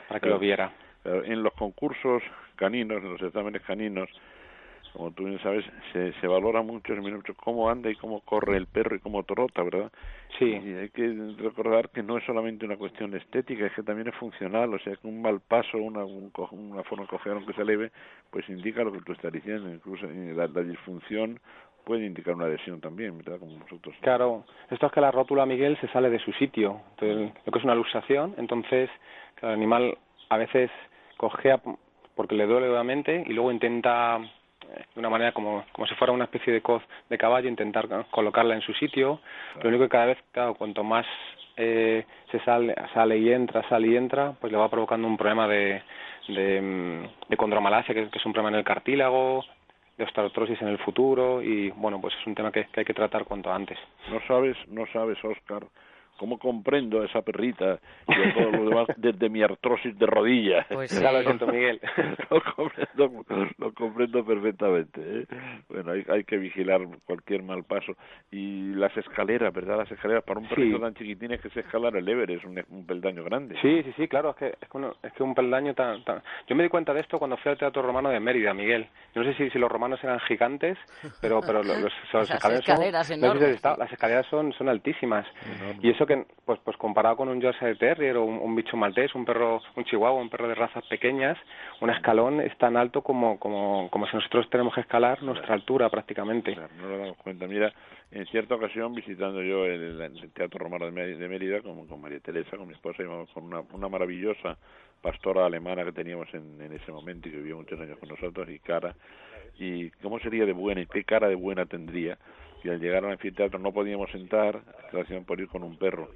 para 0.09 0.21
que 0.21 0.29
lo 0.29 0.39
viera. 0.39 0.73
En 1.05 1.43
los 1.43 1.53
concursos 1.55 2.23
caninos, 2.57 3.03
en 3.03 3.13
los 3.13 3.23
exámenes 3.23 3.63
caninos, 3.63 4.09
como 4.93 5.11
tú 5.11 5.25
bien 5.25 5.41
sabes, 5.43 5.65
se, 5.93 6.13
se 6.21 6.27
valora 6.27 6.63
mucho, 6.63 6.95
mucho 6.95 7.35
cómo 7.35 7.71
anda 7.71 7.91
y 7.91 7.97
cómo 7.97 8.21
corre 8.21 8.57
el 8.57 8.67
perro 8.67 8.95
y 8.95 9.01
cómo 9.01 9.23
trota, 9.23 9.63
¿verdad? 9.63 9.91
Sí. 10.39 10.45
Y 10.45 10.75
hay 10.75 10.91
que 10.91 11.35
recordar 11.39 11.89
que 11.91 12.03
no 12.03 12.19
es 12.19 12.25
solamente 12.25 12.67
una 12.67 12.77
cuestión 12.77 13.15
estética, 13.15 13.67
es 13.67 13.73
que 13.73 13.83
también 13.83 14.09
es 14.09 14.15
funcional, 14.17 14.73
o 14.75 14.79
sea, 14.81 14.95
que 14.97 15.07
un 15.07 15.23
mal 15.23 15.41
paso, 15.41 15.79
una, 15.79 16.05
una 16.05 16.83
forma 16.85 17.05
de 17.05 17.09
coger 17.09 17.33
aunque 17.33 17.55
se 17.55 17.65
leve, 17.65 17.91
pues 18.31 18.49
indica 18.49 18.85
lo 18.85 18.93
que 18.93 19.01
tú 19.01 19.13
estás 19.13 19.33
diciendo, 19.33 19.71
incluso 19.71 20.07
eh, 20.07 20.35
la, 20.37 20.47
la 20.47 20.63
disfunción 20.63 21.41
puede 21.85 22.07
indicar 22.07 22.35
una 22.35 22.49
lesión 22.49 22.81
también, 22.81 23.19
¿verdad? 23.19 23.39
Como 23.39 23.59
nosotros. 23.59 23.95
Claro, 24.01 24.45
esto 24.71 24.87
es 24.87 24.93
que 24.93 25.01
la 25.01 25.11
rótula, 25.11 25.47
Miguel, 25.47 25.79
se 25.81 25.89
sale 25.89 26.11
de 26.11 26.19
su 26.19 26.33
sitio, 26.33 26.81
entonces, 26.91 27.33
lo 27.45 27.53
que 27.53 27.59
es 27.59 27.65
una 27.65 27.75
luxación, 27.75 28.35
entonces 28.39 28.91
el 29.43 29.49
animal 29.51 29.97
a 30.29 30.37
veces 30.37 30.71
cogea 31.17 31.61
porque 32.15 32.35
le 32.35 32.47
duele 32.47 32.67
nuevamente 32.67 33.25
y 33.27 33.33
luego 33.33 33.53
intenta 33.53 34.19
eh, 34.19 34.85
de 34.95 35.01
una 35.01 35.11
manera 35.11 35.33
como, 35.33 35.65
como 35.73 35.87
si 35.87 35.95
fuera 35.95 36.13
una 36.13 36.25
especie 36.25 36.53
de 36.53 36.61
coz 36.61 36.83
de 37.09 37.19
caballo, 37.19 37.49
intentar 37.49 37.89
colocarla 38.11 38.55
en 38.55 38.61
su 38.61 38.73
sitio. 38.75 39.21
Lo 39.63 39.69
único 39.69 39.85
que 39.85 39.91
cada 39.91 40.07
vez, 40.07 40.19
claro, 40.33 40.55
cuanto 40.55 40.85
más 40.85 41.07
eh, 41.57 42.05
se 42.31 42.41
sale, 42.41 42.75
sale 42.95 43.19
y 43.19 43.31
entra, 43.33 43.67
sale 43.69 43.89
y 43.89 43.97
entra, 43.97 44.33
pues 44.41 44.53
le 44.53 44.59
va 44.59 44.71
provocando 44.71 45.07
un 45.07 45.17
problema 45.17 45.49
de, 45.49 45.83
de, 46.29 46.61
mm, 46.61 47.29
de 47.29 47.37
condromalacia, 47.37 47.95
que, 47.95 48.09
es 48.13 48.27
un 48.27 48.33
problema 48.33 48.51
en 48.51 48.61
el 48.61 48.65
cartílago, 48.65 49.45
de 50.03 50.07
osteoartrosis 50.07 50.61
en 50.63 50.69
el 50.69 50.79
futuro 50.79 51.43
y 51.43 51.71
bueno, 51.71 52.01
pues 52.01 52.15
es 52.21 52.27
un 52.27 52.35
tema 52.35 52.51
que, 52.51 52.67
que 52.67 52.81
hay 52.81 52.85
que 52.85 52.95
tratar 52.95 53.25
cuanto 53.25 53.53
antes. 53.53 53.79
No 54.11 54.21
sabes, 54.27 54.57
no 54.69 54.85
sabes, 54.93 55.17
Oscar, 55.25 55.65
cómo 56.23 56.39
comprendo 56.39 57.03
a 57.03 57.07
esa 57.07 57.21
perrita 57.23 57.81
y 58.07 58.13
a 58.13 58.35
todo 58.35 58.53
lo 58.53 58.69
demás 58.69 58.87
desde 58.97 59.29
mi 59.29 59.43
artrosis 59.43 59.99
de 59.99 60.07
rodilla. 60.07 60.65
Pues 60.71 60.93
sí. 60.93 61.03
Ya 61.03 61.11
lo 61.11 61.21
siento, 61.23 61.49
Miguel. 61.49 61.81
lo, 62.31 62.41
comprendo, 62.55 63.25
lo 63.59 63.75
comprendo 63.75 64.25
perfectamente. 64.25 65.01
¿eh? 65.01 65.27
Bueno, 65.69 65.91
hay, 65.91 66.05
hay, 66.09 66.23
que 66.23 66.37
vigilar 66.37 66.83
cualquier 67.07 67.43
mal 67.43 67.65
paso. 67.65 67.97
Y 68.31 68.73
las 68.75 68.97
escaleras, 68.97 69.53
¿verdad? 69.53 69.79
Las 69.79 69.91
escaleras 69.91 70.23
para 70.23 70.39
un 70.39 70.49
perrito 70.49 70.79
tan 70.79 70.95
chiquitín 70.95 71.33
es 71.33 71.41
que 71.41 71.51
se 71.51 71.59
escalar 71.59 71.97
el 71.97 72.09
Everest, 72.09 72.45
un, 72.45 72.63
un 72.71 72.87
peldaño 72.87 73.25
grande. 73.25 73.57
Sí, 73.61 73.83
sí, 73.83 73.93
sí, 73.97 74.07
claro. 74.07 74.31
Es 74.31 74.37
que, 74.37 74.47
es 74.47 74.69
que, 74.69 74.77
uno, 74.77 74.95
es 75.03 75.13
que 75.15 75.25
un 75.25 75.35
peldaño 75.35 75.75
tan, 75.75 76.05
tan, 76.05 76.23
Yo 76.47 76.55
me 76.55 76.63
di 76.63 76.69
cuenta 76.69 76.95
de 76.95 77.01
esto 77.01 77.19
cuando 77.19 77.37
fui 77.39 77.51
al 77.51 77.59
Teatro 77.59 77.83
Romano 77.83 78.11
de 78.11 78.21
Mérida, 78.21 78.55
Miguel. 78.55 78.87
Yo 79.13 79.25
no 79.25 79.29
sé 79.29 79.37
si, 79.37 79.51
si 79.51 79.59
los 79.59 79.73
romanos 79.73 79.99
eran 80.05 80.21
gigantes, 80.21 80.79
pero, 81.21 81.41
pero 81.41 81.65
los, 81.65 81.81
los, 81.81 81.93
las 82.13 82.31
escaleras, 82.31 82.61
escaleras 82.61 83.07
son, 83.09 83.19
enormes. 83.19 83.63
las 83.63 83.93
escaleras 83.93 84.27
son, 84.27 84.53
son 84.53 84.69
altísimas. 84.69 85.27
Enorme. 85.57 85.81
Y 85.83 85.91
eso 85.91 86.07
que, 86.07 86.12
pues, 86.45 86.59
pues 86.65 86.77
comparado 86.77 87.17
con 87.17 87.29
un 87.29 87.41
Yorkshire 87.41 87.77
Terrier 87.77 88.17
o 88.17 88.25
un, 88.25 88.39
un, 88.39 88.55
bicho 88.55 88.77
maltés, 88.77 89.15
un 89.15 89.25
perro, 89.25 89.61
un 89.77 89.85
chihuahua, 89.85 90.21
un 90.21 90.31
perro 90.31 90.49
de 90.49 90.55
razas 90.55 90.85
pequeñas, 90.87 91.39
un 91.81 91.91
escalón 91.91 92.41
es 92.41 92.57
tan 92.59 92.77
alto 92.77 93.03
como, 93.03 93.39
como, 93.39 93.89
como 93.91 94.07
si 94.07 94.17
nosotros 94.17 94.49
tenemos 94.51 94.75
que 94.75 94.83
escalar 94.83 95.23
nuestra 95.23 95.55
altura 95.55 95.89
prácticamente. 95.89 96.55
Claro, 96.55 96.73
no 96.81 96.89
lo 96.89 96.99
damos 96.99 97.17
cuenta. 97.19 97.47
Mira, 97.47 97.73
en 98.11 98.27
cierta 98.27 98.55
ocasión 98.55 98.95
visitando 98.95 99.43
yo 99.43 99.65
el, 99.65 100.01
el 100.01 100.33
Teatro 100.33 100.59
Romano 100.59 100.91
de 100.91 101.29
Mérida 101.29 101.61
con, 101.63 101.87
con 101.87 102.01
María 102.01 102.21
Teresa, 102.21 102.57
con 102.57 102.67
mi 102.67 102.75
esposa, 102.75 103.03
íbamos 103.03 103.31
con 103.31 103.45
una, 103.45 103.61
una 103.73 103.89
maravillosa 103.89 104.57
pastora 105.01 105.47
alemana 105.47 105.85
que 105.85 105.93
teníamos 105.93 106.33
en, 106.35 106.61
en 106.61 106.73
ese 106.73 106.93
momento 106.93 107.29
y 107.29 107.33
que 107.33 107.39
vivió 107.39 107.57
muchos 107.57 107.81
años 107.81 107.99
con 107.99 108.09
nosotros 108.09 108.49
y 108.49 108.59
cara 108.61 108.95
y 109.59 109.91
cómo 110.03 110.19
sería 110.21 110.47
de 110.47 110.53
buena 110.53 110.81
y 110.81 110.87
qué 110.87 111.05
cara 111.05 111.29
de 111.29 111.35
buena 111.35 111.67
tendría 111.67 112.19
y 112.65 112.69
al 112.69 112.81
llegar 112.81 113.05
al 113.05 113.13
anfiteatro 113.13 113.59
no 113.59 113.73
podíamos 113.73 114.15
entrar, 114.15 114.61
hacían 114.93 115.25
por 115.25 115.41
ir 115.41 115.49
con 115.49 115.63
un 115.63 115.77
perro 115.77 116.09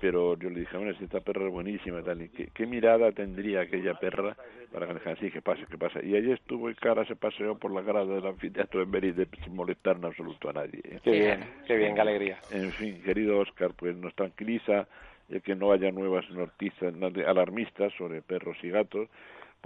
pero 0.00 0.36
yo 0.38 0.50
le 0.50 0.60
dije, 0.60 0.76
bueno, 0.76 0.96
si 0.98 1.04
esta 1.04 1.20
perra 1.20 1.46
es 1.46 1.52
buenísima, 1.52 2.02
tal, 2.02 2.22
y 2.22 2.28
¿qué, 2.28 2.48
qué 2.52 2.66
mirada 2.66 3.12
tendría 3.12 3.62
aquella 3.62 3.94
perra 3.94 4.36
para 4.72 4.86
que 4.86 4.92
le 4.92 4.98
dijera, 4.98 5.16
sí, 5.16 5.30
que 5.30 5.40
pasa, 5.40 5.64
que 5.70 5.78
pasa. 5.78 6.04
Y 6.04 6.14
allí 6.14 6.32
estuvo 6.32 6.68
y 6.70 6.74
cara 6.74 7.04
se 7.06 7.16
paseó 7.16 7.56
por 7.56 7.72
la 7.72 7.82
cara 7.82 8.04
del 8.04 8.26
anfiteatro 8.26 8.82
en 8.82 8.90
Mérida 8.90 9.24
sin 9.42 9.54
molestar 9.54 9.96
en 9.96 10.04
absoluto 10.04 10.50
a 10.50 10.52
nadie. 10.52 10.80
¿eh? 10.84 11.00
Qué 11.02 11.10
bien, 11.12 11.40
qué 11.66 11.76
bien, 11.76 11.94
qué 11.94 12.00
alegría. 12.00 12.38
En 12.50 12.70
fin, 12.72 13.02
querido 13.02 13.38
Oscar, 13.38 13.72
pues 13.74 13.96
nos 13.96 14.14
tranquiliza 14.14 14.86
el 15.30 15.40
que 15.42 15.56
no 15.56 15.72
haya 15.72 15.90
nuevas 15.90 16.28
noticias 16.30 16.94
alarmistas 17.26 17.92
sobre 17.94 18.22
perros 18.22 18.56
y 18.62 18.70
gatos, 18.70 19.08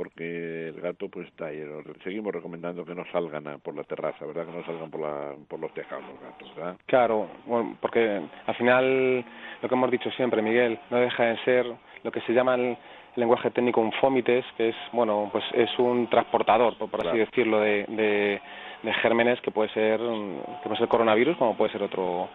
porque 0.01 0.69
el 0.69 0.81
gato 0.81 1.11
pues 1.11 1.27
está 1.29 1.49
ahí. 1.49 1.63
Seguimos 2.03 2.33
recomendando 2.33 2.87
que 2.87 2.95
no 2.95 3.05
salgan 3.13 3.47
a, 3.47 3.59
por 3.59 3.77
la 3.77 3.85
terraza, 3.85 4.25
¿verdad? 4.25 4.47
Que 4.47 4.53
no 4.53 4.65
salgan 4.65 4.91
por, 4.91 5.03
la, 5.03 5.35
por 5.47 5.61
los 5.61 5.75
tejados 5.75 6.03
los 6.09 6.19
gatos, 6.23 6.57
¿verdad? 6.57 6.77
Claro, 6.87 7.29
bueno, 7.45 7.77
porque 7.83 8.19
al 8.47 8.55
final 8.55 9.23
lo 9.61 9.69
que 9.69 9.75
hemos 9.75 9.91
dicho 9.91 10.11
siempre, 10.13 10.41
Miguel, 10.41 10.79
no 10.89 10.97
deja 10.97 11.25
de 11.25 11.37
ser 11.45 11.67
lo 12.03 12.11
que 12.11 12.23
se 12.23 12.33
llama 12.33 12.55
el 12.55 12.79
lenguaje 13.17 13.51
técnico 13.51 13.83
un 13.83 13.93
fómites, 13.93 14.47
que 14.57 14.71
es, 14.71 14.77
bueno, 14.93 15.29
pues 15.31 15.45
es 15.53 15.79
un 15.79 16.09
transportador, 16.09 16.79
por, 16.79 16.91
por 16.91 17.07
así 17.07 17.19
decirlo, 17.19 17.61
de, 17.61 17.85
de, 17.89 18.41
de, 18.83 18.95
gérmenes 19.03 19.39
que 19.43 19.51
puede 19.51 19.69
ser 19.75 20.01
que 20.01 20.63
puede 20.65 20.79
ser 20.79 20.89
coronavirus 20.89 21.37
como 21.37 21.59
puede 21.59 21.73
ser 21.73 21.83
otro 21.83 22.27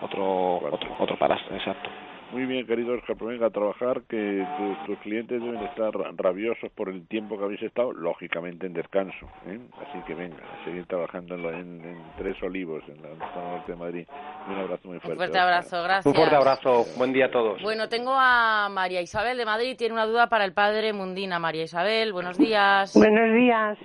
otro 0.00 0.58
claro. 0.58 0.74
otro 0.74 0.96
otro 0.98 1.16
parásito, 1.16 1.54
exacto. 1.54 1.88
Muy 2.32 2.46
bien, 2.46 2.66
querido 2.66 2.94
Oscar, 2.94 3.14
pues 3.18 3.32
venga 3.32 3.48
a 3.48 3.50
trabajar, 3.50 4.04
que 4.08 4.46
tus 4.86 4.98
clientes 5.00 5.38
deben 5.38 5.62
estar 5.64 5.92
rabiosos 6.16 6.72
por 6.72 6.88
el 6.88 7.06
tiempo 7.06 7.36
que 7.36 7.44
habéis 7.44 7.62
estado, 7.62 7.92
lógicamente 7.92 8.66
en 8.66 8.72
descanso. 8.72 9.26
¿eh? 9.46 9.60
Así 9.86 10.02
que 10.06 10.14
venga, 10.14 10.38
a 10.38 10.64
seguir 10.64 10.86
trabajando 10.86 11.34
en, 11.50 11.82
Tres 12.16 12.42
Olivos, 12.42 12.82
en 12.88 13.02
la 13.02 13.10
zona 13.34 13.50
norte 13.50 13.72
de 13.72 13.78
Madrid. 13.78 14.06
Un 14.48 14.54
abrazo 14.54 14.88
muy 14.88 14.98
fuerte. 14.98 15.10
Un 15.10 15.16
fuerte 15.18 15.38
abrazo, 15.38 15.82
gracias. 15.82 16.06
Un 16.06 16.14
fuerte 16.14 16.36
abrazo, 16.36 16.84
buen 16.96 17.12
día 17.12 17.26
a 17.26 17.30
todos. 17.30 17.60
Bueno, 17.60 17.90
tengo 17.90 18.14
a 18.16 18.70
María 18.70 19.02
Isabel 19.02 19.36
de 19.36 19.44
Madrid, 19.44 19.76
tiene 19.76 19.92
una 19.92 20.06
duda 20.06 20.30
para 20.30 20.46
el 20.46 20.54
padre 20.54 20.94
Mundina. 20.94 21.38
María 21.38 21.64
Isabel, 21.64 22.14
buenos 22.14 22.38
días. 22.38 22.96
Buenos 22.96 23.34
días. 23.34 23.78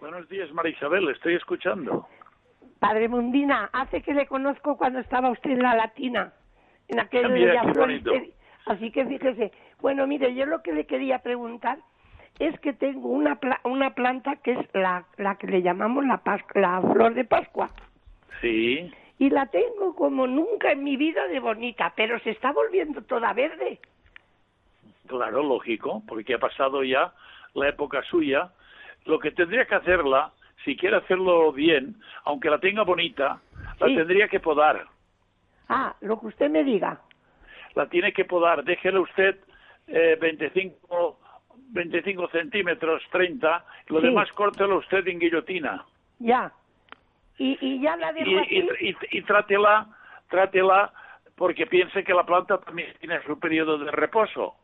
Buenos 0.00 0.28
días, 0.28 0.52
María 0.52 0.70
Isabel, 0.70 1.08
estoy 1.08 1.34
escuchando. 1.34 2.06
Padre 2.78 3.08
Mundina, 3.08 3.70
hace 3.72 4.02
que 4.02 4.14
le 4.14 4.28
conozco 4.28 4.76
cuando 4.76 5.00
estaba 5.00 5.30
usted 5.30 5.50
en 5.50 5.62
la 5.62 5.74
Latina 5.74 6.32
en 6.88 7.00
aquel 7.00 7.34
día 7.34 7.62
Así 8.66 8.90
que 8.90 9.06
fíjese, 9.06 9.50
bueno, 9.80 10.06
mire, 10.06 10.34
yo 10.34 10.44
lo 10.44 10.62
que 10.62 10.72
le 10.72 10.84
quería 10.84 11.20
preguntar 11.20 11.78
es 12.38 12.58
que 12.60 12.72
tengo 12.72 13.08
una, 13.08 13.38
una 13.64 13.94
planta 13.94 14.36
que 14.36 14.52
es 14.52 14.58
la, 14.74 15.06
la 15.16 15.36
que 15.36 15.46
le 15.46 15.62
llamamos 15.62 16.04
la, 16.04 16.20
la 16.54 16.82
flor 16.82 17.14
de 17.14 17.24
Pascua. 17.24 17.70
Sí. 18.40 18.92
Y 19.18 19.30
la 19.30 19.46
tengo 19.46 19.96
como 19.96 20.26
nunca 20.26 20.70
en 20.70 20.84
mi 20.84 20.96
vida 20.96 21.26
de 21.28 21.40
bonita, 21.40 21.92
pero 21.96 22.20
se 22.20 22.30
está 22.30 22.52
volviendo 22.52 23.02
toda 23.02 23.32
verde. 23.32 23.80
Claro, 25.06 25.42
lógico, 25.42 26.02
porque 26.06 26.34
ha 26.34 26.38
pasado 26.38 26.84
ya 26.84 27.12
la 27.54 27.68
época 27.68 28.02
suya. 28.02 28.50
Lo 29.06 29.18
que 29.18 29.30
tendría 29.30 29.64
que 29.64 29.74
hacerla, 29.74 30.32
si 30.64 30.76
quiere 30.76 30.96
hacerlo 30.96 31.50
bien, 31.52 31.96
aunque 32.24 32.50
la 32.50 32.58
tenga 32.58 32.82
bonita, 32.82 33.40
la 33.80 33.86
tendría 33.86 34.28
que 34.28 34.38
podar. 34.38 34.86
Ah, 35.68 35.94
lo 36.00 36.18
que 36.20 36.26
usted 36.26 36.50
me 36.50 36.64
diga. 36.64 37.00
La 37.74 37.88
tiene 37.88 38.12
que 38.12 38.24
podar. 38.24 38.64
Déjele 38.64 38.98
usted 38.98 39.36
eh, 39.86 40.16
25, 40.20 41.18
25 41.70 42.28
centímetros, 42.28 43.02
30. 43.10 43.64
Lo 43.88 44.00
demás 44.00 44.30
córtelo 44.32 44.78
usted 44.78 45.06
en 45.06 45.18
guillotina. 45.18 45.84
Ya. 46.18 46.52
Y, 47.38 47.56
y 47.60 47.80
ya 47.80 47.96
la 47.96 48.12
dejo 48.12 48.30
y, 48.30 48.66
Y, 48.80 48.96
y, 49.10 49.22
trátela, 49.22 49.86
trátela 50.28 50.92
porque 51.36 51.66
piense 51.66 52.02
que 52.02 52.14
la 52.14 52.24
planta 52.24 52.58
también 52.58 52.92
tiene 52.98 53.22
su 53.22 53.38
periodo 53.38 53.78
de 53.78 53.90
reposo. 53.90 54.56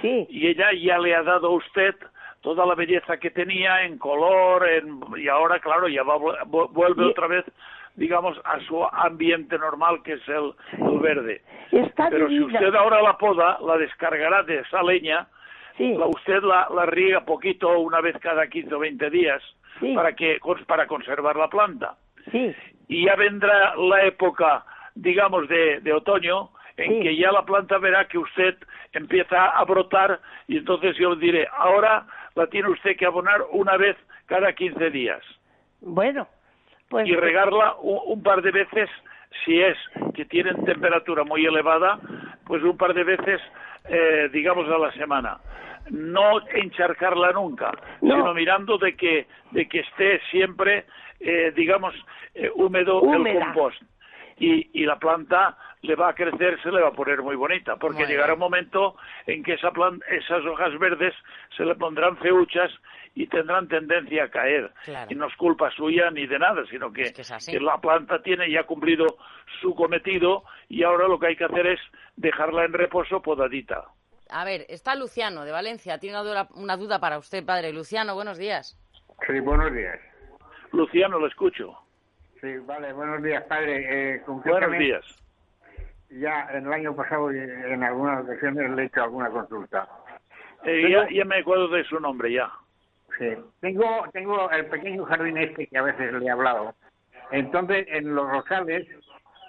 Sí. 0.00 0.26
Y 0.30 0.46
ella 0.46 0.72
ya 0.72 0.98
le 0.98 1.14
ha 1.14 1.22
dado 1.22 1.48
a 1.48 1.56
usted 1.56 1.94
toda 2.40 2.64
la 2.64 2.74
belleza 2.74 3.18
que 3.18 3.30
tenía 3.30 3.82
en 3.82 3.98
color, 3.98 4.66
en, 4.66 5.00
y 5.18 5.28
ahora, 5.28 5.58
claro, 5.58 5.88
ya 5.88 6.02
va, 6.02 6.16
vuelve 6.46 7.04
otra 7.04 7.26
vez 7.26 7.44
digamos, 8.00 8.40
a 8.44 8.58
su 8.60 8.82
ambiente 8.82 9.58
normal, 9.58 10.02
que 10.02 10.14
es 10.14 10.22
el, 10.26 10.54
verde. 11.00 11.42
Pero 11.70 12.28
si 12.28 12.40
usted 12.40 12.74
ahora 12.74 13.02
la 13.02 13.18
poda, 13.18 13.58
la 13.60 13.76
descargará 13.76 14.42
de 14.42 14.60
esa 14.60 14.82
leña, 14.82 15.28
la, 15.78 16.06
usted 16.06 16.42
la, 16.42 16.66
la, 16.74 16.86
riega 16.86 17.26
poquito 17.26 17.78
una 17.78 18.00
vez 18.00 18.16
cada 18.18 18.46
15 18.46 18.74
o 18.74 18.78
20 18.78 19.10
días 19.10 19.42
para, 19.94 20.14
que, 20.14 20.38
para 20.66 20.86
conservar 20.86 21.36
la 21.36 21.48
planta. 21.48 21.96
Y 22.88 23.04
ya 23.04 23.16
vendrá 23.16 23.76
la 23.76 24.02
época, 24.04 24.64
digamos, 24.94 25.46
de, 25.48 25.80
de 25.80 25.92
otoño, 25.92 26.48
en 26.78 27.02
que 27.02 27.14
ya 27.14 27.30
la 27.30 27.44
planta 27.44 27.76
verá 27.76 28.08
que 28.08 28.16
usted 28.16 28.56
empieza 28.94 29.44
a 29.44 29.62
brotar 29.64 30.20
y 30.48 30.56
entonces 30.56 30.96
yo 30.96 31.14
le 31.14 31.20
diré, 31.20 31.48
ahora 31.54 32.06
la 32.34 32.46
tiene 32.46 32.70
usted 32.70 32.96
que 32.96 33.04
abonar 33.04 33.42
una 33.50 33.76
vez 33.76 33.96
cada 34.24 34.54
15 34.54 34.88
días. 34.88 35.22
Bueno, 35.82 36.26
pues 36.90 37.06
y 37.06 37.14
regarla 37.14 37.76
un, 37.80 38.20
par 38.22 38.42
de 38.42 38.50
veces 38.50 38.90
si 39.44 39.62
es 39.62 39.78
que 40.12 40.24
tienen 40.24 40.64
temperatura 40.64 41.22
muy 41.22 41.46
elevada, 41.46 42.00
pues 42.44 42.64
un 42.64 42.76
par 42.76 42.92
de 42.94 43.04
veces, 43.04 43.40
eh, 43.88 44.28
digamos, 44.32 44.68
a 44.68 44.76
la 44.76 44.92
semana. 44.92 45.38
No 45.88 46.40
encharcarla 46.52 47.32
nunca, 47.32 47.70
sino 48.00 48.34
mirando 48.34 48.76
de 48.76 48.96
que, 48.96 49.28
de 49.52 49.68
que 49.68 49.80
esté 49.80 50.20
siempre, 50.32 50.84
eh, 51.20 51.52
digamos, 51.54 51.94
eh, 52.34 52.50
húmedo 52.54 53.00
el 53.14 53.38
compost. 53.38 53.80
Y, 54.40 54.70
y 54.72 54.86
la 54.86 54.98
planta 54.98 55.56
le 55.82 55.94
va 55.94 56.08
a 56.10 56.14
crecer, 56.14 56.60
se 56.62 56.70
le 56.70 56.80
va 56.80 56.88
a 56.88 56.92
poner 56.92 57.22
muy 57.22 57.36
bonita, 57.36 57.76
porque 57.76 58.06
llegará 58.06 58.34
un 58.34 58.40
momento 58.40 58.96
en 59.26 59.42
que 59.42 59.54
esa 59.54 59.70
esas 60.10 60.44
hojas 60.44 60.78
verdes 60.78 61.14
se 61.56 61.64
le 61.64 61.74
pondrán 61.74 62.16
feuchas 62.18 62.70
y 63.14 63.26
tendrán 63.26 63.68
tendencia 63.68 64.24
a 64.24 64.28
caer. 64.28 64.70
Y 65.08 65.14
no 65.14 65.26
es 65.26 65.36
culpa 65.36 65.70
suya 65.70 66.10
ni 66.10 66.26
de 66.26 66.38
nada, 66.38 66.62
sino 66.70 66.92
que, 66.92 67.12
la 67.60 67.78
planta 67.78 68.22
tiene 68.22 68.50
ya 68.50 68.64
cumplido 68.64 69.06
su 69.60 69.74
cometido 69.74 70.44
y 70.68 70.82
ahora 70.82 71.08
lo 71.08 71.18
que 71.18 71.28
hay 71.28 71.36
que 71.36 71.44
hacer 71.44 71.66
es 71.66 71.80
dejarla 72.16 72.64
en 72.64 72.72
reposo 72.72 73.20
podadita. 73.22 73.84
A 74.30 74.44
ver, 74.44 74.64
está 74.68 74.94
Luciano 74.94 75.44
de 75.44 75.50
Valencia, 75.50 75.98
tiene 75.98 76.16
una 76.16 76.28
duda, 76.28 76.48
una 76.54 76.76
duda 76.76 77.00
para 77.00 77.18
usted, 77.18 77.44
padre. 77.44 77.72
Luciano, 77.72 78.14
buenos 78.14 78.38
días. 78.38 78.78
Sí, 79.26 79.40
buenos 79.40 79.72
días. 79.72 79.98
Luciano, 80.72 81.18
lo 81.18 81.26
escucho. 81.26 81.76
Sí, 82.40 82.56
vale, 82.64 82.92
buenos 82.94 83.22
días, 83.22 83.44
padre. 83.44 84.14
Eh, 84.14 84.22
buenos 84.26 84.78
días. 84.78 85.04
Ya 86.08 86.48
en 86.52 86.66
el 86.66 86.72
año 86.72 86.96
pasado, 86.96 87.30
en 87.30 87.82
algunas 87.82 88.24
ocasiones, 88.24 88.70
le 88.70 88.82
he 88.82 88.86
hecho 88.86 89.02
alguna 89.02 89.28
consulta. 89.28 89.86
Eh, 90.64 90.90
ya, 90.90 91.06
ya 91.10 91.24
me 91.24 91.38
acuerdo 91.38 91.68
de 91.68 91.84
su 91.84 92.00
nombre, 92.00 92.32
ya. 92.32 92.50
Sí. 93.18 93.26
Tengo, 93.60 94.04
tengo 94.12 94.50
el 94.50 94.66
pequeño 94.66 95.04
jardín 95.04 95.36
este 95.36 95.66
que 95.66 95.78
a 95.78 95.82
veces 95.82 96.12
le 96.14 96.24
he 96.24 96.30
hablado. 96.30 96.74
Entonces, 97.30 97.86
en 97.88 98.14
los 98.14 98.28
rosales 98.28 98.88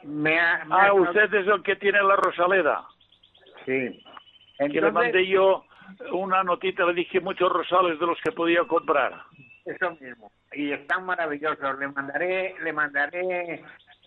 me 0.03 0.39
ha... 0.39 0.65
ah, 0.69 0.93
usted 0.93 1.33
es 1.33 1.47
el 1.47 1.63
que 1.63 1.77
tiene 1.77 2.01
la 2.03 2.17
rosaleda. 2.17 2.83
Sí. 3.65 4.03
Entonces, 4.59 4.73
que 4.73 4.81
le 4.81 4.91
mandé 4.91 5.27
yo 5.27 5.63
una 6.11 6.43
notita, 6.43 6.85
le 6.85 6.93
dije 6.93 7.21
muchos 7.21 7.51
rosales 7.51 7.99
de 7.99 8.05
los 8.05 8.19
que 8.21 8.31
podía 8.33 8.63
comprar. 8.65 9.13
Eso 9.65 9.91
mismo. 9.99 10.31
Y 10.53 10.71
están 10.71 11.05
maravillosos. 11.05 11.79
Le 11.79 11.87
mandaré, 11.87 12.55
le 12.61 12.73
mandaré... 12.73 13.63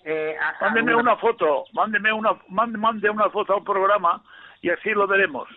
Eh, 0.06 0.36
mándeme 0.60 0.94
una 0.94 1.16
foto, 1.16 1.64
mándeme 1.72 2.12
una, 2.12 2.38
mande, 2.48 2.76
mande 2.76 3.08
una 3.08 3.30
foto 3.30 3.56
al 3.56 3.64
programa 3.64 4.22
y 4.60 4.68
así 4.68 4.90
lo 4.90 5.06
veremos. 5.06 5.48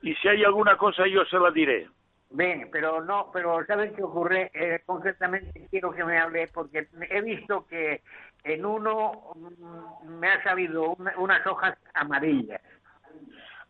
Y 0.00 0.14
si 0.14 0.28
hay 0.28 0.42
alguna 0.42 0.76
cosa 0.78 1.06
yo 1.06 1.22
se 1.26 1.38
la 1.38 1.50
diré. 1.50 1.86
Bien, 2.30 2.68
pero 2.70 3.02
no, 3.02 3.30
pero 3.32 3.64
¿sabes 3.66 3.92
qué 3.92 4.02
ocurre? 4.02 4.50
Eh, 4.54 4.80
concretamente 4.86 5.66
quiero 5.68 5.90
que 5.90 6.04
me 6.04 6.16
hable 6.18 6.48
porque 6.54 6.88
he 7.10 7.20
visto 7.20 7.66
que 7.66 8.02
en 8.44 8.64
uno 8.64 9.34
mm, 9.34 10.18
me 10.18 10.28
ha 10.28 10.42
salido 10.44 10.96
unas 11.16 11.46
hojas 11.46 11.76
amarillas. 11.92 12.62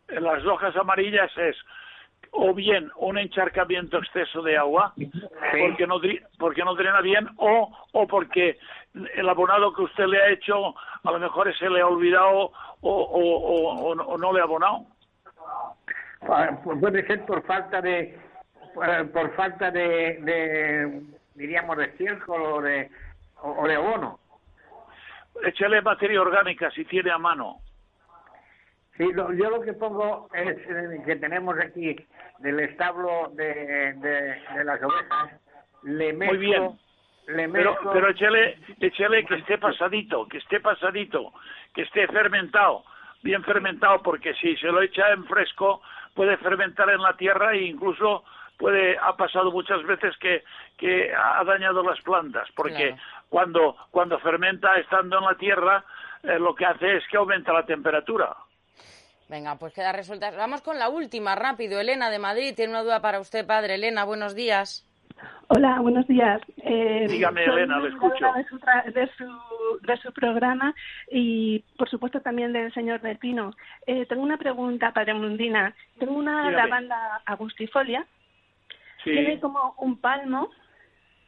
Las 0.09 0.45
hojas 0.45 0.76
amarillas 0.76 1.31
es 1.39 1.57
o 2.33 2.55
bien 2.55 2.91
un 2.97 3.18
encharcamiento 3.18 3.99
exceso 3.99 4.43
de 4.43 4.57
agua 4.57 4.93
porque 4.97 5.87
no 5.87 6.01
porque 6.39 6.64
no 6.64 6.74
drena 6.74 7.01
bien 7.01 7.28
o 7.37 7.70
o 7.93 8.07
porque 8.07 8.59
el 9.14 9.28
abonado 9.28 9.72
que 9.72 9.83
usted 9.83 10.07
le 10.07 10.22
ha 10.22 10.31
hecho 10.31 10.74
a 11.03 11.11
lo 11.11 11.18
mejor 11.18 11.53
se 11.59 11.68
le 11.68 11.81
ha 11.81 11.87
olvidado 11.87 12.53
o, 12.83 12.91
o, 12.91 13.93
o 13.93 14.18
no 14.18 14.33
le 14.33 14.41
ha 14.41 14.45
abonado. 14.45 14.87
Ah, 16.22 16.51
puede 16.62 17.07
ser 17.07 17.24
por 17.24 17.43
falta 17.47 17.81
de 17.81 18.18
por, 18.74 19.35
falta 19.35 19.70
de, 19.70 21.03
diríamos, 21.35 21.76
de 21.76 21.85
estiércol 21.85 22.43
o 22.43 22.61
de, 22.61 22.91
o, 23.43 23.66
de 23.66 23.74
abono. 23.74 24.20
Échale 25.45 25.81
materia 25.83 26.20
orgánica 26.20 26.70
si 26.70 26.85
tiene 26.85 27.11
a 27.11 27.18
mano. 27.18 27.60
Sí, 29.01 29.09
yo 29.15 29.49
lo 29.49 29.63
que 29.63 29.73
pongo 29.73 30.29
es 30.35 30.59
eh, 30.59 31.03
que 31.07 31.17
tenemos 31.17 31.59
aquí 31.59 31.97
del 32.41 32.61
establo 32.61 33.31
de, 33.33 33.95
de, 33.95 34.63
las 34.63 34.83
ovejas, 34.83 35.41
le 35.85 36.13
meto... 36.13 36.35
Muy 36.35 36.39
bien. 36.39 36.79
Le 37.29 37.49
Pero, 37.49 37.79
pero 37.95 38.11
échale, 38.11 38.59
échale 38.79 39.25
que 39.25 39.37
esté 39.37 39.57
pasadito, 39.57 40.29
que 40.29 40.37
esté 40.37 40.61
pasadito, 40.61 41.33
que 41.73 41.83
esté 41.83 42.09
fermentado, 42.09 42.85
bien 43.23 43.43
fermentado, 43.43 44.03
porque 44.03 44.35
si 44.35 44.55
se 44.57 44.67
lo 44.67 44.83
echa 44.83 45.11
en 45.13 45.25
fresco 45.25 45.81
puede 46.13 46.37
fermentar 46.37 46.91
en 46.91 47.01
la 47.01 47.17
tierra 47.17 47.55
e 47.55 47.63
incluso 47.63 48.25
puede 48.59 48.99
ha 48.99 49.17
pasado 49.17 49.51
muchas 49.51 49.83
veces 49.85 50.15
que, 50.19 50.45
que 50.77 51.11
ha 51.15 51.43
dañado 51.45 51.83
las 51.83 52.01
plantas 52.03 52.47
porque 52.55 52.95
cuando 53.31 53.77
cuando 53.91 54.19
fermenta 54.19 54.77
estando 54.77 55.19
en 55.19 55.25
la 55.25 55.35
tierra 55.37 55.85
eh, 56.25 56.39
lo 56.39 56.55
que 56.55 56.67
hace 56.67 56.97
es 56.97 57.09
que 57.09 57.17
aumenta 57.17 57.55
la 57.55 57.65
temperatura 57.65 58.37
Venga, 59.31 59.57
pues 59.57 59.72
queda 59.72 59.93
resuelta. 59.93 60.31
Vamos 60.33 60.61
con 60.61 60.78
la 60.78 60.89
última, 60.89 61.35
rápido. 61.37 61.81
Elena 61.81 62.11
de 62.11 62.18
Madrid 62.18 62.53
tiene 62.55 62.72
una 62.72 62.83
duda 62.83 63.01
para 63.01 63.20
usted, 63.20 63.47
padre. 63.47 63.76
Elena, 63.76 64.05
buenos 64.05 64.35
días. 64.35 64.87
Hola, 65.49 65.81
buenos 65.81 66.07
días. 66.07 66.41
Eh, 66.59 67.07
Dígame, 67.09 67.45
Elena, 67.45 67.78
le 67.78 67.91
escucho. 67.91 68.26
De 68.35 68.45
su, 68.45 68.59
de, 68.59 69.11
su, 69.16 69.87
de 69.87 69.97
su, 69.99 70.12
programa 70.12 70.74
y, 71.11 71.64
por 71.78 71.89
supuesto, 71.89 72.20
también 72.20 72.53
del 72.53 72.72
señor 72.74 73.01
Del 73.01 73.18
Pino. 73.18 73.53
Eh, 73.87 74.05
tengo 74.07 74.22
una 74.22 74.37
pregunta, 74.37 74.93
padre 74.93 75.14
Mundina. 75.14 75.74
Tengo 75.99 76.14
una 76.14 76.51
lavanda 76.51 77.22
agustifolia 77.24 78.07
tiene 79.05 79.41
como 79.41 79.74
un 79.78 79.97
palmo, 79.97 80.51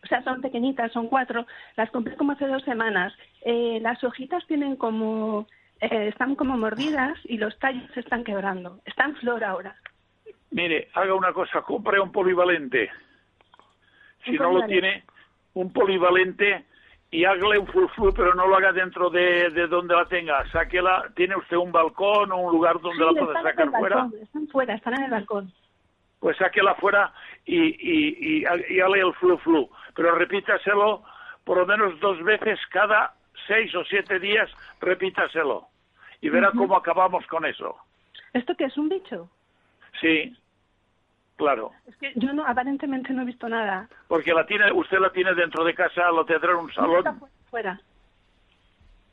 o 0.02 0.06
sea, 0.06 0.22
son 0.24 0.40
pequeñitas, 0.40 0.92
son 0.92 1.08
cuatro. 1.08 1.46
Las 1.76 1.90
compré 1.90 2.16
como 2.16 2.32
hace 2.32 2.46
dos 2.46 2.62
semanas. 2.64 3.12
Eh, 3.44 3.78
las 3.80 4.02
hojitas 4.04 4.44
tienen 4.46 4.76
como 4.76 5.46
eh, 5.82 6.08
están 6.08 6.36
como 6.36 6.56
mordidas 6.56 7.18
y 7.24 7.38
los 7.38 7.58
tallos 7.58 7.82
se 7.92 8.00
están 8.00 8.22
quebrando. 8.22 8.78
Está 8.84 9.04
en 9.04 9.16
flor 9.16 9.42
ahora. 9.42 9.74
Mire, 10.52 10.88
haga 10.94 11.12
una 11.14 11.32
cosa, 11.32 11.62
compre 11.62 11.98
un 11.98 12.12
polivalente. 12.12 12.88
Si 14.24 14.30
no 14.32 14.52
lo 14.52 14.66
tiene, 14.66 15.04
un 15.54 15.72
polivalente 15.72 16.66
y 17.10 17.24
hágale 17.24 17.58
un 17.58 17.66
flu 17.66 18.14
pero 18.14 18.32
no 18.34 18.46
lo 18.46 18.56
haga 18.56 18.72
dentro 18.72 19.10
de, 19.10 19.50
donde 19.68 19.96
la 19.96 20.04
tenga. 20.04 20.48
Sáquela, 20.52 21.10
¿tiene 21.16 21.34
usted 21.34 21.56
un 21.56 21.72
balcón 21.72 22.30
o 22.30 22.36
un 22.36 22.52
lugar 22.52 22.80
donde 22.80 23.04
la 23.04 23.12
pueda 23.12 23.42
sacar 23.42 23.70
fuera? 23.70 24.08
Están 24.22 24.46
fuera, 24.48 24.74
están 24.74 24.94
en 24.94 25.02
el 25.02 25.10
balcón. 25.10 25.52
Pues 26.20 26.36
sáquela 26.36 26.76
fuera 26.76 27.12
y, 27.44 27.58
y, 27.58 28.16
y, 28.20 28.44
y 28.68 28.80
hágale 28.80 29.00
el 29.00 29.14
flu 29.14 29.36
flu. 29.38 29.68
Pero 29.96 30.14
repítaselo 30.14 31.02
por 31.42 31.58
lo 31.58 31.66
menos 31.66 31.98
dos 31.98 32.22
veces 32.22 32.60
cada 32.70 33.14
seis 33.48 33.74
o 33.74 33.84
siete 33.84 34.20
días, 34.20 34.48
repítaselo. 34.80 35.71
Y 36.22 36.30
verá 36.30 36.52
cómo 36.52 36.76
acabamos 36.76 37.26
con 37.26 37.44
eso. 37.44 37.76
¿Esto 38.32 38.54
qué 38.56 38.64
es 38.64 38.78
un 38.78 38.88
bicho? 38.88 39.28
Sí. 40.00 40.34
Claro. 41.36 41.72
Es 41.86 41.96
que 41.96 42.12
yo 42.14 42.32
no, 42.32 42.46
aparentemente 42.46 43.12
no 43.12 43.22
he 43.22 43.24
visto 43.26 43.48
nada. 43.48 43.88
Porque 44.06 44.32
la 44.32 44.46
tiene, 44.46 44.70
usted 44.72 44.98
la 45.00 45.10
tiene 45.10 45.34
dentro 45.34 45.64
de 45.64 45.74
casa, 45.74 46.10
lo 46.10 46.24
tendrá 46.24 46.52
en 46.52 46.58
un 46.58 46.72
salón. 46.72 46.98
está 46.98 47.16
fuera. 47.50 47.80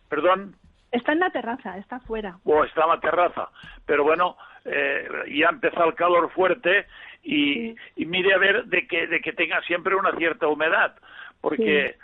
¿Perdón? 0.08 0.56
Está 0.92 1.14
en 1.14 1.20
la 1.20 1.32
terraza, 1.32 1.78
está 1.78 2.00
fuera. 2.02 2.38
O 2.44 2.64
está 2.64 2.84
en 2.84 2.90
la 2.90 3.00
terraza. 3.00 3.50
Pero 3.88 4.04
bueno, 4.04 4.38
eh, 4.66 5.08
ya 5.34 5.50
empezó 5.50 5.86
el 5.86 5.96
calor 5.96 6.30
fuerte 6.32 6.86
y, 7.24 7.76
y, 7.96 8.06
mire 8.06 8.36
a 8.36 8.38
ver 8.38 8.66
de 8.66 8.88
que, 8.88 9.08
de 9.08 9.20
que 9.20 9.34
tenga 9.34 9.62
siempre 9.62 9.96
una 9.96 10.16
cierta 10.16 10.48
humedad. 10.48 10.96
Porque 11.42 11.98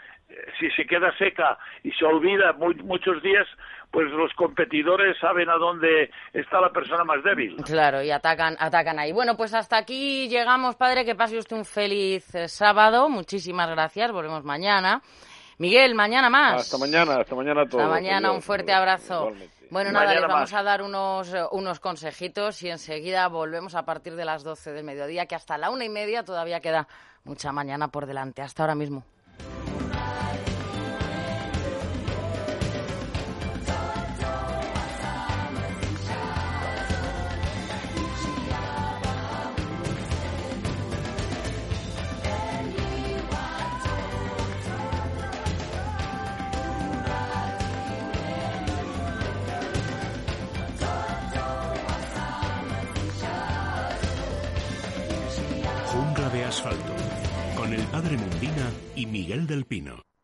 si 0.60 0.70
se 0.72 0.86
queda 0.86 1.16
seca 1.18 1.58
y 1.84 1.92
se 1.92 2.06
olvida 2.06 2.54
muchos 2.54 3.22
días, 3.22 3.48
pues 3.92 4.10
los 4.12 4.34
competidores 4.34 5.18
saben 5.20 5.50
a 5.50 5.56
dónde 5.56 6.10
está 6.34 6.60
la 6.60 6.70
persona 6.70 7.04
más 7.04 7.24
débil. 7.24 7.56
Claro, 7.64 8.02
y 8.02 8.12
atacan, 8.12 8.56
atacan 8.60 9.00
ahí. 9.00 9.12
Bueno, 9.12 9.38
pues 9.38 9.54
hasta 9.54 9.78
aquí 9.78 10.28
llegamos, 10.28 10.76
padre. 10.76 11.06
Que 11.06 11.16
pase 11.16 11.38
usted 11.38 11.56
un 11.56 11.66
feliz 11.66 12.34
eh, 12.36 12.48
sábado. 12.48 13.10
Muchísimas 13.10 13.70
gracias. 13.70 14.12
Volvemos 14.12 14.44
mañana. 14.44 15.02
Miguel, 15.58 15.96
mañana 15.96 16.30
más. 16.30 16.62
Hasta 16.62 16.78
mañana, 16.78 17.22
hasta 17.22 17.36
mañana 17.36 17.62
a 17.62 17.66
todos. 17.66 17.84
Hasta 17.84 17.94
mañana, 17.94 18.32
un 18.32 18.42
fuerte 18.42 18.74
abrazo. 18.74 19.32
Bueno, 19.70 19.92
nada, 19.92 20.14
les 20.14 20.22
vamos 20.22 20.54
a 20.54 20.64
dar 20.64 20.82
unos, 20.82 21.34
eh, 21.34 21.44
unos 21.52 21.80
consejitos 21.80 22.62
y 22.64 22.70
enseguida 22.70 23.28
volvemos 23.30 23.76
a 23.76 23.84
partir 23.84 24.16
de 24.16 24.26
las 24.26 24.44
12 24.44 24.74
del 24.74 24.84
mediodía, 24.84 25.26
que 25.26 25.36
hasta 25.36 25.58
la 25.58 25.70
una 25.70 25.86
y 25.86 25.90
media 25.90 26.24
todavía 26.24 26.60
queda 26.60 26.88
mucha 27.24 27.54
mañana 27.54 27.88
por 27.88 28.06
delante. 28.06 28.42
Hasta 28.42 28.64
ahora 28.64 28.76
mismo. 28.76 29.06
Padre 58.06 58.18
Mundina 58.18 58.72
y 58.96 59.08
Miguel 59.08 59.48
del 59.48 59.66
Pino. 59.66 60.15